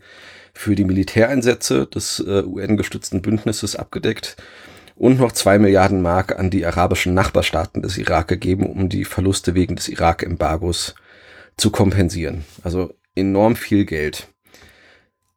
für 0.53 0.75
die 0.75 0.85
Militäreinsätze 0.85 1.85
des 1.85 2.19
äh, 2.19 2.43
UN-gestützten 2.43 3.21
Bündnisses 3.21 3.75
abgedeckt 3.75 4.37
und 4.95 5.19
noch 5.19 5.33
zwei 5.33 5.59
Milliarden 5.59 6.01
Mark 6.01 6.39
an 6.39 6.49
die 6.49 6.65
arabischen 6.65 7.13
Nachbarstaaten 7.13 7.81
des 7.81 7.97
Irak 7.97 8.29
gegeben, 8.29 8.65
um 8.65 8.87
die 8.87 9.05
Verluste 9.05 9.53
wegen 9.53 9.75
des 9.75 9.89
Irak-Embargos 9.89 10.95
zu 11.57 11.69
kompensieren. 11.69 12.45
Also 12.63 12.93
enorm 13.13 13.55
viel 13.55 13.85
Geld. 13.85 14.29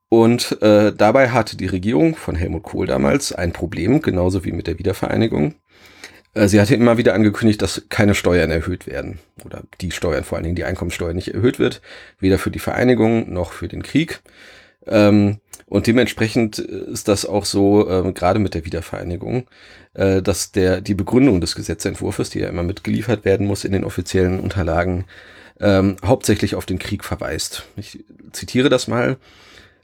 Und 0.08 0.62
äh, 0.62 0.92
dabei 0.92 1.30
hatte 1.30 1.56
die 1.56 1.66
Regierung 1.66 2.16
von 2.16 2.34
Helmut 2.34 2.62
Kohl 2.62 2.86
damals 2.86 3.32
ein 3.32 3.52
Problem, 3.52 4.00
genauso 4.00 4.44
wie 4.44 4.52
mit 4.52 4.66
der 4.66 4.78
Wiedervereinigung. 4.78 5.54
Äh, 6.34 6.48
sie 6.48 6.60
hatte 6.60 6.74
immer 6.74 6.96
wieder 6.96 7.14
angekündigt, 7.14 7.60
dass 7.60 7.82
keine 7.90 8.14
Steuern 8.14 8.50
erhöht 8.50 8.86
werden. 8.86 9.18
Oder 9.44 9.62
die 9.80 9.90
Steuern, 9.90 10.24
vor 10.24 10.36
allen 10.36 10.44
Dingen 10.44 10.56
die 10.56 10.64
Einkommensteuer 10.64 11.12
nicht 11.12 11.34
erhöht 11.34 11.58
wird. 11.58 11.82
Weder 12.18 12.38
für 12.38 12.50
die 12.50 12.58
Vereinigung 12.58 13.32
noch 13.32 13.52
für 13.52 13.68
den 13.68 13.82
Krieg. 13.82 14.20
Ähm, 14.86 15.38
und 15.66 15.86
dementsprechend 15.86 16.58
ist 16.58 17.08
das 17.08 17.26
auch 17.26 17.44
so, 17.44 17.88
äh, 17.88 18.12
gerade 18.12 18.38
mit 18.38 18.54
der 18.54 18.64
Wiedervereinigung, 18.64 19.46
äh, 19.92 20.22
dass 20.22 20.52
der, 20.52 20.80
die 20.80 20.94
Begründung 20.94 21.42
des 21.42 21.54
Gesetzentwurfs, 21.54 22.30
die 22.30 22.40
ja 22.40 22.48
immer 22.48 22.62
mitgeliefert 22.62 23.26
werden 23.26 23.46
muss 23.46 23.64
in 23.64 23.72
den 23.72 23.84
offiziellen 23.84 24.40
Unterlagen, 24.40 25.04
ähm, 25.60 25.96
hauptsächlich 26.02 26.54
auf 26.54 26.64
den 26.64 26.78
Krieg 26.78 27.04
verweist. 27.04 27.64
Ich 27.76 28.04
zitiere 28.32 28.70
das 28.70 28.88
mal. 28.88 29.18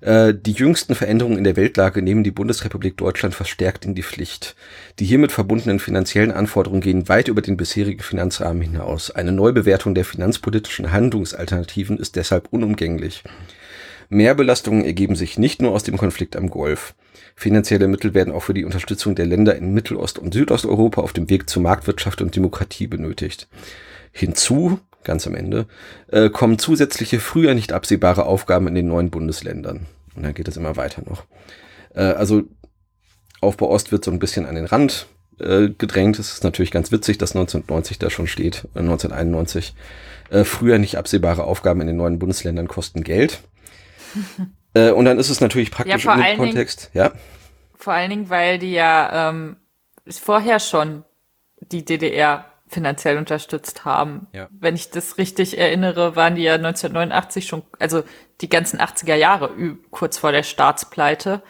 Äh, 0.04 0.34
die 0.34 0.52
jüngsten 0.52 0.94
Veränderungen 0.94 1.38
in 1.38 1.44
der 1.44 1.56
Weltlage 1.56 2.02
nehmen 2.02 2.24
die 2.24 2.30
Bundesrepublik 2.30 2.98
Deutschland 2.98 3.34
verstärkt 3.34 3.86
in 3.86 3.94
die 3.94 4.02
Pflicht. 4.02 4.54
Die 4.98 5.06
hiermit 5.06 5.32
verbundenen 5.32 5.78
finanziellen 5.78 6.30
Anforderungen 6.30 6.82
gehen 6.82 7.08
weit 7.08 7.28
über 7.28 7.40
den 7.40 7.56
bisherigen 7.56 8.02
Finanzrahmen 8.02 8.60
hinaus. 8.60 9.10
Eine 9.10 9.32
Neubewertung 9.32 9.94
der 9.94 10.04
finanzpolitischen 10.04 10.92
Handlungsalternativen 10.92 11.96
ist 11.98 12.16
deshalb 12.16 12.48
unumgänglich. 12.50 13.24
Mehrbelastungen 14.10 14.84
ergeben 14.84 15.16
sich 15.16 15.38
nicht 15.38 15.62
nur 15.62 15.72
aus 15.72 15.84
dem 15.84 15.96
Konflikt 15.96 16.36
am 16.36 16.50
Golf. 16.50 16.94
Finanzielle 17.34 17.88
Mittel 17.88 18.12
werden 18.12 18.34
auch 18.34 18.42
für 18.42 18.54
die 18.54 18.66
Unterstützung 18.66 19.14
der 19.14 19.24
Länder 19.24 19.56
in 19.56 19.72
Mittelost- 19.72 20.18
und 20.18 20.34
Südosteuropa 20.34 21.00
auf 21.00 21.14
dem 21.14 21.30
Weg 21.30 21.48
zur 21.48 21.62
Marktwirtschaft 21.62 22.20
und 22.20 22.36
Demokratie 22.36 22.86
benötigt. 22.86 23.48
Hinzu, 24.12 24.78
ganz 25.04 25.26
am 25.26 25.34
Ende, 25.34 25.66
äh, 26.08 26.30
kommen 26.30 26.58
zusätzliche 26.58 27.20
früher 27.20 27.54
nicht 27.54 27.72
absehbare 27.72 28.26
Aufgaben 28.26 28.66
in 28.68 28.74
den 28.74 28.88
neuen 28.88 29.10
Bundesländern. 29.10 29.86
Und 30.16 30.22
dann 30.24 30.34
geht 30.34 30.48
es 30.48 30.56
immer 30.56 30.76
weiter 30.76 31.02
noch. 31.08 31.24
Äh, 31.94 32.02
also 32.02 32.42
Aufbau 33.40 33.68
Ost 33.70 33.92
wird 33.92 34.04
so 34.04 34.10
ein 34.10 34.18
bisschen 34.18 34.46
an 34.46 34.54
den 34.54 34.64
Rand 34.66 35.06
äh, 35.38 35.68
gedrängt. 35.68 36.18
Es 36.18 36.32
ist 36.32 36.44
natürlich 36.44 36.70
ganz 36.70 36.92
witzig, 36.92 37.18
dass 37.18 37.32
1990 37.32 37.98
da 37.98 38.10
schon 38.10 38.26
steht, 38.26 38.66
äh, 38.74 38.78
1991. 38.80 39.74
Äh, 40.30 40.44
früher 40.44 40.78
nicht 40.78 40.96
absehbare 40.96 41.44
Aufgaben 41.44 41.80
in 41.80 41.86
den 41.86 41.96
neuen 41.96 42.18
Bundesländern 42.18 42.68
kosten 42.68 43.02
Geld. 43.04 43.40
äh, 44.74 44.90
und 44.90 45.04
dann 45.04 45.18
ist 45.18 45.28
es 45.30 45.40
natürlich 45.40 45.70
praktisch 45.70 46.04
Ja, 46.04 46.14
dem 46.14 46.22
allen 46.22 46.36
Dingen- 46.38 46.50
Kontext. 46.52 46.90
Ja, 46.94 47.12
Vor 47.76 47.92
allen 47.92 48.10
Dingen, 48.10 48.30
weil 48.30 48.58
die 48.58 48.72
ja 48.72 49.28
ähm, 49.30 49.56
vorher 50.08 50.60
schon 50.60 51.04
die 51.60 51.84
DDR 51.84 52.46
finanziell 52.66 53.18
unterstützt 53.18 53.84
haben. 53.84 54.26
Ja. 54.32 54.48
Wenn 54.50 54.74
ich 54.74 54.90
das 54.90 55.18
richtig 55.18 55.58
erinnere, 55.58 56.16
waren 56.16 56.34
die 56.34 56.42
ja 56.42 56.54
1989 56.54 57.46
schon, 57.46 57.62
also 57.78 58.02
die 58.40 58.48
ganzen 58.48 58.80
80er 58.80 59.14
Jahre 59.14 59.50
kurz 59.90 60.18
vor 60.18 60.32
der 60.32 60.42
Staatspleite 60.42 61.42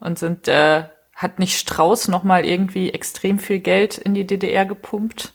und 0.00 0.18
sind, 0.18 0.48
äh, 0.48 0.84
hat 1.14 1.38
nicht 1.38 1.58
Strauß 1.58 2.08
noch 2.08 2.22
mal 2.22 2.44
irgendwie 2.44 2.90
extrem 2.90 3.38
viel 3.38 3.60
Geld 3.60 3.98
in 3.98 4.14
die 4.14 4.26
DDR 4.26 4.66
gepumpt? 4.66 5.32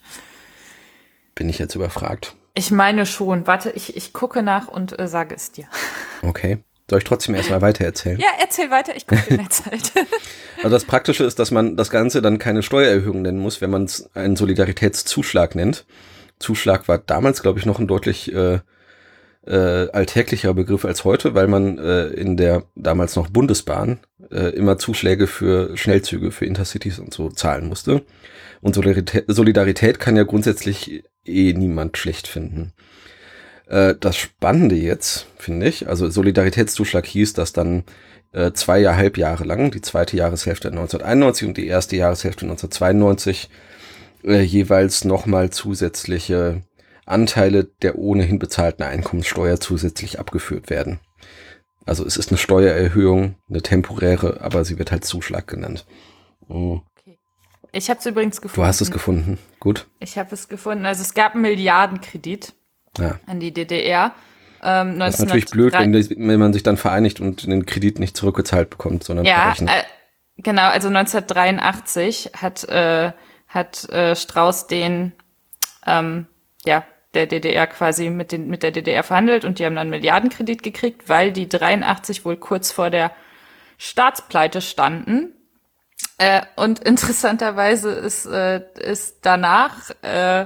bin 1.35 1.49
ich 1.49 1.59
jetzt 1.59 1.75
überfragt. 1.75 2.35
Ich 2.55 2.71
meine 2.71 3.05
schon. 3.05 3.47
Warte, 3.47 3.71
ich, 3.71 3.97
ich 3.97 4.13
gucke 4.13 4.43
nach 4.43 4.67
und 4.67 4.97
äh, 4.99 5.07
sage 5.07 5.35
es 5.35 5.51
dir. 5.51 5.65
Okay. 6.21 6.63
Soll 6.89 6.99
ich 6.99 7.05
trotzdem 7.05 7.35
erstmal 7.35 7.61
weiter 7.61 7.85
erzählen? 7.85 8.19
Ja, 8.19 8.27
erzähl 8.39 8.69
weiter, 8.69 8.95
ich 8.95 9.07
gucke 9.07 9.23
in 9.29 9.37
der 9.37 9.49
Zeit. 9.49 9.91
Also 10.57 10.75
das 10.75 10.85
Praktische 10.85 11.25
ist, 11.25 11.39
dass 11.39 11.51
man 11.51 11.75
das 11.75 11.89
Ganze 11.89 12.21
dann 12.21 12.39
keine 12.39 12.63
Steuererhöhung 12.63 13.21
nennen 13.21 13.39
muss, 13.39 13.59
wenn 13.59 13.69
man 13.69 13.83
es 13.83 14.09
einen 14.13 14.37
Solidaritätszuschlag 14.37 15.55
nennt. 15.55 15.85
Zuschlag 16.39 16.87
war 16.87 16.99
damals, 16.99 17.41
glaube 17.41 17.59
ich, 17.59 17.65
noch 17.65 17.79
ein 17.79 17.87
deutlich 17.87 18.33
äh, 18.33 18.59
äh, 19.45 19.89
alltäglicherer 19.91 20.53
Begriff 20.53 20.85
als 20.85 21.03
heute, 21.03 21.35
weil 21.35 21.47
man 21.47 21.77
äh, 21.79 22.07
in 22.07 22.37
der 22.37 22.63
damals 22.75 23.17
noch 23.17 23.29
Bundesbahn 23.29 23.99
äh, 24.31 24.55
immer 24.55 24.77
Zuschläge 24.77 25.27
für 25.27 25.75
Schnellzüge, 25.75 26.31
für 26.31 26.45
Intercities 26.45 26.99
und 26.99 27.13
so 27.13 27.29
zahlen 27.29 27.67
musste. 27.67 28.03
Und 28.61 28.75
Solidarität, 28.75 29.25
Solidarität 29.27 29.99
kann 29.99 30.15
ja 30.15 30.23
grundsätzlich 30.23 31.03
eh 31.25 31.53
niemand 31.53 31.97
schlecht 31.97 32.27
finden. 32.27 32.71
Äh, 33.67 33.95
das 33.99 34.17
Spannende 34.17 34.75
jetzt, 34.75 35.27
finde 35.37 35.67
ich, 35.67 35.87
also 35.87 36.09
Solidaritätszuschlag 36.09 37.05
hieß, 37.05 37.33
dass 37.33 37.53
dann 37.53 37.83
äh, 38.31 38.51
zweieinhalb 38.51 39.17
Jahre 39.17 39.43
lang, 39.43 39.71
die 39.71 39.81
zweite 39.81 40.17
Jahreshälfte 40.17 40.69
1991 40.69 41.47
und 41.47 41.57
die 41.57 41.67
erste 41.67 41.95
Jahreshälfte 41.95 42.45
1992, 42.45 43.49
äh, 44.23 44.41
jeweils 44.41 45.05
nochmal 45.05 45.49
zusätzliche 45.51 46.63
Anteile 47.05 47.65
der 47.81 47.97
ohnehin 47.97 48.39
bezahlten 48.39 48.83
Einkommenssteuer 48.83 49.59
zusätzlich 49.59 50.19
abgeführt 50.19 50.69
werden. 50.69 50.99
Also 51.85 52.05
es 52.05 52.15
ist 52.15 52.31
eine 52.31 52.37
Steuererhöhung, 52.37 53.35
eine 53.49 53.61
temporäre, 53.61 54.39
aber 54.41 54.63
sie 54.63 54.79
wird 54.79 54.91
halt 54.91 55.03
Zuschlag 55.03 55.47
genannt. 55.47 55.85
Oh. 56.47 56.79
Ich 57.73 57.89
habe 57.89 57.99
es 57.99 58.05
übrigens 58.05 58.39
gefunden. 58.39 58.61
Du 58.61 58.67
hast 58.67 58.81
es 58.81 58.91
gefunden. 58.91 59.37
Gut. 59.59 59.87
Ich 59.99 60.17
habe 60.17 60.33
es 60.33 60.47
gefunden. 60.47 60.85
Also 60.85 61.01
es 61.01 61.13
gab 61.13 61.33
einen 61.33 61.41
Milliardenkredit 61.41 62.53
Ja. 62.97 63.19
an 63.25 63.39
die 63.39 63.53
DDR. 63.53 64.13
Ähm, 64.63 64.99
Das 64.99 65.15
ist 65.15 65.25
natürlich 65.25 65.49
blöd, 65.49 65.73
wenn, 65.73 65.93
wenn 65.93 66.39
man 66.39 66.53
sich 66.53 66.63
dann 66.63 66.77
vereinigt 66.77 67.19
und 67.19 67.45
den 67.45 67.65
Kredit 67.65 67.99
nicht 67.99 68.15
zurückgezahlt 68.15 68.69
bekommt, 68.69 69.03
sondern 69.03 69.25
Ja, 69.25 69.53
äh, 69.59 69.83
genau. 70.37 70.69
Also 70.69 70.87
1983 70.87 72.31
hat 72.35 72.63
äh, 72.65 73.11
hat 73.47 73.89
äh, 73.89 74.15
Strauß 74.15 74.67
den 74.67 75.11
ähm, 75.85 76.27
ja 76.65 76.83
der 77.13 77.27
DDR 77.27 77.67
quasi 77.67 78.09
mit 78.09 78.31
den 78.31 78.47
mit 78.47 78.63
der 78.63 78.71
DDR 78.71 79.03
verhandelt 79.03 79.45
und 79.45 79.59
die 79.59 79.65
haben 79.65 79.75
dann 79.75 79.89
Milliardenkredit 79.89 80.63
gekriegt, 80.63 81.09
weil 81.09 81.31
die 81.31 81.49
83 81.49 82.25
wohl 82.25 82.37
kurz 82.37 82.71
vor 82.71 82.89
der 82.89 83.11
Staatspleite 83.77 84.61
standen. 84.61 85.33
Äh, 86.17 86.41
und 86.55 86.79
interessanterweise 86.83 87.91
ist, 87.91 88.25
äh, 88.25 88.61
ist 88.79 89.17
danach 89.23 89.91
äh, 90.01 90.45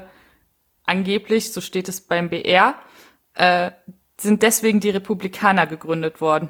angeblich, 0.87 1.53
so 1.53 1.61
steht 1.61 1.87
es 1.87 2.01
beim 2.01 2.29
BR, 2.29 2.75
äh, 3.35 3.71
sind 4.19 4.41
deswegen 4.41 4.79
die 4.79 4.89
Republikaner 4.89 5.67
gegründet 5.67 6.21
worden. 6.21 6.49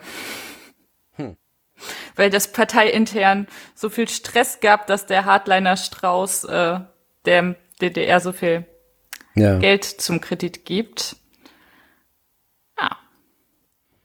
Weil 2.16 2.30
das 2.30 2.52
parteiintern 2.52 3.48
so 3.76 3.90
viel 3.90 4.08
Stress 4.08 4.60
gab, 4.62 4.88
dass 4.88 5.06
der 5.06 5.26
Hardliner 5.26 5.78
Strauß 5.78 6.46
äh, 6.46 6.80
der 7.26 7.56
DDR 7.82 8.20
so 8.20 8.32
viel 8.32 8.66
ja. 9.36 9.60
Geld 9.60 9.84
zum 9.84 10.22
Kredit 10.22 10.66
gibt. 10.66 11.18
Ja. 12.80 12.98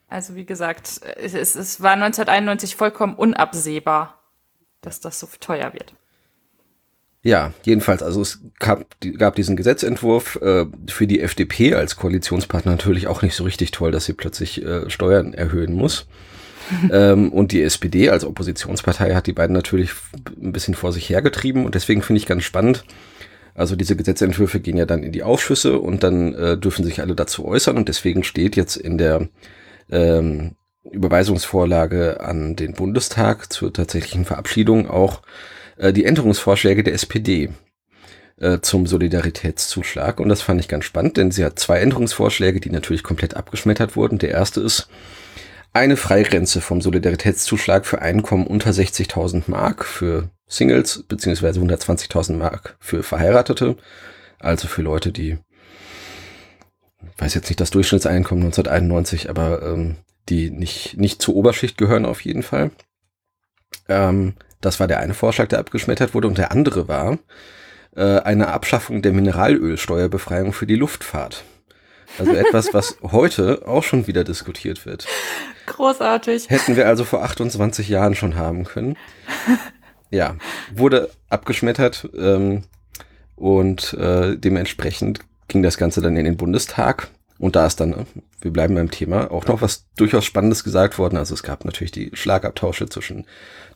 Also 0.08 0.34
wie 0.34 0.44
gesagt, 0.44 1.00
es, 1.16 1.34
es, 1.34 1.54
es 1.54 1.80
war 1.80 1.92
1991 1.92 2.76
vollkommen 2.76 3.14
unabsehbar, 3.14 4.22
dass 4.82 5.00
das 5.00 5.18
so 5.20 5.28
teuer 5.40 5.72
wird. 5.72 5.94
Ja, 7.24 7.52
jedenfalls, 7.62 8.02
also 8.02 8.20
es 8.20 8.40
gab, 8.58 8.84
gab 9.16 9.36
diesen 9.36 9.56
Gesetzentwurf 9.56 10.40
äh, 10.42 10.66
für 10.88 11.06
die 11.06 11.20
FDP 11.20 11.74
als 11.74 11.96
Koalitionspartner 11.96 12.72
natürlich 12.72 13.06
auch 13.06 13.22
nicht 13.22 13.36
so 13.36 13.44
richtig 13.44 13.70
toll, 13.70 13.92
dass 13.92 14.06
sie 14.06 14.12
plötzlich 14.12 14.64
äh, 14.64 14.90
Steuern 14.90 15.32
erhöhen 15.32 15.72
muss. 15.72 16.06
ähm, 16.92 17.32
und 17.32 17.52
die 17.52 17.62
SPD 17.62 18.10
als 18.10 18.24
Oppositionspartei 18.24 19.14
hat 19.14 19.26
die 19.26 19.32
beiden 19.32 19.54
natürlich 19.54 19.92
ein 20.40 20.52
bisschen 20.52 20.74
vor 20.74 20.92
sich 20.92 21.08
hergetrieben 21.08 21.64
und 21.64 21.74
deswegen 21.74 22.02
finde 22.02 22.18
ich 22.18 22.26
ganz 22.26 22.42
spannend. 22.42 22.84
Also 23.54 23.76
diese 23.76 23.96
Gesetzentwürfe 23.96 24.60
gehen 24.60 24.78
ja 24.78 24.86
dann 24.86 25.02
in 25.02 25.12
die 25.12 25.22
Ausschüsse 25.22 25.78
und 25.78 26.02
dann 26.02 26.34
äh, 26.34 26.56
dürfen 26.56 26.84
sich 26.84 27.00
alle 27.00 27.14
dazu 27.14 27.44
äußern 27.44 27.76
und 27.76 27.88
deswegen 27.88 28.24
steht 28.24 28.56
jetzt 28.56 28.76
in 28.76 28.98
der 28.98 29.28
ähm, 29.90 30.52
Überweisungsvorlage 30.90 32.20
an 32.20 32.56
den 32.56 32.72
Bundestag 32.72 33.52
zur 33.52 33.72
tatsächlichen 33.72 34.24
Verabschiedung 34.24 34.88
auch 34.88 35.22
äh, 35.82 35.92
die 35.92 36.04
Änderungsvorschläge 36.04 36.84
der 36.84 36.94
SPD 36.94 37.50
äh, 38.40 38.60
zum 38.60 38.86
Solidaritätszuschlag. 38.86 40.20
Und 40.20 40.28
das 40.28 40.40
fand 40.40 40.60
ich 40.60 40.68
ganz 40.68 40.84
spannend, 40.84 41.16
denn 41.16 41.30
sie 41.30 41.44
hat 41.44 41.58
zwei 41.58 41.80
Änderungsvorschläge, 41.80 42.60
die 42.60 42.70
natürlich 42.70 43.02
komplett 43.02 43.34
abgeschmettert 43.36 43.96
wurden. 43.96 44.18
Der 44.18 44.30
erste 44.30 44.60
ist 44.60 44.88
eine 45.72 45.96
Freigrenze 45.96 46.60
vom 46.60 46.80
Solidaritätszuschlag 46.80 47.84
für 47.84 48.00
Einkommen 48.00 48.46
unter 48.46 48.70
60.000 48.70 49.44
Mark 49.46 49.84
für 49.84 50.30
Singles 50.46 51.02
beziehungsweise 51.08 51.60
120.000 51.60 52.34
Mark 52.34 52.76
für 52.78 53.02
Verheiratete, 53.02 53.76
also 54.38 54.68
für 54.68 54.82
Leute, 54.82 55.12
die 55.12 55.38
weiß 57.16 57.34
jetzt 57.34 57.48
nicht 57.48 57.60
das 57.60 57.70
Durchschnittseinkommen 57.70 58.44
1991, 58.44 59.30
aber 59.30 59.62
ähm, 59.62 59.96
die 60.28 60.50
nicht, 60.50 60.96
nicht 60.98 61.22
zur 61.22 61.34
Oberschicht 61.34 61.78
gehören 61.78 62.04
auf 62.04 62.20
jeden 62.20 62.42
Fall. 62.42 62.70
Ähm, 63.88 64.34
das 64.62 64.80
war 64.80 64.88
der 64.88 65.00
eine 65.00 65.12
Vorschlag, 65.12 65.48
der 65.48 65.58
abgeschmettert 65.58 66.14
wurde. 66.14 66.28
Und 66.28 66.38
der 66.38 66.50
andere 66.50 66.88
war 66.88 67.18
äh, 67.94 68.20
eine 68.20 68.48
Abschaffung 68.48 69.02
der 69.02 69.12
Mineralölsteuerbefreiung 69.12 70.54
für 70.54 70.66
die 70.66 70.76
Luftfahrt. 70.76 71.44
Also 72.18 72.32
etwas, 72.32 72.72
was 72.72 72.96
heute 73.02 73.62
auch 73.66 73.82
schon 73.82 74.06
wieder 74.06 74.24
diskutiert 74.24 74.86
wird. 74.86 75.06
Großartig. 75.66 76.48
Hätten 76.48 76.76
wir 76.76 76.86
also 76.86 77.04
vor 77.04 77.22
28 77.22 77.88
Jahren 77.88 78.14
schon 78.14 78.36
haben 78.36 78.64
können. 78.64 78.96
Ja, 80.10 80.36
wurde 80.74 81.10
abgeschmettert 81.28 82.08
ähm, 82.16 82.64
und 83.34 83.94
äh, 83.94 84.36
dementsprechend 84.36 85.20
ging 85.48 85.62
das 85.62 85.78
Ganze 85.78 86.02
dann 86.02 86.16
in 86.16 86.24
den 86.24 86.36
Bundestag. 86.36 87.08
Und 87.42 87.56
da 87.56 87.66
ist 87.66 87.80
dann, 87.80 87.92
äh, 87.92 88.04
wir 88.40 88.52
bleiben 88.52 88.76
beim 88.76 88.92
Thema, 88.92 89.32
auch 89.32 89.46
noch 89.46 89.62
was 89.62 89.86
durchaus 89.96 90.24
Spannendes 90.24 90.62
gesagt 90.62 90.96
worden. 90.96 91.16
Also 91.16 91.34
es 91.34 91.42
gab 91.42 91.64
natürlich 91.64 91.90
die 91.90 92.12
Schlagabtausche 92.14 92.88
zwischen 92.88 93.26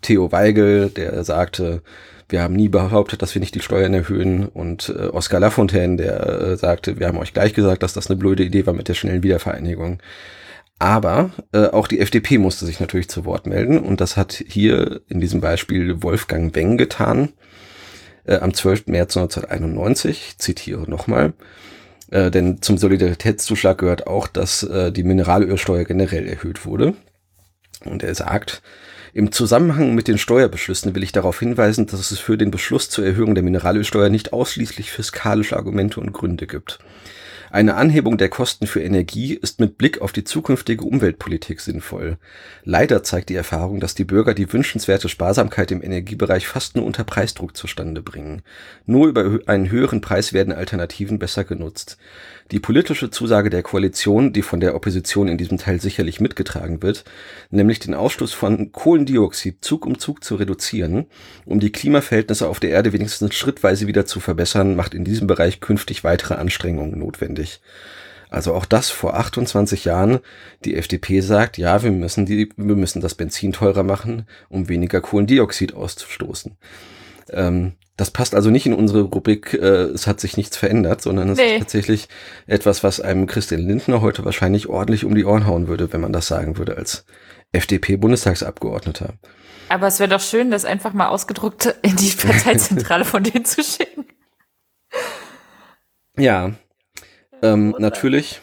Theo 0.02 0.30
Weigel, 0.30 0.88
der 0.88 1.24
sagte, 1.24 1.82
wir 2.28 2.42
haben 2.42 2.54
nie 2.54 2.68
behauptet, 2.68 3.22
dass 3.22 3.34
wir 3.34 3.40
nicht 3.40 3.56
die 3.56 3.60
Steuern 3.60 3.92
erhöhen, 3.92 4.46
und 4.46 4.94
äh, 4.96 5.08
Oskar 5.08 5.40
Lafontaine, 5.40 5.96
der 5.96 6.26
äh, 6.26 6.56
sagte, 6.56 7.00
wir 7.00 7.08
haben 7.08 7.18
euch 7.18 7.34
gleich 7.34 7.54
gesagt, 7.54 7.82
dass 7.82 7.92
das 7.92 8.08
eine 8.08 8.16
blöde 8.16 8.44
Idee 8.44 8.66
war 8.66 8.72
mit 8.72 8.86
der 8.86 8.94
schnellen 8.94 9.24
Wiedervereinigung. 9.24 9.98
Aber 10.78 11.30
äh, 11.52 11.66
auch 11.66 11.88
die 11.88 11.98
FDP 11.98 12.38
musste 12.38 12.66
sich 12.66 12.78
natürlich 12.78 13.08
zu 13.08 13.24
Wort 13.24 13.48
melden 13.48 13.80
und 13.80 14.00
das 14.00 14.16
hat 14.16 14.44
hier 14.46 15.00
in 15.08 15.18
diesem 15.18 15.40
Beispiel 15.40 16.04
Wolfgang 16.04 16.54
Weng 16.54 16.76
getan. 16.76 17.32
Äh, 18.26 18.36
am 18.36 18.54
12. 18.54 18.86
März 18.86 19.16
1991, 19.16 20.10
ich 20.10 20.38
zitiere 20.38 20.88
nochmal, 20.88 21.32
äh, 22.10 22.30
denn 22.30 22.62
zum 22.62 22.78
Solidaritätszuschlag 22.78 23.78
gehört 23.78 24.06
auch, 24.06 24.26
dass 24.26 24.62
äh, 24.62 24.92
die 24.92 25.02
Mineralölsteuer 25.02 25.84
generell 25.84 26.26
erhöht 26.26 26.64
wurde. 26.64 26.94
Und 27.84 28.02
er 28.02 28.14
sagt, 28.14 28.62
im 29.12 29.32
Zusammenhang 29.32 29.94
mit 29.94 30.08
den 30.08 30.18
Steuerbeschlüssen 30.18 30.94
will 30.94 31.02
ich 31.02 31.12
darauf 31.12 31.38
hinweisen, 31.38 31.86
dass 31.86 32.10
es 32.10 32.18
für 32.18 32.36
den 32.36 32.50
Beschluss 32.50 32.90
zur 32.90 33.06
Erhöhung 33.06 33.34
der 33.34 33.44
Mineralölsteuer 33.44 34.08
nicht 34.08 34.32
ausschließlich 34.32 34.90
fiskalische 34.90 35.56
Argumente 35.56 36.00
und 36.00 36.12
Gründe 36.12 36.46
gibt. 36.46 36.78
Eine 37.50 37.74
Anhebung 37.74 38.18
der 38.18 38.28
Kosten 38.28 38.66
für 38.66 38.82
Energie 38.82 39.34
ist 39.34 39.60
mit 39.60 39.78
Blick 39.78 40.00
auf 40.00 40.12
die 40.12 40.24
zukünftige 40.24 40.84
Umweltpolitik 40.84 41.60
sinnvoll. 41.60 42.18
Leider 42.64 43.02
zeigt 43.02 43.28
die 43.28 43.36
Erfahrung, 43.36 43.78
dass 43.80 43.94
die 43.94 44.04
Bürger 44.04 44.34
die 44.34 44.52
wünschenswerte 44.52 45.08
Sparsamkeit 45.08 45.70
im 45.70 45.82
Energiebereich 45.82 46.48
fast 46.48 46.76
nur 46.76 46.84
unter 46.84 47.04
Preisdruck 47.04 47.56
zustande 47.56 48.02
bringen. 48.02 48.42
Nur 48.84 49.08
über 49.08 49.38
einen 49.46 49.70
höheren 49.70 50.00
Preis 50.00 50.32
werden 50.32 50.52
Alternativen 50.52 51.18
besser 51.18 51.44
genutzt. 51.44 51.98
Die 52.52 52.60
politische 52.60 53.10
Zusage 53.10 53.50
der 53.50 53.64
Koalition, 53.64 54.32
die 54.32 54.42
von 54.42 54.60
der 54.60 54.76
Opposition 54.76 55.26
in 55.26 55.36
diesem 55.36 55.58
Teil 55.58 55.80
sicherlich 55.80 56.20
mitgetragen 56.20 56.80
wird, 56.82 57.04
nämlich 57.50 57.80
den 57.80 57.94
Ausstoß 57.94 58.32
von 58.32 58.70
Kohlendioxid 58.70 59.64
Zug 59.64 59.84
um 59.84 59.98
Zug 59.98 60.22
zu 60.22 60.36
reduzieren, 60.36 61.06
um 61.44 61.58
die 61.58 61.72
Klimaverhältnisse 61.72 62.48
auf 62.48 62.60
der 62.60 62.70
Erde 62.70 62.92
wenigstens 62.92 63.34
schrittweise 63.34 63.88
wieder 63.88 64.06
zu 64.06 64.20
verbessern, 64.20 64.76
macht 64.76 64.94
in 64.94 65.04
diesem 65.04 65.26
Bereich 65.26 65.60
künftig 65.60 66.04
weitere 66.04 66.34
Anstrengungen 66.34 66.98
notwendig. 66.98 67.60
Also 68.28 68.54
auch 68.54 68.64
das 68.64 68.90
vor 68.90 69.16
28 69.16 69.84
Jahren. 69.84 70.18
Die 70.64 70.76
FDP 70.76 71.20
sagt, 71.20 71.58
ja, 71.58 71.82
wir 71.82 71.90
müssen 71.90 72.26
die, 72.26 72.48
wir 72.56 72.76
müssen 72.76 73.00
das 73.00 73.14
Benzin 73.14 73.52
teurer 73.52 73.82
machen, 73.82 74.26
um 74.48 74.68
weniger 74.68 75.00
Kohlendioxid 75.00 75.74
auszustoßen. 75.74 76.56
Ähm, 77.30 77.72
das 77.96 78.10
passt 78.10 78.34
also 78.34 78.50
nicht 78.50 78.66
in 78.66 78.74
unsere 78.74 79.02
Rubrik, 79.02 79.54
äh, 79.54 79.84
es 79.84 80.06
hat 80.06 80.20
sich 80.20 80.36
nichts 80.36 80.56
verändert, 80.56 81.00
sondern 81.02 81.30
es 81.30 81.38
Nee. 81.38 81.54
ist 81.54 81.58
tatsächlich 81.60 82.08
etwas, 82.46 82.84
was 82.84 83.00
einem 83.00 83.26
Christian 83.26 83.60
Lindner 83.62 84.00
heute 84.02 84.24
wahrscheinlich 84.24 84.68
ordentlich 84.68 85.04
um 85.04 85.14
die 85.14 85.24
Ohren 85.24 85.46
hauen 85.46 85.66
würde, 85.68 85.92
wenn 85.92 86.00
man 86.02 86.12
das 86.12 86.26
sagen 86.26 86.58
würde 86.58 86.76
als 86.76 87.04
FDP-Bundestagsabgeordneter. 87.52 89.14
Aber 89.68 89.86
es 89.86 89.98
wäre 89.98 90.10
doch 90.10 90.20
schön, 90.20 90.50
das 90.50 90.64
einfach 90.64 90.92
mal 90.92 91.08
ausgedruckt 91.08 91.74
in 91.82 91.96
die 91.96 92.10
Parteizentrale 92.16 93.04
von 93.04 93.22
denen 93.22 93.44
zu 93.44 93.62
schicken. 93.62 94.04
Ja, 96.18 96.52
ähm, 97.42 97.74
natürlich, 97.78 98.40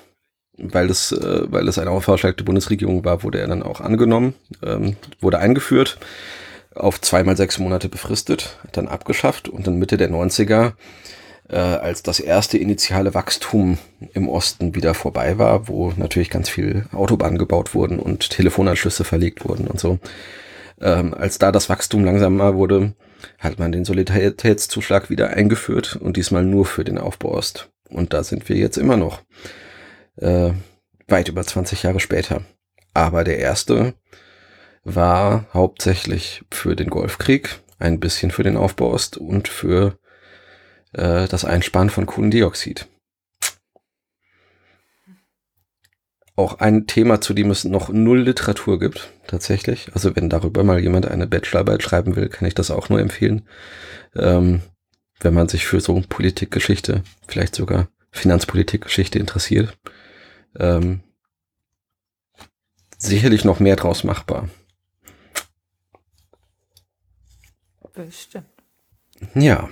weil 0.58 0.90
es, 0.90 1.12
äh, 1.12 1.44
weil 1.52 1.68
es 1.68 1.78
eine 1.80 2.00
Vorschlag 2.02 2.36
der 2.36 2.44
Bundesregierung 2.44 3.04
war, 3.06 3.24
wurde 3.24 3.40
er 3.40 3.48
dann 3.48 3.64
auch 3.64 3.82
angenommen, 3.82 4.36
ähm, 4.64 4.96
wurde 5.20 5.40
eingeführt, 5.40 5.98
auf 6.76 7.02
zweimal 7.02 7.38
sechs 7.38 7.60
Monate 7.60 7.90
befristet, 7.90 8.60
dann 8.72 8.88
abgeschafft 8.88 9.50
und 9.50 9.68
dann 9.68 9.78
Mitte 9.78 9.98
der 9.98 10.10
90er, 10.10 10.74
äh, 11.50 11.56
als 11.56 12.04
das 12.04 12.20
erste 12.20 12.58
initiale 12.58 13.14
Wachstum 13.14 13.78
im 14.14 14.30
Osten 14.30 14.76
wieder 14.76 14.94
vorbei 14.94 15.38
war, 15.38 15.68
wo 15.68 15.94
natürlich 15.96 16.30
ganz 16.30 16.50
viel 16.50 16.86
Autobahnen 16.92 17.38
gebaut 17.38 17.74
wurden 17.74 18.00
und 18.00 18.30
Telefonanschlüsse 18.30 19.04
verlegt 19.04 19.48
wurden 19.48 19.68
und 19.68 19.80
so. 19.80 20.00
Ähm, 20.82 21.14
als 21.14 21.38
da 21.38 21.52
das 21.52 21.70
Wachstum 21.70 22.04
langsamer 22.04 22.56
wurde, 22.56 22.94
hat 23.40 23.60
man 23.60 23.72
den 23.72 23.86
Solidaritätszuschlag 23.86 25.10
wieder 25.10 25.30
eingeführt 25.30 25.96
und 25.96 26.18
diesmal 26.18 26.44
nur 26.44 26.66
für 26.66 26.84
den 26.84 26.98
Aufbau 26.98 27.34
Ost. 27.34 27.70
Und 27.90 28.14
da 28.14 28.24
sind 28.24 28.50
wir 28.50 28.58
jetzt 28.58 28.78
immer 28.78 28.98
noch. 28.98 29.22
Äh, 30.18 30.52
weit 31.08 31.30
über 31.30 31.44
20 31.44 31.84
Jahre 31.84 32.00
später. 32.00 32.44
Aber 32.94 33.24
der 33.24 33.40
erste 33.40 33.94
war 34.84 35.48
hauptsächlich 35.54 36.44
für 36.52 36.76
den 36.76 36.90
Golfkrieg, 36.90 37.60
ein 37.80 38.00
bisschen 38.00 38.32
für 38.32 38.44
den 38.44 38.58
Aufbau 38.58 38.92
Ost 38.92 39.18
und 39.18 39.48
für 39.48 39.98
äh, 40.94 41.28
das 41.28 41.46
Einsparen 41.46 41.90
von 41.90 42.06
Kohlendioxid. 42.06 42.88
Auch 46.36 46.60
ein 46.60 46.88
Thema, 46.88 47.22
zu 47.22 47.34
dem 47.34 47.52
es 47.52 47.64
noch 47.64 47.90
null 47.90 48.22
Literatur 48.22 48.80
gibt, 48.80 49.12
tatsächlich. 49.28 49.92
Also 49.94 50.16
wenn 50.16 50.30
darüber 50.30 50.64
mal 50.64 50.80
jemand 50.80 51.08
eine 51.08 51.28
Bachelorarbeit 51.28 51.84
schreiben 51.84 52.16
will, 52.16 52.28
kann 52.28 52.48
ich 52.48 52.56
das 52.56 52.72
auch 52.72 52.90
nur 52.90 53.00
empfehlen. 53.00 53.48
Ähm, 54.16 54.62
wenn 55.20 55.34
man 55.34 55.48
sich 55.48 55.68
für 55.68 55.80
so 55.80 56.02
Politikgeschichte, 56.10 57.04
vielleicht 57.28 57.56
sogar 57.56 57.88
Finanzpolitikgeschichte 58.12 59.20
interessiert. 59.20 59.78
Ähm, 60.58 61.02
sicherlich 62.98 63.46
noch 63.46 63.60
mehr 63.60 63.76
draus 63.76 64.04
machbar. 64.04 64.50
Bestimmt. 67.94 68.46
Ja, 69.36 69.70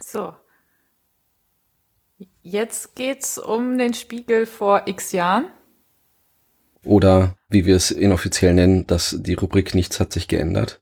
So. 0.00 0.34
Jetzt 2.42 2.94
geht's 2.94 3.38
um 3.38 3.76
den 3.76 3.92
Spiegel 3.92 4.46
vor 4.46 4.82
x 4.86 5.12
Jahren. 5.12 5.50
oder 6.84 7.34
wie 7.48 7.66
wir 7.66 7.74
es 7.76 7.90
inoffiziell 7.90 8.54
nennen, 8.54 8.86
dass 8.86 9.16
die 9.18 9.34
Rubrik 9.34 9.74
Nichts 9.74 9.98
hat 10.00 10.12
sich 10.12 10.28
geändert. 10.28 10.80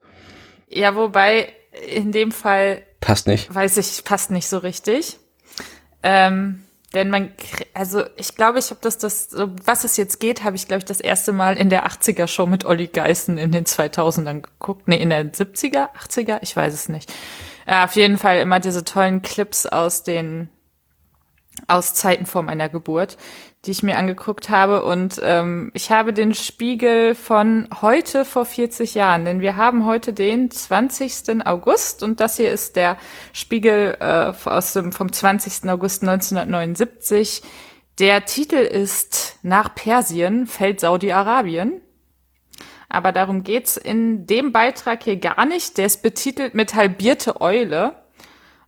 Ja, 0.68 0.94
wobei 0.94 1.52
in 1.88 2.12
dem 2.12 2.30
Fall 2.32 2.82
Passt 3.00 3.26
nicht. 3.26 3.52
weiß 3.54 3.78
ich, 3.78 4.04
passt 4.04 4.30
nicht 4.30 4.46
so 4.46 4.58
richtig. 4.58 5.18
Ähm, 6.02 6.63
denn 6.94 7.10
man, 7.10 7.32
also 7.74 8.04
ich 8.16 8.34
glaube, 8.36 8.58
ich 8.58 8.70
habe 8.70 8.80
das, 8.80 8.98
das, 8.98 9.30
was 9.32 9.84
es 9.84 9.96
jetzt 9.96 10.20
geht, 10.20 10.44
habe 10.44 10.56
ich, 10.56 10.68
glaube 10.68 10.78
ich, 10.78 10.84
das 10.84 11.00
erste 11.00 11.32
Mal 11.32 11.56
in 11.56 11.68
der 11.68 11.86
80er 11.86 12.26
Show 12.26 12.46
mit 12.46 12.64
Olli 12.64 12.86
Geißen 12.86 13.36
in 13.36 13.52
den 13.52 13.64
2000ern 13.64 14.42
geguckt. 14.42 14.88
Nee, 14.88 14.96
in 14.96 15.10
der 15.10 15.24
70er, 15.32 15.88
80er, 15.94 16.38
ich 16.42 16.56
weiß 16.56 16.72
es 16.72 16.88
nicht. 16.88 17.12
Ja, 17.66 17.84
auf 17.84 17.96
jeden 17.96 18.18
Fall 18.18 18.38
immer 18.38 18.60
diese 18.60 18.84
tollen 18.84 19.22
Clips 19.22 19.66
aus 19.66 20.02
den, 20.04 20.48
aus 21.66 21.94
Zeiten 21.94 22.26
vor 22.26 22.42
meiner 22.42 22.68
Geburt, 22.68 23.16
die 23.66 23.70
ich 23.70 23.82
mir 23.82 23.98
angeguckt 23.98 24.50
habe. 24.50 24.84
Und 24.84 25.20
ähm, 25.22 25.70
ich 25.74 25.90
habe 25.90 26.12
den 26.12 26.34
Spiegel 26.34 27.14
von 27.14 27.68
heute 27.80 28.24
vor 28.24 28.44
40 28.44 28.94
Jahren, 28.94 29.24
denn 29.24 29.40
wir 29.40 29.56
haben 29.56 29.86
heute 29.86 30.12
den 30.12 30.50
20. 30.50 31.46
August 31.46 32.02
und 32.02 32.20
das 32.20 32.36
hier 32.36 32.50
ist 32.50 32.76
der 32.76 32.96
Spiegel 33.32 33.96
äh, 34.00 34.32
aus 34.48 34.72
dem, 34.74 34.92
vom 34.92 35.12
20. 35.12 35.68
August 35.70 36.02
1979. 36.02 37.42
Der 37.98 38.24
Titel 38.24 38.56
ist 38.56 39.38
Nach 39.42 39.74
Persien 39.74 40.46
fällt 40.46 40.80
Saudi-Arabien. 40.80 41.80
Aber 42.88 43.12
darum 43.12 43.42
geht's 43.42 43.76
in 43.76 44.26
dem 44.26 44.52
Beitrag 44.52 45.02
hier 45.02 45.16
gar 45.16 45.46
nicht. 45.46 45.78
Der 45.78 45.86
ist 45.86 46.02
betitelt 46.02 46.54
mit 46.54 46.74
halbierte 46.74 47.40
Eule. 47.40 47.96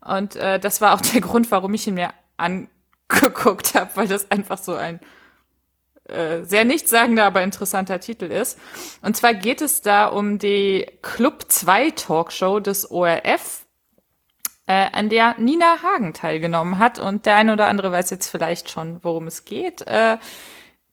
Und 0.01 0.36
äh, 0.36 0.59
das 0.59 0.80
war 0.80 0.94
auch 0.94 1.01
der 1.01 1.20
Grund, 1.22 1.51
warum 1.51 1.74
ich 1.74 1.86
ihn 1.86 1.94
mir 1.94 2.11
angeguckt 3.09 3.75
habe, 3.75 3.91
weil 3.95 4.09
das 4.09 4.31
einfach 4.31 4.59
so 4.59 4.75
ein 4.75 5.01
äh, 6.05 6.45
sehr 6.45 6.65
nichtssagender, 6.65 7.25
aber 7.25 7.43
interessanter 7.43 8.01
Titel 8.01 8.27
ist. 8.27 8.59
Und 9.03 9.17
zwar 9.17 9.35
geht 9.35 9.61
es 9.61 9.81
da 9.81 10.07
um 10.07 10.39
die 10.39 10.87
Club 11.03 11.47
2 11.49 11.91
Talkshow 11.91 12.61
des 12.61 12.91
ORF, 12.91 13.67
äh, 14.67 14.87
an 14.93 15.09
der 15.09 15.35
Nina 15.39 15.83
Hagen 15.83 16.13
teilgenommen 16.13 16.79
hat. 16.79 16.99
Und 16.99 17.27
der 17.27 17.37
eine 17.37 17.53
oder 17.53 17.67
andere 17.67 17.93
weiß 17.93 18.11
jetzt 18.11 18.29
vielleicht 18.29 18.71
schon, 18.71 19.03
worum 19.03 19.27
es 19.27 19.45
geht. 19.45 19.83
Äh, 19.87 20.19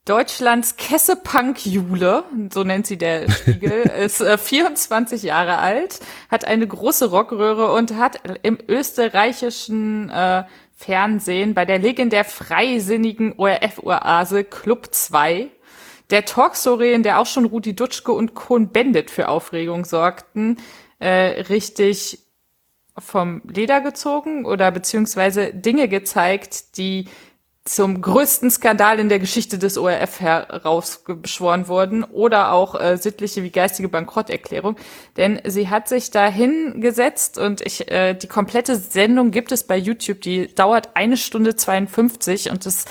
Deutschlands 0.06 0.76
Kessepunk-Jule, 0.76 2.26
so 2.52 2.66
nennt 2.66 2.86
sie 2.86 2.98
der 2.98 3.32
Spiegel, 3.32 3.84
ist 4.04 4.20
äh, 4.20 4.38
24 4.38 5.24
Jahre 5.24 5.60
alt, 5.60 6.02
hat 6.30 6.44
eine 6.44 6.68
große 6.68 7.10
Rockröhre 7.10 7.72
und 7.72 7.96
hat 7.96 8.20
im 8.42 8.58
österreichischen 8.68 10.10
äh, 10.10 10.44
Fernsehen 10.84 11.54
bei 11.54 11.66
der 11.66 11.80
legendär 11.80 12.26
freisinnigen 12.26 13.34
ORF-Oase 13.38 14.44
Club 14.44 14.90
2 14.92 15.50
der 16.10 16.26
Talkstory, 16.26 16.94
in 16.94 17.04
der 17.04 17.20
auch 17.20 17.26
schon 17.26 17.46
Rudi 17.46 17.76
Dutschke 17.76 18.12
und 18.12 18.36
Kohn 18.36 18.70
Bendit 18.70 19.10
für 19.10 19.30
Aufregung 19.30 19.86
sorgten, 19.86 20.58
äh, 21.00 21.42
richtig 21.44 22.20
vom 22.98 23.42
Leder 23.48 23.82
gezogen 23.82 24.46
oder 24.46 24.72
beziehungsweise 24.72 25.54
Dinge 25.54 25.88
gezeigt, 25.88 26.78
die 26.78 27.06
zum 27.66 28.02
größten 28.02 28.52
Skandal 28.52 29.00
in 29.00 29.08
der 29.08 29.20
Geschichte 29.20 29.58
des 29.58 29.78
ORF 29.78 30.20
herausbeschworen 30.20 31.70
wurden 31.70 32.04
oder 32.04 32.52
auch 32.52 32.80
äh, 32.80 32.98
sittliche 32.98 33.42
wie 33.42 33.52
geistige 33.52 33.88
Bankrotterklärung. 33.88 34.76
Denn 35.16 35.40
sie 35.46 35.70
hat 35.70 35.88
sich 35.88 36.12
da 36.12 36.28
hingesetzt 36.28 37.38
und 37.38 37.62
ich, 37.62 37.90
äh, 37.90 38.16
die 38.16 38.28
komplette 38.28 38.76
Sendung 38.76 39.32
gibt 39.32 39.54
es 39.54 39.64
bei 39.64 39.78
YouTube, 39.78 40.20
die 40.20 40.54
dauert 40.54 40.96
eine 40.96 41.16
Stunde 41.16 41.56
52 41.56 42.50
und 42.50 42.66
es 42.66 42.80
ist 42.80 42.90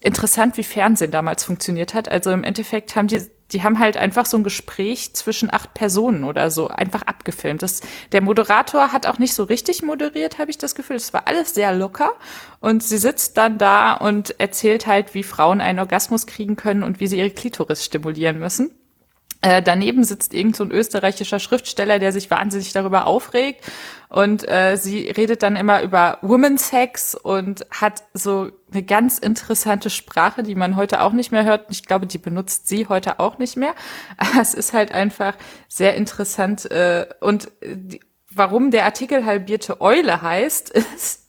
interessant, 0.00 0.56
wie 0.56 0.64
Fernsehen 0.64 1.10
damals 1.10 1.42
funktioniert 1.42 1.94
hat. 1.94 2.08
Also 2.08 2.30
im 2.30 2.44
Endeffekt 2.44 2.94
haben 2.94 3.08
die 3.08 3.22
die 3.52 3.62
haben 3.62 3.78
halt 3.78 3.96
einfach 3.96 4.26
so 4.26 4.36
ein 4.36 4.44
Gespräch 4.44 5.14
zwischen 5.14 5.52
acht 5.52 5.74
Personen 5.74 6.24
oder 6.24 6.50
so 6.50 6.68
einfach 6.68 7.02
abgefilmt. 7.02 7.62
Das, 7.62 7.80
der 8.12 8.22
Moderator 8.22 8.92
hat 8.92 9.06
auch 9.06 9.18
nicht 9.18 9.34
so 9.34 9.44
richtig 9.44 9.82
moderiert, 9.82 10.38
habe 10.38 10.50
ich 10.50 10.58
das 10.58 10.74
Gefühl. 10.74 10.96
Es 10.96 11.12
war 11.12 11.26
alles 11.26 11.54
sehr 11.54 11.74
locker 11.74 12.12
und 12.60 12.82
sie 12.82 12.98
sitzt 12.98 13.36
dann 13.36 13.58
da 13.58 13.94
und 13.94 14.38
erzählt 14.40 14.86
halt, 14.86 15.14
wie 15.14 15.22
Frauen 15.22 15.60
einen 15.60 15.78
Orgasmus 15.78 16.26
kriegen 16.26 16.56
können 16.56 16.82
und 16.82 17.00
wie 17.00 17.06
sie 17.06 17.18
ihre 17.18 17.30
Klitoris 17.30 17.84
stimulieren 17.84 18.38
müssen. 18.38 18.70
Äh, 19.42 19.60
daneben 19.60 20.04
sitzt 20.04 20.34
irgend 20.34 20.54
so 20.54 20.62
ein 20.62 20.70
österreichischer 20.70 21.40
Schriftsteller, 21.40 21.98
der 21.98 22.12
sich 22.12 22.30
wahnsinnig 22.30 22.72
darüber 22.72 23.06
aufregt. 23.06 23.64
Und 24.08 24.48
äh, 24.48 24.76
sie 24.76 25.10
redet 25.10 25.42
dann 25.42 25.56
immer 25.56 25.82
über 25.82 26.18
Women's 26.22 26.68
Sex 26.68 27.16
und 27.16 27.66
hat 27.70 28.04
so 28.14 28.52
eine 28.72 28.84
ganz 28.84 29.18
interessante 29.18 29.90
Sprache, 29.90 30.44
die 30.44 30.54
man 30.54 30.76
heute 30.76 31.00
auch 31.00 31.12
nicht 31.12 31.32
mehr 31.32 31.44
hört. 31.44 31.66
Ich 31.70 31.84
glaube, 31.84 32.06
die 32.06 32.18
benutzt 32.18 32.68
sie 32.68 32.86
heute 32.88 33.18
auch 33.18 33.38
nicht 33.38 33.56
mehr. 33.56 33.74
Es 34.40 34.54
ist 34.54 34.72
halt 34.72 34.92
einfach 34.92 35.34
sehr 35.66 35.96
interessant. 35.96 36.70
Äh, 36.70 37.06
und 37.20 37.50
die, 37.64 38.00
warum 38.30 38.70
der 38.70 38.84
Artikel 38.84 39.26
halbierte 39.26 39.80
Eule 39.80 40.22
heißt, 40.22 40.70
ist, 40.94 41.28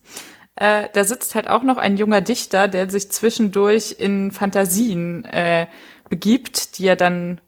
äh, 0.56 0.88
da 0.94 1.04
sitzt 1.04 1.34
halt 1.34 1.48
auch 1.48 1.64
noch 1.64 1.78
ein 1.78 1.98
junger 1.98 2.22
Dichter, 2.22 2.68
der 2.68 2.92
sich 2.92 3.12
zwischendurch 3.12 3.96
in 3.98 4.32
Fantasien 4.32 5.26
äh, 5.26 5.66
begibt, 6.10 6.78
die 6.78 6.86
er 6.86 6.96
dann 6.96 7.42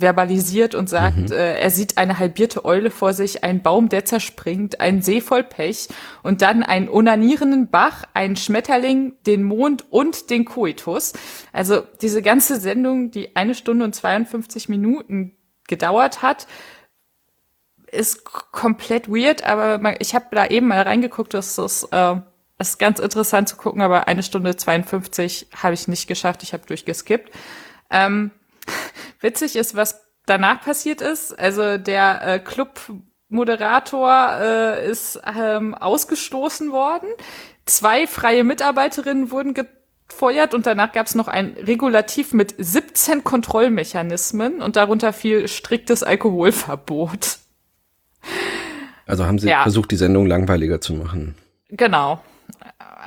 verbalisiert 0.00 0.74
und 0.74 0.88
sagt, 0.88 1.30
mhm. 1.30 1.32
äh, 1.32 1.58
er 1.60 1.70
sieht 1.70 1.98
eine 1.98 2.18
halbierte 2.18 2.64
Eule 2.64 2.90
vor 2.90 3.12
sich, 3.12 3.44
einen 3.44 3.62
Baum, 3.62 3.88
der 3.88 4.04
zerspringt, 4.04 4.80
einen 4.80 5.02
See 5.02 5.20
voll 5.20 5.44
Pech 5.44 5.88
und 6.22 6.42
dann 6.42 6.62
einen 6.62 6.88
onanierenden 6.88 7.70
Bach, 7.70 8.04
einen 8.14 8.36
Schmetterling, 8.36 9.14
den 9.26 9.42
Mond 9.42 9.84
und 9.90 10.30
den 10.30 10.44
Koitus. 10.44 11.12
Also 11.52 11.82
diese 12.00 12.22
ganze 12.22 12.58
Sendung, 12.60 13.10
die 13.10 13.36
eine 13.36 13.54
Stunde 13.54 13.84
und 13.84 13.94
52 13.94 14.68
Minuten 14.68 15.36
gedauert 15.68 16.22
hat, 16.22 16.46
ist 17.90 18.24
komplett 18.24 19.08
weird, 19.08 19.44
aber 19.44 20.00
ich 20.00 20.14
habe 20.14 20.26
da 20.30 20.46
eben 20.46 20.68
mal 20.68 20.82
reingeguckt, 20.82 21.34
das 21.34 21.58
ist, 21.58 21.88
äh, 21.92 22.16
ist 22.58 22.78
ganz 22.78 23.00
interessant 23.00 23.48
zu 23.48 23.56
gucken, 23.56 23.82
aber 23.82 24.06
eine 24.06 24.22
Stunde 24.22 24.56
52 24.56 25.48
habe 25.56 25.74
ich 25.74 25.88
nicht 25.88 26.06
geschafft, 26.06 26.42
ich 26.42 26.52
habe 26.52 26.66
durchgeskippt. 26.66 27.32
Ähm, 27.90 28.30
Witzig 29.20 29.56
ist, 29.56 29.76
was 29.76 30.02
danach 30.26 30.62
passiert 30.62 31.00
ist. 31.00 31.38
Also 31.38 31.78
der 31.78 32.26
äh, 32.26 32.38
Club-Moderator 32.38 34.38
äh, 34.40 34.90
ist 34.90 35.20
ähm, 35.36 35.74
ausgestoßen 35.74 36.72
worden. 36.72 37.08
Zwei 37.66 38.06
freie 38.06 38.44
Mitarbeiterinnen 38.44 39.30
wurden 39.30 39.54
gefeuert 39.54 40.54
und 40.54 40.66
danach 40.66 40.92
gab 40.92 41.06
es 41.06 41.14
noch 41.14 41.28
ein 41.28 41.56
Regulativ 41.58 42.32
mit 42.32 42.54
17 42.58 43.22
Kontrollmechanismen 43.22 44.62
und 44.62 44.76
darunter 44.76 45.12
fiel 45.12 45.48
striktes 45.48 46.02
Alkoholverbot. 46.02 47.38
Also 49.06 49.26
haben 49.26 49.38
sie 49.38 49.48
ja. 49.48 49.62
versucht, 49.62 49.90
die 49.90 49.96
Sendung 49.96 50.26
langweiliger 50.26 50.80
zu 50.80 50.94
machen. 50.94 51.34
Genau 51.68 52.20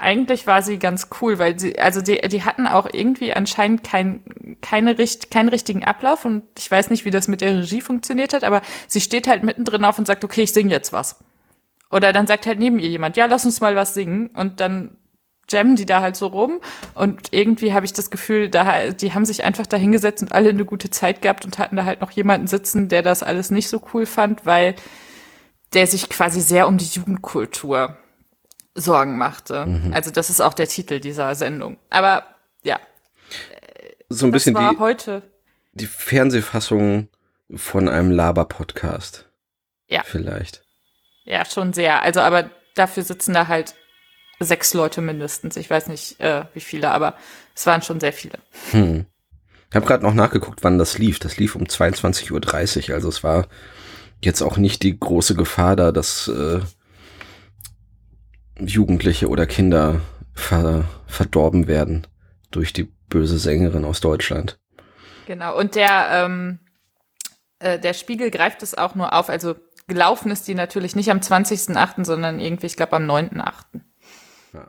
eigentlich 0.04 0.46
war 0.46 0.62
sie 0.62 0.78
ganz 0.78 1.08
cool, 1.22 1.40
weil 1.40 1.58
sie, 1.58 1.80
also 1.80 2.02
die, 2.02 2.20
die 2.28 2.44
hatten 2.44 2.68
auch 2.68 2.88
irgendwie 2.92 3.34
anscheinend 3.34 3.84
kein, 3.84 4.22
keine, 4.62 4.96
keinen 4.96 5.50
richtigen 5.50 5.84
Ablauf 5.84 6.26
und 6.26 6.44
ich 6.58 6.70
weiß 6.70 6.90
nicht, 6.90 7.06
wie 7.06 7.12
das 7.12 7.28
mit 7.28 7.42
der 7.42 7.58
Regie 7.60 7.82
funktioniert 7.82 8.34
hat, 8.34 8.44
aber 8.44 8.62
sie 8.88 9.02
steht 9.02 9.28
halt 9.28 9.44
mittendrin 9.44 9.86
auf 9.86 9.98
und 9.98 10.06
sagt, 10.06 10.24
okay, 10.24 10.44
ich 10.44 10.54
singe 10.54 10.72
jetzt 10.72 10.94
was. 10.94 11.24
Oder 11.90 12.12
dann 12.12 12.28
sagt 12.28 12.46
halt 12.46 12.60
neben 12.60 12.80
ihr 12.80 12.90
jemand, 12.90 13.18
ja, 13.18 13.26
lass 13.26 13.46
uns 13.46 13.62
mal 13.62 13.76
was 13.76 13.94
singen 13.94 14.28
und 14.36 14.60
dann 14.60 14.98
jammen 15.50 15.76
die 15.76 15.86
da 15.86 16.02
halt 16.02 16.16
so 16.16 16.28
rum 16.28 16.60
und 16.96 17.32
irgendwie 17.32 17.74
habe 17.74 17.86
ich 17.86 17.94
das 17.94 18.10
Gefühl, 18.10 18.50
da, 18.50 18.90
die 18.92 19.14
haben 19.14 19.26
sich 19.26 19.44
einfach 19.44 19.68
da 19.68 19.78
hingesetzt 19.78 20.22
und 20.22 20.32
alle 20.32 20.50
eine 20.50 20.66
gute 20.66 20.90
Zeit 20.90 21.22
gehabt 21.22 21.46
und 21.46 21.60
hatten 21.60 21.76
da 21.76 21.86
halt 21.86 22.02
noch 22.02 22.12
jemanden 22.12 22.48
sitzen, 22.48 22.90
der 22.90 23.02
das 23.02 23.24
alles 23.24 23.52
nicht 23.52 23.70
so 23.70 23.82
cool 23.94 24.06
fand, 24.06 24.46
weil 24.46 24.76
der 25.74 25.88
sich 25.88 26.10
quasi 26.10 26.42
sehr 26.42 26.68
um 26.68 26.78
die 26.78 26.86
Jugendkultur 26.86 27.98
Sorgen 28.76 29.18
machte. 29.18 29.66
Mhm. 29.66 29.94
Also 29.94 30.12
das 30.12 30.30
ist 30.30 30.42
auch 30.42 30.54
der 30.54 30.68
Titel 30.68 31.00
dieser 31.00 31.36
Sendung. 31.36 31.78
Aber 31.90 32.24
ja. 32.64 32.80
So 34.10 34.26
ein 34.26 34.32
bisschen 34.32 34.56
die, 34.56 34.80
heute. 34.80 35.24
die 35.74 35.88
Fernsehfassung 35.88 37.10
von 37.56 37.90
einem 37.90 38.12
Laber-Podcast. 38.12 39.30
Ja. 39.88 40.02
Vielleicht. 40.04 40.64
Ja, 41.26 41.46
schon 41.46 41.74
sehr. 41.74 42.02
Also, 42.02 42.22
aber 42.22 42.50
dafür 42.76 43.04
sitzen 43.04 43.34
da 43.34 43.48
halt 43.48 43.76
sechs 44.40 44.74
Leute 44.74 45.02
mindestens. 45.02 45.56
Ich 45.56 45.70
weiß 45.70 45.88
nicht, 45.88 46.20
äh, 46.20 46.46
wie 46.54 46.60
viele, 46.60 46.92
aber 46.92 47.16
es 47.56 47.66
waren 47.66 47.82
schon 47.82 48.00
sehr 48.00 48.14
viele. 48.14 48.40
Hm. 48.72 49.06
Ich 49.70 49.76
habe 49.76 49.86
gerade 49.86 50.04
noch 50.04 50.14
nachgeguckt, 50.14 50.64
wann 50.64 50.78
das 50.78 50.98
lief. 50.98 51.20
Das 51.20 51.38
lief 51.38 51.56
um 51.56 51.64
22.30 51.64 52.90
Uhr. 52.90 52.96
Also 52.96 53.10
es 53.10 53.24
war 53.24 53.48
jetzt 54.22 54.42
auch 54.42 54.58
nicht 54.58 54.84
die 54.84 55.00
große 55.00 55.36
Gefahr 55.36 55.76
da, 55.76 55.92
dass 55.92 56.28
äh, 56.28 56.60
Jugendliche 58.68 59.30
oder 59.30 59.46
Kinder 59.46 60.02
ver 60.34 60.86
verdorben 61.08 61.68
werden 61.68 62.08
durch 62.52 62.74
die 62.74 62.92
böse 63.10 63.38
Sängerin 63.38 63.86
aus 63.86 64.02
Deutschland. 64.02 64.60
Genau, 65.28 65.58
und 65.58 65.76
der, 65.76 66.08
ähm, 66.12 66.60
äh, 67.60 67.80
der 67.80 67.94
Spiegel 67.94 68.32
greift 68.32 68.64
es 68.64 68.76
auch 68.76 68.96
nur 68.96 69.14
auf. 69.14 69.30
Also 69.30 69.56
gelaufen 69.88 70.32
ist 70.32 70.48
die 70.48 70.56
natürlich 70.56 70.96
nicht 70.96 71.12
am 71.12 71.20
20.8., 71.20 72.04
sondern 72.06 72.40
irgendwie, 72.40 72.66
ich 72.66 72.76
glaube, 72.76 72.96
am 72.96 73.10
9.8. 73.10 73.82
Ja. 74.54 74.68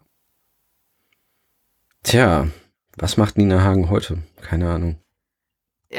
Tja, 2.03 2.49
was 2.97 3.17
macht 3.17 3.37
Nina 3.37 3.63
Hagen 3.63 3.91
heute? 3.91 4.19
Keine 4.41 4.71
Ahnung. 4.71 4.97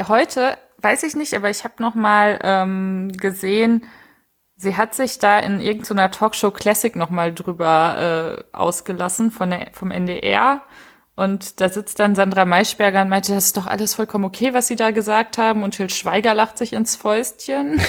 Heute 0.07 0.57
weiß 0.79 1.03
ich 1.03 1.15
nicht, 1.15 1.33
aber 1.33 1.49
ich 1.49 1.63
habe 1.63 1.81
noch 1.81 1.95
mal 1.95 2.39
ähm, 2.43 3.11
gesehen, 3.13 3.85
Sie 4.57 4.77
hat 4.77 4.95
sich 4.95 5.19
da 5.19 5.39
in 5.39 5.59
irgendeiner 5.59 6.11
Talkshow 6.11 6.51
Classic 6.51 6.95
nochmal 6.95 7.33
drüber 7.33 8.37
äh, 8.53 8.55
ausgelassen 8.55 9.31
von 9.31 9.49
der, 9.49 9.67
vom 9.73 9.91
NDR. 9.91 10.61
Und 11.15 11.61
da 11.61 11.69
sitzt 11.69 11.99
dann 11.99 12.15
Sandra 12.15 12.43
Maischberger 12.45 13.01
und 13.01 13.09
meinte, 13.09 13.33
das 13.33 13.45
ist 13.45 13.57
doch 13.57 13.67
alles 13.67 13.95
vollkommen 13.95 14.25
okay, 14.25 14.53
was 14.53 14.67
Sie 14.67 14.75
da 14.75 14.91
gesagt 14.91 15.37
haben. 15.37 15.63
Und 15.63 15.71
Till 15.71 15.89
Schweiger 15.89 16.33
lacht 16.33 16.57
sich 16.57 16.73
ins 16.73 16.95
Fäustchen. 16.95 17.81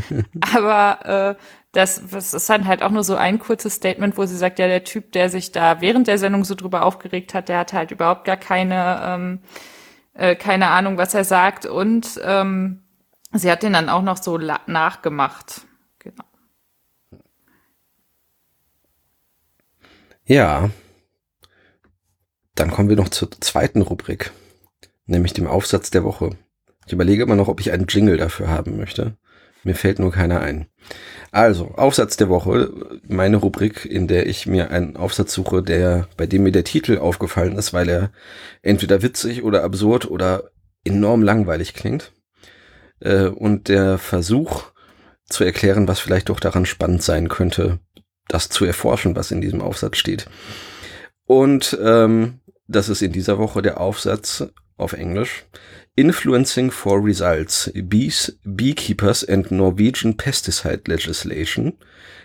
Aber 0.54 1.36
äh, 1.38 1.42
das, 1.72 2.02
das 2.10 2.34
ist 2.34 2.50
dann 2.50 2.66
halt 2.66 2.82
auch 2.82 2.90
nur 2.90 3.02
so 3.02 3.16
ein 3.16 3.38
kurzes 3.38 3.74
Statement, 3.74 4.18
wo 4.18 4.26
sie 4.26 4.36
sagt, 4.36 4.58
ja, 4.58 4.66
der 4.66 4.84
Typ, 4.84 5.12
der 5.12 5.30
sich 5.30 5.52
da 5.52 5.80
während 5.80 6.06
der 6.06 6.18
Sendung 6.18 6.44
so 6.44 6.54
drüber 6.54 6.84
aufgeregt 6.84 7.34
hat, 7.34 7.48
der 7.48 7.58
hat 7.58 7.72
halt 7.72 7.90
überhaupt 7.90 8.24
gar 8.24 8.36
keine, 8.36 9.00
ähm, 9.04 9.40
äh, 10.14 10.36
keine 10.36 10.68
Ahnung, 10.68 10.98
was 10.98 11.14
er 11.14 11.24
sagt. 11.24 11.64
Und 11.64 12.20
ähm, 12.24 12.82
sie 13.32 13.50
hat 13.50 13.62
den 13.62 13.72
dann 13.72 13.88
auch 13.88 14.02
noch 14.02 14.18
so 14.18 14.38
nachgemacht. 14.38 15.62
Genau. 15.98 16.24
Ja. 20.32 20.70
Dann 22.54 22.70
kommen 22.70 22.88
wir 22.88 22.96
noch 22.96 23.10
zur 23.10 23.30
zweiten 23.32 23.82
Rubrik, 23.82 24.32
nämlich 25.04 25.34
dem 25.34 25.46
Aufsatz 25.46 25.90
der 25.90 26.04
Woche. 26.04 26.30
Ich 26.86 26.94
überlege 26.94 27.24
immer 27.24 27.36
noch, 27.36 27.48
ob 27.48 27.60
ich 27.60 27.70
einen 27.70 27.84
Jingle 27.86 28.16
dafür 28.16 28.48
haben 28.48 28.78
möchte. 28.78 29.18
Mir 29.62 29.74
fällt 29.74 29.98
nur 29.98 30.10
keiner 30.10 30.40
ein. 30.40 30.68
Also, 31.32 31.72
Aufsatz 31.72 32.16
der 32.16 32.30
Woche, 32.30 32.72
meine 33.06 33.36
Rubrik, 33.36 33.84
in 33.84 34.08
der 34.08 34.26
ich 34.26 34.46
mir 34.46 34.70
einen 34.70 34.96
Aufsatz 34.96 35.34
suche, 35.34 35.62
der, 35.62 36.08
bei 36.16 36.26
dem 36.26 36.44
mir 36.44 36.52
der 36.52 36.64
Titel 36.64 36.96
aufgefallen 36.96 37.58
ist, 37.58 37.74
weil 37.74 37.90
er 37.90 38.10
entweder 38.62 39.02
witzig 39.02 39.42
oder 39.42 39.62
absurd 39.62 40.10
oder 40.10 40.44
enorm 40.82 41.22
langweilig 41.22 41.74
klingt. 41.74 42.12
Äh, 43.00 43.26
und 43.26 43.68
der 43.68 43.98
Versuch, 43.98 44.72
zu 45.26 45.44
erklären, 45.44 45.88
was 45.88 46.00
vielleicht 46.00 46.28
doch 46.28 46.40
daran 46.40 46.64
spannend 46.66 47.02
sein 47.02 47.28
könnte, 47.28 47.80
das 48.32 48.48
zu 48.48 48.64
erforschen, 48.64 49.14
was 49.14 49.30
in 49.30 49.40
diesem 49.40 49.60
Aufsatz 49.60 49.98
steht. 49.98 50.26
Und 51.26 51.78
ähm, 51.82 52.40
das 52.66 52.88
ist 52.88 53.02
in 53.02 53.12
dieser 53.12 53.38
Woche 53.38 53.62
der 53.62 53.80
Aufsatz 53.80 54.44
auf 54.76 54.94
Englisch. 54.94 55.44
Influencing 55.94 56.70
for 56.70 57.04
Results, 57.04 57.70
Bees, 57.74 58.38
Beekeepers 58.44 59.28
and 59.28 59.50
Norwegian 59.50 60.16
Pesticide 60.16 60.80
Legislation. 60.86 61.74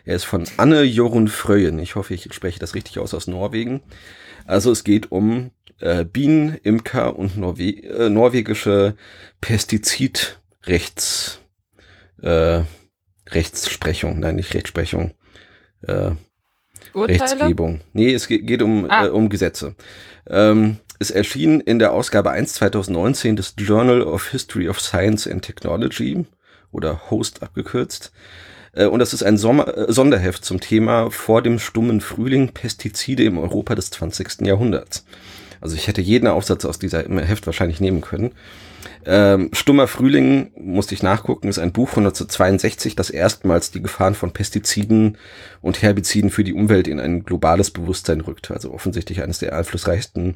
Er 0.05 0.15
ist 0.15 0.23
von 0.23 0.45
Anne 0.55 0.83
Jorun 0.83 1.27
Fröyen. 1.27 1.77
Ich 1.79 1.95
hoffe, 1.95 2.13
ich 2.13 2.33
spreche 2.33 2.59
das 2.59 2.75
richtig 2.75 2.99
aus 2.99 3.13
aus 3.13 3.27
Norwegen. 3.27 3.81
Also 4.45 4.71
es 4.71 4.85
geht 4.85 5.11
um 5.11 5.51
äh, 5.79 6.05
Bienen, 6.05 6.55
Imker 6.63 7.17
und 7.17 7.37
Norwe 7.37 7.83
äh, 7.83 8.09
norwegische 8.09 8.95
Pestizidrechts 9.41 11.41
äh, 12.21 12.61
Rechtsprechung, 13.29 14.19
nein, 14.19 14.37
nicht 14.37 14.53
Rechtsprechung, 14.53 15.13
äh, 15.87 16.11
Rechtsgebung. 16.95 17.81
Nee, 17.93 18.13
es 18.13 18.27
geht, 18.27 18.61
um, 18.61 18.89
ah. 18.89 19.05
äh, 19.05 19.09
um 19.09 19.29
Gesetze. 19.29 19.75
Ähm, 20.29 20.77
es 20.99 21.11
erschien 21.11 21.59
in 21.61 21.79
der 21.79 21.93
Ausgabe 21.93 22.31
1 22.31 22.53
2019 22.53 23.35
des 23.35 23.53
Journal 23.57 24.01
of 24.01 24.29
History 24.29 24.67
of 24.67 24.81
Science 24.81 25.27
and 25.27 25.43
Technology 25.43 26.25
oder 26.71 27.09
HOST 27.09 27.43
abgekürzt. 27.43 28.11
Äh, 28.73 28.85
und 28.85 28.99
das 28.99 29.13
ist 29.13 29.23
ein 29.23 29.37
Sommer, 29.37 29.77
äh, 29.77 29.91
Sonderheft 29.91 30.43
zum 30.43 30.59
Thema 30.59 31.11
vor 31.11 31.41
dem 31.41 31.59
stummen 31.59 32.01
Frühling 32.01 32.49
Pestizide 32.49 33.23
im 33.23 33.37
Europa 33.37 33.75
des 33.75 33.91
20. 33.91 34.41
Jahrhunderts. 34.45 35.05
Also 35.61 35.75
ich 35.75 35.87
hätte 35.87 36.01
jeden 36.01 36.27
Aufsatz 36.27 36.65
aus 36.65 36.79
dieser 36.79 37.03
Heft 37.03 37.47
wahrscheinlich 37.47 37.81
nehmen 37.81 38.01
können. 38.01 38.31
Ähm, 39.05 39.49
Stummer 39.53 39.87
Frühling, 39.87 40.51
musste 40.57 40.93
ich 40.93 41.03
nachgucken, 41.03 41.47
ist 41.47 41.59
ein 41.59 41.71
Buch 41.71 41.89
von 41.89 42.03
1962, 42.03 42.95
das 42.95 43.09
erstmals 43.09 43.71
die 43.71 43.81
Gefahren 43.81 44.15
von 44.15 44.31
Pestiziden 44.31 45.17
und 45.61 45.81
Herbiziden 45.81 46.29
für 46.29 46.43
die 46.43 46.53
Umwelt 46.53 46.87
in 46.87 46.99
ein 46.99 47.23
globales 47.23 47.71
Bewusstsein 47.71 48.21
rückt. 48.21 48.51
Also 48.51 48.73
offensichtlich 48.73 49.21
eines 49.21 49.39
der 49.39 49.55
einflussreichsten 49.55 50.35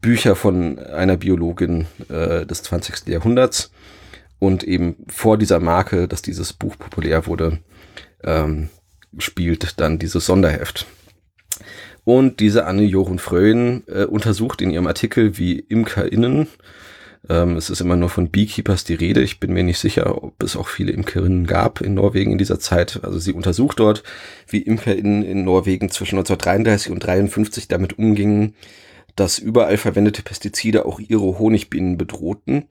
Bücher 0.00 0.36
von 0.36 0.78
einer 0.78 1.16
Biologin 1.16 1.86
äh, 2.08 2.44
des 2.46 2.62
20. 2.64 3.08
Jahrhunderts. 3.08 3.70
Und 4.38 4.64
eben 4.64 4.96
vor 5.06 5.38
dieser 5.38 5.60
Marke, 5.60 6.08
dass 6.08 6.20
dieses 6.20 6.52
Buch 6.52 6.76
populär 6.76 7.26
wurde, 7.26 7.60
ähm, 8.24 8.70
spielt 9.18 9.78
dann 9.80 10.00
dieses 10.00 10.26
Sonderheft. 10.26 10.86
Und 12.04 12.40
diese 12.40 12.66
Anne 12.66 12.82
Jorun 12.82 13.20
Fröhn 13.20 13.84
äh, 13.86 14.04
untersucht 14.04 14.60
in 14.60 14.70
ihrem 14.70 14.88
Artikel, 14.88 15.38
wie 15.38 15.60
ImkerInnen, 15.60 16.48
ähm, 17.28 17.56
es 17.56 17.70
ist 17.70 17.80
immer 17.80 17.96
nur 17.96 18.08
von 18.08 18.30
Beekeepers 18.30 18.84
die 18.84 18.94
Rede, 18.94 19.22
ich 19.22 19.38
bin 19.38 19.52
mir 19.52 19.62
nicht 19.62 19.78
sicher, 19.78 20.22
ob 20.22 20.42
es 20.42 20.56
auch 20.56 20.68
viele 20.68 20.92
Imkerinnen 20.92 21.46
gab 21.46 21.80
in 21.80 21.94
Norwegen 21.94 22.32
in 22.32 22.38
dieser 22.38 22.58
Zeit. 22.58 23.00
Also 23.02 23.18
sie 23.18 23.32
untersucht 23.32 23.78
dort, 23.78 24.02
wie 24.48 24.62
ImkerInnen 24.62 25.22
in 25.22 25.44
Norwegen 25.44 25.90
zwischen 25.90 26.16
1933 26.16 26.90
und 26.90 27.04
1953 27.04 27.68
damit 27.68 27.98
umgingen, 27.98 28.54
dass 29.14 29.38
überall 29.38 29.76
verwendete 29.76 30.22
Pestizide 30.22 30.84
auch 30.84 30.98
ihre 30.98 31.38
Honigbienen 31.38 31.96
bedrohten. 31.96 32.64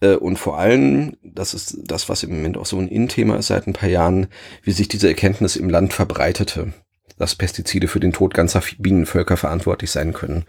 Äh, 0.00 0.14
und 0.14 0.38
vor 0.38 0.58
allem, 0.58 1.16
das 1.22 1.52
ist 1.52 1.78
das, 1.84 2.08
was 2.08 2.22
im 2.22 2.30
Moment 2.30 2.56
auch 2.56 2.66
so 2.66 2.78
ein 2.78 2.88
In-Thema 2.88 3.36
ist 3.36 3.48
seit 3.48 3.66
ein 3.66 3.72
paar 3.74 3.88
Jahren, 3.90 4.28
wie 4.62 4.72
sich 4.72 4.88
diese 4.88 5.08
Erkenntnis 5.08 5.56
im 5.56 5.68
Land 5.68 5.92
verbreitete 5.92 6.72
dass 7.18 7.34
Pestizide 7.34 7.88
für 7.88 8.00
den 8.00 8.12
Tod 8.12 8.34
ganzer 8.34 8.62
Bienenvölker 8.78 9.36
verantwortlich 9.36 9.90
sein 9.90 10.12
können. 10.12 10.44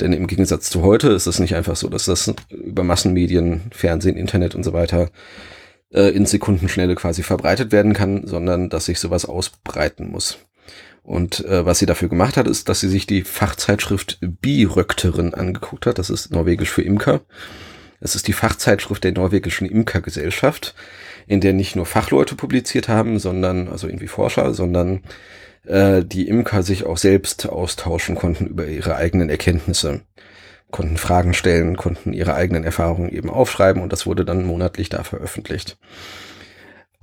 Denn 0.00 0.12
im 0.12 0.26
Gegensatz 0.26 0.70
zu 0.70 0.82
heute 0.82 1.08
ist 1.08 1.26
es 1.26 1.38
nicht 1.38 1.54
einfach 1.54 1.76
so, 1.76 1.88
dass 1.88 2.04
das 2.04 2.32
über 2.50 2.84
Massenmedien, 2.84 3.62
Fernsehen, 3.72 4.16
Internet 4.16 4.54
und 4.54 4.62
so 4.62 4.72
weiter 4.72 5.10
äh, 5.92 6.10
in 6.10 6.26
Sekundenschnelle 6.26 6.94
quasi 6.94 7.22
verbreitet 7.22 7.72
werden 7.72 7.92
kann, 7.92 8.26
sondern 8.26 8.68
dass 8.68 8.86
sich 8.86 9.00
sowas 9.00 9.24
ausbreiten 9.24 10.10
muss. 10.10 10.38
Und 11.02 11.44
äh, 11.44 11.64
was 11.64 11.78
sie 11.78 11.86
dafür 11.86 12.08
gemacht 12.08 12.36
hat, 12.36 12.48
ist, 12.48 12.68
dass 12.68 12.80
sie 12.80 12.88
sich 12.88 13.06
die 13.06 13.22
Fachzeitschrift 13.22 14.18
Birökterin 14.20 15.34
angeguckt 15.34 15.86
hat. 15.86 15.98
Das 15.98 16.10
ist 16.10 16.32
norwegisch 16.32 16.70
für 16.70 16.82
Imker. 16.82 17.20
Es 18.00 18.16
ist 18.16 18.28
die 18.28 18.32
Fachzeitschrift 18.32 19.04
der 19.04 19.12
norwegischen 19.12 19.68
Imkergesellschaft, 19.68 20.74
in 21.26 21.40
der 21.40 21.52
nicht 21.52 21.76
nur 21.76 21.86
Fachleute 21.86 22.34
publiziert 22.34 22.88
haben, 22.88 23.18
sondern, 23.18 23.68
also 23.68 23.86
irgendwie 23.86 24.08
Forscher, 24.08 24.52
sondern 24.52 25.02
äh, 25.66 26.04
die 26.04 26.28
Imker 26.28 26.62
sich 26.62 26.84
auch 26.84 26.98
selbst 26.98 27.48
austauschen 27.48 28.14
konnten 28.16 28.46
über 28.46 28.66
ihre 28.66 28.96
eigenen 28.96 29.30
Erkenntnisse, 29.30 30.02
konnten 30.70 30.96
Fragen 30.96 31.34
stellen, 31.34 31.76
konnten 31.76 32.12
ihre 32.12 32.34
eigenen 32.34 32.64
Erfahrungen 32.64 33.10
eben 33.10 33.30
aufschreiben 33.30 33.82
und 33.82 33.92
das 33.92 34.06
wurde 34.06 34.24
dann 34.24 34.44
monatlich 34.44 34.88
da 34.88 35.02
veröffentlicht. 35.02 35.78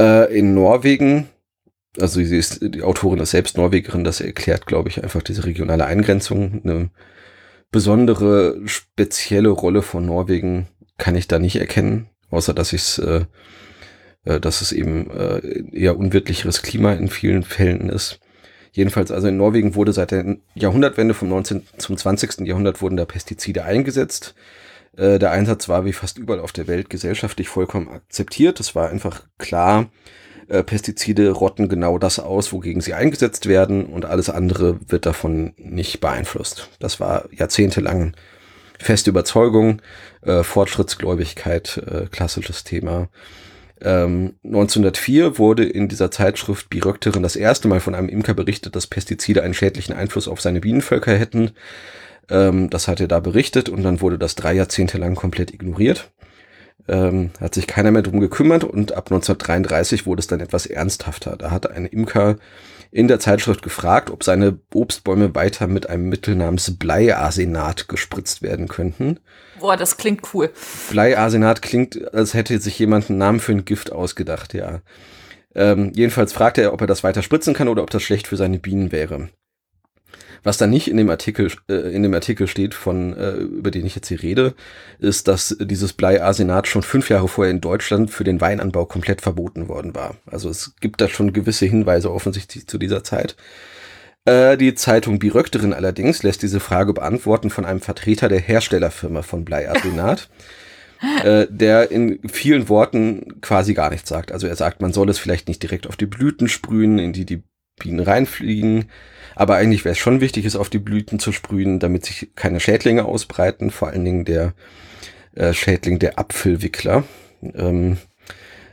Äh, 0.02 0.38
in 0.38 0.54
Norwegen, 0.54 1.30
also 2.00 2.24
sie 2.24 2.38
ist, 2.38 2.60
die 2.62 2.84
Autorin 2.84 3.20
ist 3.20 3.32
selbst 3.32 3.58
Norwegerin, 3.58 4.04
das 4.04 4.22
erklärt, 4.22 4.66
glaube 4.66 4.90
ich, 4.90 5.04
einfach 5.04 5.22
diese 5.22 5.46
regionale 5.46 5.86
Eingrenzung. 5.86 6.62
Eine 6.64 6.90
besondere, 7.72 8.60
spezielle 8.66 9.50
Rolle 9.50 9.82
von 9.82 10.06
Norwegen 10.06 10.68
kann 10.98 11.16
ich 11.16 11.28
da 11.28 11.40
nicht 11.40 11.58
erkennen, 11.58 12.10
außer 12.30 12.54
dass 12.54 12.74
ich 12.74 12.82
es 12.82 12.98
äh, 13.00 13.26
äh, 14.26 14.40
dass 14.40 14.62
es 14.62 14.72
eben 14.72 15.10
äh, 15.12 15.64
eher 15.72 15.98
unwirtlicheres 15.98 16.62
Klima 16.62 16.94
in 16.94 17.10
vielen 17.10 17.44
Fällen 17.44 17.90
ist. 17.90 18.20
Jedenfalls 18.74 19.12
also 19.12 19.28
in 19.28 19.38
Norwegen 19.38 19.76
wurde 19.76 19.94
seit 19.94 20.12
der 20.12 20.38
Jahrhundertwende 20.56 21.14
vom 21.14 21.30
19. 21.30 21.64
zum 21.78 21.96
20. 21.96 22.42
Jahrhundert 22.48 22.82
wurden 22.82 22.98
da 22.98 23.06
Pestizide 23.06 23.64
eingesetzt. 23.64 24.34
Äh, 24.98 25.20
der 25.20 25.32
Einsatz 25.32 25.70
war 25.70 25.86
wie 25.86 25.94
fast 25.94 26.18
überall 26.18 26.40
auf 26.40 26.52
der 26.52 26.68
Welt 26.68 26.90
gesellschaftlich 26.90 27.48
vollkommen 27.48 27.88
akzeptiert. 27.88 28.60
Es 28.60 28.74
war 28.74 28.90
einfach 28.90 29.24
klar, 29.38 29.90
äh, 30.48 30.64
Pestizide 30.64 31.30
rotten 31.30 31.70
genau 31.70 32.00
das 32.00 32.18
aus, 32.18 32.52
wogegen 32.52 32.82
sie 32.82 32.96
eingesetzt 32.96 33.48
werden 33.48 33.86
und 33.86 34.06
alles 34.06 34.32
andere 34.32 34.80
wird 34.88 35.06
davon 35.06 35.54
nicht 35.58 36.00
beeinflusst. 36.02 36.70
Das 36.80 37.00
war 37.00 37.30
jahrzehntelang 37.32 38.16
feste 38.80 39.12
Überzeugung, 39.12 39.84
äh, 40.22 40.44
Fortschrittsgläubigkeit, 40.44 41.78
äh, 41.78 42.08
klassisches 42.08 42.64
Thema. 42.64 43.08
Ähm, 43.84 44.36
1904 44.46 45.38
wurde 45.38 45.66
in 45.66 45.90
dieser 45.90 46.10
Zeitschrift 46.10 46.70
Birökterin 46.70 47.22
das 47.22 47.36
erste 47.36 47.68
Mal 47.68 47.82
von 47.82 47.96
einem 47.96 48.10
Imker 48.10 48.34
berichtet, 48.34 48.76
dass 48.76 48.88
Pestizide 48.88 49.44
einen 49.44 49.54
schädlichen 49.54 49.94
Einfluss 49.94 50.28
auf 50.28 50.40
seine 50.40 50.62
Bienenvölker 50.62 51.14
hätten. 51.14 51.52
Ähm, 52.30 52.70
das 52.70 52.88
hat 52.88 53.02
er 53.02 53.08
da 53.08 53.20
berichtet 53.20 53.68
und 53.68 53.84
dann 53.84 54.00
wurde 54.00 54.18
das 54.18 54.36
drei 54.36 54.54
Jahrzehnte 54.54 54.98
lang 54.98 55.16
komplett 55.16 55.54
ignoriert. 55.54 56.12
Ähm, 56.88 57.32
hat 57.40 57.54
sich 57.54 57.68
keiner 57.68 57.92
mehr 57.92 58.02
drum 58.02 58.20
gekümmert 58.20 58.64
und 58.64 58.94
ab 58.94 59.12
1933 59.12 60.06
wurde 60.06 60.20
es 60.20 60.28
dann 60.28 60.40
etwas 60.40 60.66
ernsthafter. 60.66 61.36
Da 61.38 61.52
hat 61.52 61.70
ein 61.70 61.86
Imker 61.86 62.38
in 62.94 63.08
der 63.08 63.20
Zeitschrift 63.20 63.64
gefragt, 63.64 64.12
ob 64.12 64.24
seine 64.24 64.60
Obstbäume 64.72 65.34
weiter 65.34 65.66
mit 65.66 65.90
einem 65.90 66.10
Mittel 66.10 66.36
namens 66.36 66.78
Bleiarsenat 66.78 67.88
gespritzt 67.88 68.44
werden 68.44 68.68
könnten. 68.68 69.20
Boah, 69.60 69.76
das 69.76 69.98
klingt 69.98 70.22
cool. 70.34 70.52
Bleiarsenat 70.92 71.64
klingt, 71.64 72.14
als 72.14 72.36
hätte 72.36 72.60
sich 72.60 72.78
jemand 72.78 73.10
einen 73.10 73.18
Namen 73.18 73.40
für 73.40 73.54
ein 73.54 73.66
Gift 73.66 73.92
ausgedacht, 73.92 74.54
ja. 74.54 74.82
Ähm, 75.56 75.92
jedenfalls 75.96 76.34
fragte 76.34 76.62
er, 76.62 76.74
ob 76.74 76.82
er 76.82 76.88
das 76.88 77.04
weiter 77.04 77.24
spritzen 77.24 77.56
kann 77.56 77.68
oder 77.68 77.82
ob 77.82 77.90
das 77.90 78.04
schlecht 78.04 78.28
für 78.28 78.38
seine 78.38 78.60
Bienen 78.60 78.92
wäre. 78.92 79.30
Was 80.44 80.58
da 80.58 80.68
nicht 80.68 80.90
in 80.90 80.98
dem 80.98 81.10
Artikel, 81.10 81.52
äh, 81.70 81.94
in 81.94 82.04
dem 82.04 82.14
Artikel 82.14 82.48
steht, 82.48 82.74
von, 82.74 83.16
äh, 83.16 83.32
über 83.36 83.72
den 83.72 83.86
ich 83.86 83.96
jetzt 83.96 84.10
hier 84.10 84.22
rede, 84.22 84.54
ist, 85.00 85.28
dass 85.28 85.58
dieses 85.60 85.94
Bleiarsenat 85.94 86.68
schon 86.68 86.84
fünf 86.84 87.10
Jahre 87.10 87.28
vorher 87.28 87.52
in 87.52 87.62
Deutschland 87.62 88.12
für 88.12 88.24
den 88.24 88.42
Weinanbau 88.42 88.86
komplett 88.86 89.22
verboten 89.22 89.68
worden 89.70 89.96
war. 89.96 90.16
Also 90.26 90.50
es 90.50 90.76
gibt 90.82 91.02
da 91.02 91.08
schon 91.08 91.34
gewisse 91.34 91.66
Hinweise 91.66 92.12
offensichtlich 92.12 92.68
zu 92.68 92.78
dieser 92.78 93.04
Zeit. 93.04 93.36
Äh, 94.26 94.58
die 94.58 94.76
Zeitung 94.76 95.20
Birökterin 95.20 95.74
allerdings 95.74 96.24
lässt 96.24 96.44
diese 96.44 96.60
Frage 96.60 96.94
beantworten 96.94 97.50
von 97.50 97.66
einem 97.66 97.82
Vertreter 97.82 98.30
der 98.30 98.40
Herstellerfirma 98.40 99.22
von 99.22 99.46
Bleiarsenat. 99.46 100.30
äh, 101.24 101.48
der 101.50 101.92
in 101.92 102.20
vielen 102.30 102.70
Worten 102.70 103.42
quasi 103.42 103.74
gar 103.74 103.90
nichts 103.90 104.10
sagt. 104.10 104.32
Also 104.32 104.48
er 104.48 104.56
sagt, 104.56 104.82
man 104.82 104.94
soll 104.94 105.10
es 105.10 105.20
vielleicht 105.20 105.48
nicht 105.48 105.62
direkt 105.62 105.88
auf 105.88 105.98
die 105.98 106.06
Blüten 106.06 106.48
sprühen, 106.48 106.98
in 106.98 107.14
die 107.14 107.26
die 107.26 107.44
Bienen 107.84 108.00
reinfliegen. 108.00 108.86
Aber 109.36 109.56
eigentlich 109.56 109.84
wäre 109.84 109.94
es 109.94 110.00
schon 110.00 110.22
wichtig, 110.22 110.46
es 110.46 110.56
auf 110.56 110.70
die 110.70 110.80
Blüten 110.80 111.20
zu 111.20 111.32
sprühen, 111.32 111.80
damit 111.80 112.06
sich 112.06 112.30
keine 112.36 112.60
Schädlinge 112.60 113.06
ausbreiten. 113.06 113.72
Vor 113.72 113.90
allen 113.90 114.06
Dingen 114.06 114.26
der 114.26 114.54
äh, 115.36 115.54
Schädling 115.54 116.00
der 116.00 116.18
Apfelwickler. 116.18 117.04
Ähm, 117.54 117.98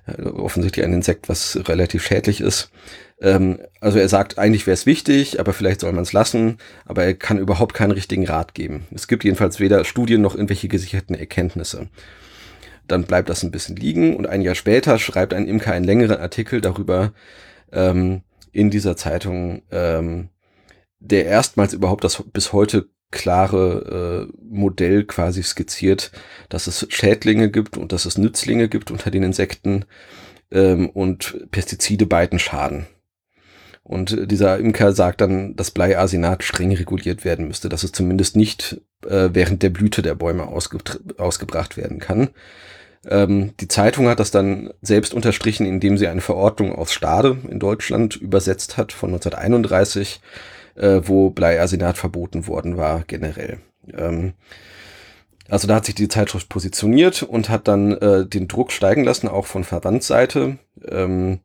äh, 0.06 0.22
offensichtlich 0.22 0.84
ein 0.84 0.92
Insekt, 0.92 1.28
was 1.28 1.58
relativ 1.66 2.04
schädlich 2.04 2.40
ist. 2.40 2.70
Ähm, 3.20 3.58
also 3.80 3.98
er 3.98 4.08
sagt, 4.08 4.38
eigentlich 4.38 4.66
wäre 4.66 4.74
es 4.74 4.86
wichtig, 4.86 5.40
aber 5.40 5.52
vielleicht 5.52 5.80
soll 5.80 5.92
man 5.92 6.02
es 6.02 6.12
lassen. 6.12 6.58
Aber 6.84 7.04
er 7.04 7.14
kann 7.14 7.38
überhaupt 7.38 7.74
keinen 7.74 7.92
richtigen 7.92 8.26
Rat 8.26 8.54
geben. 8.54 8.86
Es 8.94 9.08
gibt 9.08 9.24
jedenfalls 9.24 9.60
weder 9.60 9.84
Studien 9.84 10.22
noch 10.22 10.34
irgendwelche 10.34 10.68
gesicherten 10.68 11.16
Erkenntnisse. 11.16 11.88
Dann 12.86 13.04
bleibt 13.04 13.28
das 13.28 13.42
ein 13.42 13.50
bisschen 13.50 13.76
liegen 13.76 14.16
und 14.16 14.26
ein 14.26 14.42
Jahr 14.42 14.54
später 14.54 14.98
schreibt 14.98 15.32
ein 15.32 15.46
Imker 15.46 15.72
einen 15.72 15.84
längeren 15.84 16.18
Artikel 16.18 16.60
darüber, 16.60 17.12
ähm, 17.72 18.22
in 18.52 18.70
dieser 18.70 18.96
Zeitung, 18.96 19.62
ähm, 19.70 20.28
der 20.98 21.26
erstmals 21.26 21.72
überhaupt 21.72 22.04
das 22.04 22.22
bis 22.32 22.52
heute 22.52 22.88
klare 23.10 24.28
äh, 24.30 24.38
Modell 24.42 25.04
quasi 25.04 25.42
skizziert, 25.42 26.12
dass 26.48 26.66
es 26.66 26.86
Schädlinge 26.90 27.50
gibt 27.50 27.76
und 27.76 27.92
dass 27.92 28.04
es 28.04 28.18
Nützlinge 28.18 28.68
gibt 28.68 28.90
unter 28.90 29.10
den 29.10 29.24
Insekten 29.24 29.84
ähm, 30.52 30.90
und 30.90 31.46
Pestizide 31.50 32.06
beiden 32.06 32.38
schaden. 32.38 32.86
Und 33.82 34.30
dieser 34.30 34.58
Imker 34.58 34.92
sagt 34.92 35.20
dann, 35.20 35.56
dass 35.56 35.72
Bleiarsenat 35.72 36.44
streng 36.44 36.72
reguliert 36.72 37.24
werden 37.24 37.48
müsste, 37.48 37.68
dass 37.68 37.82
es 37.82 37.92
zumindest 37.92 38.36
nicht 38.36 38.80
äh, 39.04 39.30
während 39.32 39.62
der 39.62 39.70
Blüte 39.70 40.02
der 40.02 40.14
Bäume 40.14 40.46
ausge 40.46 40.78
ausgebracht 41.18 41.76
werden 41.76 41.98
kann. 41.98 42.30
Ähm, 43.06 43.54
die 43.60 43.68
Zeitung 43.68 44.08
hat 44.08 44.20
das 44.20 44.30
dann 44.30 44.70
selbst 44.82 45.14
unterstrichen, 45.14 45.66
indem 45.66 45.96
sie 45.96 46.08
eine 46.08 46.20
Verordnung 46.20 46.74
aus 46.74 46.92
Stade 46.92 47.38
in 47.48 47.58
Deutschland 47.58 48.16
übersetzt 48.16 48.76
hat 48.76 48.92
von 48.92 49.10
1931, 49.10 50.20
äh, 50.76 51.00
wo 51.04 51.30
Bleiarsenat 51.30 51.96
verboten 51.96 52.46
worden 52.46 52.76
war 52.76 53.04
generell. 53.06 53.58
Ähm, 53.92 54.34
also 55.48 55.66
da 55.66 55.76
hat 55.76 55.86
sich 55.86 55.96
die 55.96 56.08
Zeitschrift 56.08 56.48
positioniert 56.48 57.22
und 57.22 57.48
hat 57.48 57.66
dann 57.66 57.92
äh, 57.92 58.26
den 58.26 58.46
Druck 58.46 58.70
steigen 58.70 59.02
lassen, 59.02 59.28
auch 59.28 59.46
von 59.46 59.64
Verbandsseite, 59.64 60.58
ähm, 60.86 61.40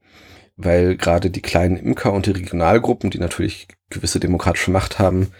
weil 0.57 0.95
gerade 0.95 1.31
die 1.31 1.41
kleinen 1.41 1.77
Imker 1.77 2.13
und 2.13 2.27
die 2.27 2.31
Regionalgruppen, 2.31 3.09
die 3.09 3.17
natürlich 3.17 3.67
gewisse 3.89 4.19
demokratische 4.19 4.71
Macht 4.71 4.99
haben, 4.99 5.31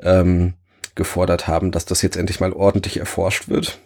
ähm, 0.00 0.54
gefordert 0.94 1.48
haben, 1.48 1.72
dass 1.72 1.84
das 1.84 2.02
jetzt 2.02 2.16
endlich 2.16 2.38
mal 2.38 2.52
ordentlich 2.52 2.98
erforscht 2.98 3.48
wird. 3.48 3.80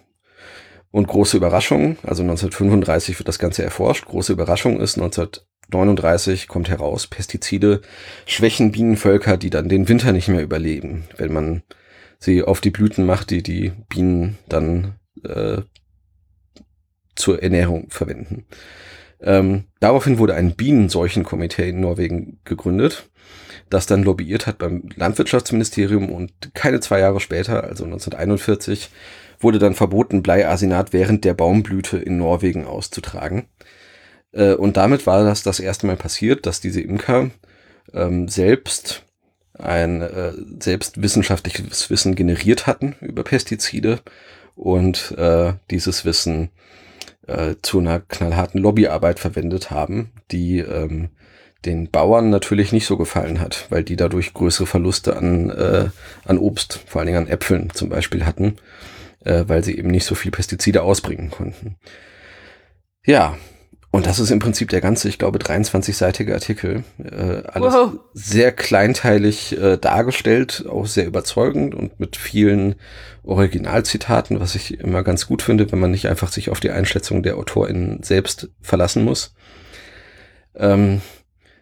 Und 0.97 1.09
große 1.09 1.37
Überraschung, 1.37 1.99
also 2.05 2.23
1935 2.23 3.19
wird 3.19 3.29
das 3.29 3.39
Ganze 3.39 3.63
erforscht. 3.63 4.07
Große 4.07 4.33
Überraschung 4.33 4.81
ist, 4.81 4.97
1939 4.97 6.49
kommt 6.49 6.71
heraus, 6.71 7.07
Pestizide 7.07 7.83
schwächen 8.25 8.73
Bienenvölker, 8.73 9.37
die 9.37 9.51
dann 9.51 9.69
den 9.69 9.91
Winter 9.91 10.13
nicht 10.13 10.29
mehr 10.29 10.43
überleben, 10.43 11.05
wenn 11.19 11.35
man 11.35 11.63
sie 12.19 12.43
auf 12.43 12.63
die 12.63 12.71
Blüten 12.71 13.05
macht, 13.05 13.29
die 13.29 13.43
die 13.43 13.73
Bienen 13.91 14.39
dann 14.49 14.95
äh, 15.23 15.61
zur 17.15 17.43
Ernährung 17.43 17.91
verwenden. 17.91 18.47
Ähm, 19.21 19.65
daraufhin 19.81 20.17
wurde 20.17 20.33
ein 20.33 20.55
Bienenseuchenkomitee 20.57 21.69
in 21.69 21.81
Norwegen 21.81 22.41
gegründet, 22.45 23.11
das 23.69 23.85
dann 23.85 24.03
lobbyiert 24.03 24.47
hat 24.47 24.57
beim 24.57 24.89
Landwirtschaftsministerium 24.97 26.11
und 26.11 26.55
keine 26.55 26.81
zwei 26.81 27.01
Jahre 27.01 27.21
später, 27.21 27.65
also 27.65 27.85
1941, 27.85 28.89
wurde 29.41 29.59
dann 29.59 29.75
verboten, 29.75 30.23
Bleiarsenat 30.23 30.93
während 30.93 31.25
der 31.25 31.35
Baumblüte 31.35 31.99
in 31.99 32.19
Norwegen 32.19 32.67
auszutragen. 32.67 33.47
Äh, 34.33 34.55
und 34.55 34.77
damit 34.77 35.07
war 35.07 35.25
das 35.25 35.43
das 35.43 35.61
erste 35.61 35.87
Mal 35.87 35.97
passiert, 35.97 36.47
dass 36.47 36.61
diese 36.61 36.81
Imker 36.81 37.31
ähm, 37.93 38.29
selbst 38.29 39.05
ein 39.59 40.03
äh, 40.03 40.33
selbst 40.61 41.01
wissenschaftliches 41.01 41.89
Wissen 41.89 42.15
generiert 42.15 42.67
hatten 42.67 42.95
über 43.01 43.25
Pestizide 43.25 44.01
und 44.55 45.13
äh, 45.17 45.55
dieses 45.71 46.05
Wissen 46.05 46.51
äh, 47.27 47.55
zu 47.63 47.79
einer 47.79 48.01
knallharten 48.01 48.61
Lobbyarbeit 48.61 49.19
verwendet 49.19 49.71
haben, 49.71 50.13
die 50.31 50.59
ähm, 50.59 51.11
den 51.65 51.91
Bauern 51.91 52.31
natürlich 52.31 52.73
nicht 52.73 52.87
so 52.87 52.97
gefallen 52.97 53.41
hat, 53.41 53.67
weil 53.71 53.83
die 53.83 53.97
dadurch 53.97 54.35
größere 54.35 54.67
Verluste 54.67 55.17
an, 55.17 55.51
äh, 55.51 55.89
an 56.25 56.39
Obst, 56.39 56.81
vor 56.87 57.01
allen 57.01 57.07
Dingen 57.07 57.19
an 57.19 57.29
Äpfeln 57.29 57.71
zum 57.71 57.89
Beispiel 57.89 58.25
hatten, 58.25 58.57
äh, 59.27 59.49
weil 59.49 59.63
sie 59.65 59.77
eben 59.77 59.91
nicht 59.91 60.07
so 60.07 60.15
viel 60.15 60.31
Pestizide 60.31 60.83
ausbringen 60.83 61.31
konnten. 61.31 61.77
Ja, 63.05 63.37
und 63.91 64.07
das 64.07 64.19
ist 64.19 64.31
im 64.31 64.41
Prinzip 64.41 64.69
der 64.69 64.81
ganze, 64.83 65.09
ich 65.09 65.19
glaube, 65.19 65.39
23-seitige 65.39 66.35
Artikel. 66.35 66.85
Äh, 67.03 67.43
alles 67.49 67.73
Wow. 67.73 67.93
sehr 68.13 68.53
kleinteilig 68.53 69.57
äh, 69.59 69.79
dargestellt, 69.79 70.67
auch 70.69 70.87
sehr 70.87 71.07
überzeugend 71.07 71.75
und 71.75 71.99
mit 71.99 72.17
vielen 72.17 72.75
Originalzitaten, 73.23 74.39
was 74.39 74.55
ich 74.55 74.81
immer 74.81 75.03
ganz 75.03 75.27
gut 75.27 75.41
finde, 75.43 75.73
wenn 75.73 75.79
man 75.79 75.91
nicht 75.91 76.09
einfach 76.09 76.31
sich 76.31 76.51
auf 76.51 76.61
die 76.61 76.71
Einschätzung 76.73 77.23
der 77.23 77.39
AutorInnen 77.39 78.03
selbst 78.03 78.51
verlassen 78.61 79.03
muss. 79.05 79.35
Ähm, 80.55 81.01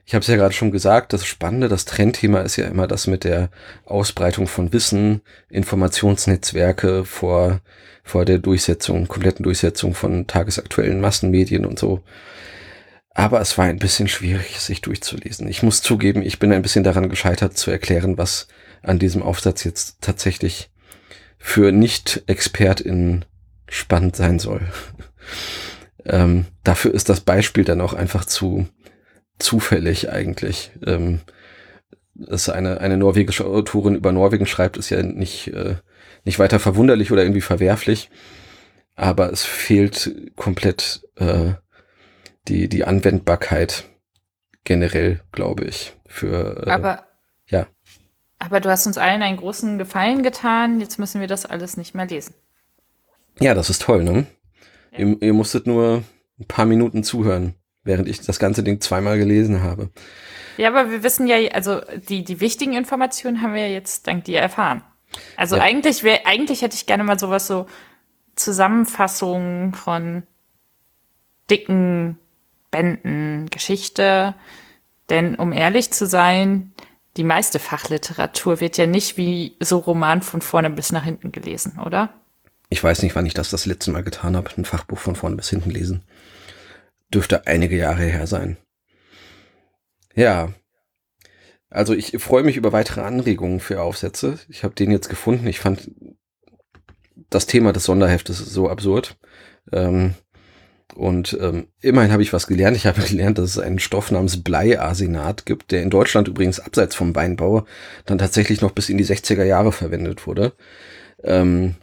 ich 0.07 0.15
habe 0.15 0.21
es 0.23 0.27
ja 0.27 0.37
gerade 0.37 0.53
schon 0.53 0.71
gesagt, 0.71 1.13
das 1.13 1.25
Spannende, 1.25 1.69
das 1.69 1.87
Trendthema 1.87 2.41
ist 2.41 2.57
ja 2.57 2.67
immer 2.67 2.87
das 2.87 3.07
mit 3.07 3.25
der 3.25 3.51
Ausbreitung 3.87 4.47
von 4.47 4.73
Wissen, 4.73 5.23
Informationsnetzwerke 5.49 7.05
vor, 7.05 7.61
vor 8.03 8.27
der 8.27 8.39
Durchsetzung, 8.39 9.09
kompletten 9.09 9.45
Durchsetzung 9.45 9.95
von 9.95 10.27
tagesaktuellen 10.27 11.01
Massenmedien 11.01 11.65
und 11.65 11.79
so. 11.79 12.03
Aber 13.15 13.41
es 13.41 13.57
war 13.57 13.65
ein 13.65 13.79
bisschen 13.79 14.09
schwierig, 14.09 14.59
sich 14.61 14.83
durchzulesen. 14.83 15.49
Ich 15.49 15.63
muss 15.63 15.81
zugeben, 15.81 16.21
ich 16.21 16.39
bin 16.39 16.53
ein 16.53 16.63
bisschen 16.63 16.85
daran 16.85 17.09
gescheitert 17.09 17.57
zu 17.57 17.71
erklären, 17.71 18.19
was 18.19 18.49
an 18.83 18.99
diesem 18.99 19.23
Aufsatz 19.23 19.65
jetzt 19.65 20.03
tatsächlich 20.03 20.71
für 21.39 21.73
Nicht-ExpertInnen 21.73 23.25
spannend 23.69 24.17
sein 24.17 24.39
soll. 24.39 24.63
ähm, 26.05 26.47
dafür 26.63 26.93
ist 26.93 27.09
das 27.09 27.21
Beispiel 27.21 27.65
dann 27.65 27.81
auch 27.81 27.95
einfach 27.95 28.27
zu 28.27 28.67
zufällig 29.39 30.11
eigentlich. 30.11 30.73
Ähm, 30.87 31.21
dass 32.15 32.49
eine, 32.49 32.81
eine 32.81 32.97
norwegische 32.97 33.45
Autorin 33.45 33.97
über 33.97 34.13
Norwegen 34.13 34.47
schreibt, 34.47 34.77
ist 34.77 34.91
ja 34.91 35.03
nicht, 35.03 35.49
äh, 35.49 35.77
nicht 36.25 36.39
weiter 36.39 36.61
verwunderlich 36.61 37.11
oder 37.11 37.23
irgendwie 37.23 37.41
verwerflich. 37.41 38.11
Aber 38.95 39.33
es 39.33 39.43
fehlt 39.43 40.33
komplett 40.37 41.03
äh, 41.17 41.55
die, 42.47 42.69
die 42.69 42.85
Anwendbarkeit 42.85 43.85
generell, 44.63 45.21
glaube 45.33 45.65
ich, 45.65 45.95
für 46.07 46.67
äh, 46.67 46.71
Aber, 46.71 47.05
ja. 47.49 47.67
aber 48.39 48.61
du 48.61 48.71
hast 48.71 48.87
uns 48.87 48.99
allen 48.99 49.23
einen 49.23 49.37
großen 49.37 49.79
Gefallen 49.79 50.23
getan. 50.23 50.81
Jetzt 50.81 50.99
müssen 50.99 51.21
wir 51.21 51.29
das 51.29 51.47
alles 51.47 51.77
nicht 51.77 51.95
mehr 51.95 52.07
lesen. 52.07 52.35
Ja, 53.41 53.55
das 53.55 53.71
ist 53.71 53.83
toll, 53.83 54.05
ne? 54.05 54.27
Ihr, 54.97 55.21
ihr 55.21 55.33
musstet 55.33 55.67
nur 55.67 56.05
ein 56.39 56.47
paar 56.47 56.67
Minuten 56.67 57.03
zuhören, 57.03 57.55
während 57.85 58.09
ich 58.09 58.21
das 58.21 58.39
ganze 58.39 58.63
Ding 58.63 58.81
zweimal 58.81 59.19
gelesen 59.19 59.63
habe. 59.63 59.91
Ja, 60.57 60.69
aber 60.69 60.91
wir 60.91 61.03
wissen 61.03 61.27
ja, 61.27 61.37
also 61.53 61.81
die, 62.09 62.25
die 62.25 62.41
wichtigen 62.41 62.75
Informationen 62.75 63.43
haben 63.43 63.55
wir 63.55 63.63
ja 63.67 63.73
jetzt 63.73 64.07
dank 64.07 64.25
dir 64.25 64.41
erfahren. 64.41 64.83
Also 65.37 65.57
Ja. 65.57 65.63
eigentlich 65.63 66.03
wäre, 66.03 66.27
eigentlich 66.27 66.63
hätte 66.63 66.77
ich 66.77 66.87
gerne 66.87 67.05
mal 67.05 67.19
sowas 67.19 67.47
so 67.47 67.67
Zusammenfassungen 68.37 69.75
von 69.75 70.25
dicken 71.51 72.19
Bänden, 72.71 73.49
Geschichte. 73.51 74.35
Denn 75.11 75.35
um 75.37 75.53
ehrlich 75.53 75.93
zu 75.93 76.07
sein, 76.07 76.73
die 77.17 77.25
meiste 77.25 77.59
Fachliteratur 77.59 78.61
wird 78.61 78.77
ja 78.77 78.87
nicht 78.87 79.17
wie 79.17 79.57
so 79.61 79.79
Roman 79.79 80.23
von 80.23 80.41
vorne 80.41 80.71
bis 80.71 80.91
nach 80.91 81.05
hinten 81.05 81.31
gelesen, 81.31 81.79
oder? 81.85 82.11
Ich 82.71 82.83
weiß 82.83 83.03
nicht, 83.03 83.15
wann 83.15 83.27
ich 83.27 83.35
das 83.35 83.51
das 83.51 83.67
letzte 83.67 83.93
Mal 83.93 84.03
getan 84.03 84.37
habe, 84.37 84.51
ein 84.57 84.65
Fachbuch 84.65 84.99
von 84.99 85.15
vorne 85.15 85.37
bis 85.37 85.51
hinten 85.51 85.71
lesen. 85.71 86.03
Dürfte 87.15 87.47
einige 87.47 87.77
Jahre 87.77 88.03
her 88.03 88.27
sein. 88.27 88.57
Ja. 90.15 90.53
Also 91.71 91.95
ich 91.95 92.17
freue 92.19 92.45
mich 92.45 92.57
über 92.57 92.73
weitere 92.73 93.01
Anregungen 93.01 93.61
für 93.61 93.81
Aufsätze. 93.81 94.39
Ich 94.49 94.65
habe 94.65 94.75
den 94.75 94.91
jetzt 94.91 95.09
gefunden. 95.09 95.47
Ich 95.47 95.59
fand 95.59 95.91
das 97.31 97.47
Thema 97.47 97.73
des 97.73 97.85
Sonderheftes 97.85 98.39
so 98.39 98.69
absurd. 98.69 99.17
Ähm, 99.73 100.15
und 100.95 101.37
ähm, 101.41 101.69
immerhin 101.81 102.13
habe 102.13 102.23
ich 102.23 102.33
was 102.33 102.47
gelernt. 102.47 102.77
Ich 102.77 102.87
habe 102.87 103.03
gelernt, 103.09 103.39
dass 103.39 103.51
es 103.51 103.59
einen 103.59 103.79
Stoff 103.79 104.11
namens 104.11 104.43
Bleiarsenat 104.43 105.47
gibt, 105.47 105.73
der 105.73 105.83
in 105.83 105.91
Deutschland 105.91 106.29
übrigens 106.29 106.61
abseits 106.61 106.95
vom 106.95 107.15
Weinbau 107.15 107.67
dann 108.07 108.19
tatsächlich 108.19 108.61
noch 108.61 108.71
bis 108.71 108.89
in 108.89 108.99
die 108.99 109.07
60er 109.07 109.45
Jahre 109.45 109.73
verwendet 109.73 110.27
wurde. 110.27 110.53
Ähm, 111.23 111.77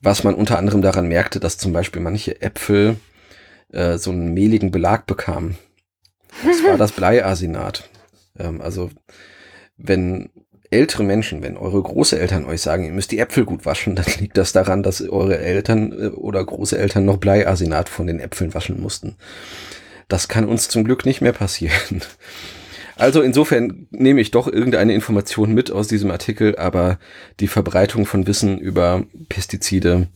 was 0.00 0.24
man 0.24 0.34
unter 0.34 0.58
anderem 0.58 0.82
daran 0.82 1.08
merkte, 1.08 1.40
dass 1.40 1.58
zum 1.58 1.72
Beispiel 1.72 2.02
manche 2.02 2.40
Äpfel 2.40 2.96
äh, 3.72 3.98
so 3.98 4.10
einen 4.10 4.34
mehligen 4.34 4.70
Belag 4.70 5.06
bekamen. 5.06 5.56
Das 6.44 6.62
war 6.64 6.76
das 6.76 6.92
Bleiarsenat. 6.96 7.88
Ähm, 8.38 8.60
also 8.60 8.90
wenn 9.76 10.30
ältere 10.70 11.02
Menschen, 11.02 11.42
wenn 11.42 11.56
eure 11.56 11.82
Großeltern 11.82 12.44
euch 12.44 12.60
sagen, 12.60 12.84
ihr 12.84 12.92
müsst 12.92 13.10
die 13.10 13.18
Äpfel 13.18 13.44
gut 13.44 13.64
waschen, 13.64 13.94
dann 13.96 14.06
liegt 14.18 14.36
das 14.36 14.52
daran, 14.52 14.82
dass 14.82 15.00
eure 15.00 15.38
Eltern 15.38 15.92
äh, 15.92 16.06
oder 16.08 16.44
Großeltern 16.44 17.04
noch 17.04 17.16
Bleiarsenat 17.18 17.88
von 17.88 18.06
den 18.06 18.20
Äpfeln 18.20 18.54
waschen 18.54 18.80
mussten. 18.80 19.16
Das 20.08 20.28
kann 20.28 20.46
uns 20.46 20.68
zum 20.68 20.84
Glück 20.84 21.04
nicht 21.04 21.20
mehr 21.20 21.32
passieren. 21.32 22.02
Also 22.96 23.22
insofern 23.22 23.86
nehme 23.90 24.20
ich 24.20 24.32
doch 24.32 24.48
irgendeine 24.48 24.92
Information 24.92 25.54
mit 25.54 25.70
aus 25.70 25.86
diesem 25.86 26.10
Artikel, 26.10 26.56
aber 26.58 26.98
die 27.38 27.46
Verbreitung 27.46 28.06
von 28.06 28.26
Wissen 28.26 28.58
über 28.58 29.04
Pestizide 29.28 30.08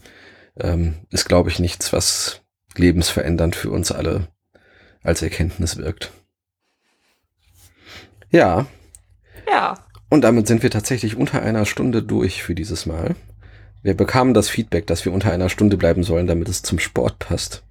ähm, 0.58 0.94
ist, 1.10 1.28
glaube 1.28 1.48
ich, 1.48 1.60
nichts, 1.60 1.92
was 1.92 2.41
lebensverändernd 2.78 3.56
für 3.56 3.70
uns 3.70 3.92
alle 3.92 4.28
als 5.02 5.22
Erkenntnis 5.22 5.76
wirkt. 5.76 6.12
Ja, 8.30 8.66
Ja. 9.48 9.74
und 10.08 10.22
damit 10.22 10.46
sind 10.46 10.62
wir 10.62 10.70
tatsächlich 10.70 11.16
unter 11.16 11.42
einer 11.42 11.66
Stunde 11.66 12.02
durch 12.02 12.42
für 12.42 12.54
dieses 12.54 12.86
Mal. 12.86 13.14
Wir 13.82 13.94
bekamen 13.96 14.32
das 14.32 14.48
Feedback, 14.48 14.86
dass 14.86 15.04
wir 15.04 15.12
unter 15.12 15.32
einer 15.32 15.48
Stunde 15.48 15.76
bleiben 15.76 16.04
sollen, 16.04 16.26
damit 16.26 16.48
es 16.48 16.62
zum 16.62 16.78
Sport 16.78 17.18
passt. 17.18 17.64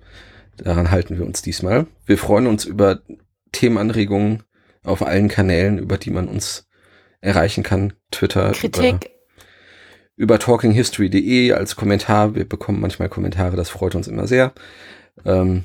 Daran 0.57 0.91
halten 0.91 1.17
wir 1.17 1.25
uns 1.25 1.41
diesmal. 1.41 1.87
Wir 2.05 2.17
freuen 2.17 2.47
uns 2.47 2.65
über 2.65 2.99
Themenanregungen 3.53 4.43
auf 4.83 5.01
allen 5.01 5.29
Kanälen, 5.29 5.77
über 5.77 5.97
die 5.97 6.11
man 6.11 6.27
uns 6.27 6.67
erreichen 7.21 7.63
kann. 7.63 7.93
Twitter, 8.11 8.51
Kritik. 8.51 9.11
Über 10.21 10.37
talkinghistory.de 10.37 11.51
als 11.53 11.75
Kommentar. 11.75 12.35
Wir 12.35 12.47
bekommen 12.47 12.79
manchmal 12.79 13.09
Kommentare, 13.09 13.55
das 13.57 13.69
freut 13.69 13.95
uns 13.95 14.07
immer 14.07 14.27
sehr. 14.27 14.53
Ähm, 15.25 15.63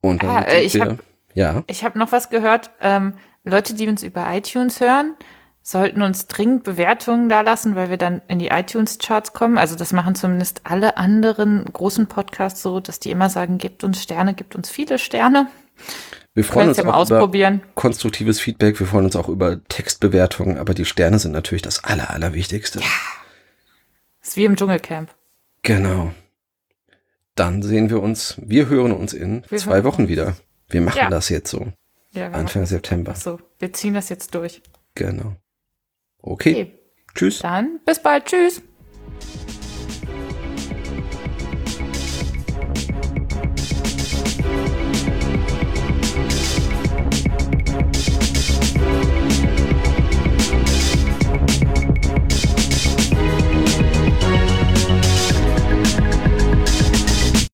und 0.00 0.22
dann 0.22 0.30
Ah, 0.30 0.42
äh, 0.42 0.62
ich 0.62 0.74
wir, 0.74 0.82
hab- 0.82 0.98
ja, 1.34 1.64
Ich 1.66 1.82
habe 1.84 1.98
noch 1.98 2.12
was 2.12 2.30
gehört. 2.30 2.70
Ähm, 2.80 3.14
Leute, 3.42 3.74
die 3.74 3.88
uns 3.88 4.04
über 4.04 4.24
iTunes 4.32 4.80
hören, 4.80 5.14
sollten 5.62 6.02
uns 6.02 6.28
dringend 6.28 6.62
Bewertungen 6.62 7.28
da 7.28 7.40
lassen, 7.40 7.74
weil 7.74 7.90
wir 7.90 7.96
dann 7.96 8.22
in 8.28 8.38
die 8.38 8.48
iTunes-Charts 8.48 9.32
kommen. 9.32 9.58
Also 9.58 9.74
das 9.74 9.92
machen 9.92 10.14
zumindest 10.14 10.60
alle 10.64 10.96
anderen 10.96 11.64
großen 11.64 12.06
Podcasts 12.06 12.62
so, 12.62 12.78
dass 12.78 13.00
die 13.00 13.10
immer 13.10 13.30
sagen, 13.30 13.58
gebt 13.58 13.82
uns 13.82 14.00
Sterne, 14.00 14.34
gebt 14.34 14.54
uns 14.54 14.70
viele 14.70 14.98
Sterne. 14.98 15.48
wir 16.34 16.44
freuen 16.44 16.68
uns 16.68 16.76
ja 16.76 16.84
auch 16.84 17.10
über 17.10 17.60
konstruktives 17.74 18.40
Feedback. 18.40 18.78
Wir 18.78 18.86
freuen 18.86 19.06
uns 19.06 19.16
auch 19.16 19.28
über 19.28 19.64
Textbewertungen, 19.64 20.58
aber 20.58 20.72
die 20.74 20.84
Sterne 20.84 21.18
sind 21.18 21.32
natürlich 21.32 21.62
das 21.62 21.82
Aller, 21.82 22.10
Allerwichtigste. 22.10 22.80
Ist 24.24 24.36
wie 24.36 24.44
im 24.44 24.56
Dschungelcamp. 24.56 25.14
Genau. 25.62 26.12
Dann 27.34 27.62
sehen 27.62 27.90
wir 27.90 28.02
uns, 28.02 28.36
wir 28.42 28.68
hören 28.68 28.92
uns 28.92 29.12
in 29.12 29.44
Wir 29.48 29.58
zwei 29.58 29.84
Wochen 29.84 30.08
wieder. 30.08 30.36
Wir 30.68 30.80
machen 30.80 30.98
Ja. 30.98 31.10
das 31.10 31.28
jetzt 31.28 31.50
so. 31.50 31.72
Ja, 32.12 32.26
Anfang 32.26 32.62
machen 32.62 32.66
September. 32.66 33.14
So, 33.14 33.40
wir 33.58 33.72
ziehen 33.72 33.94
das 33.94 34.08
jetzt 34.08 34.34
durch. 34.34 34.62
Genau. 34.94 35.36
Okay. 36.18 36.52
Okay, 36.52 36.78
Tschüss. 37.14 37.40
dann 37.40 37.80
bis 37.84 38.00
bald. 38.00 38.24
Tschüss. 38.26 38.62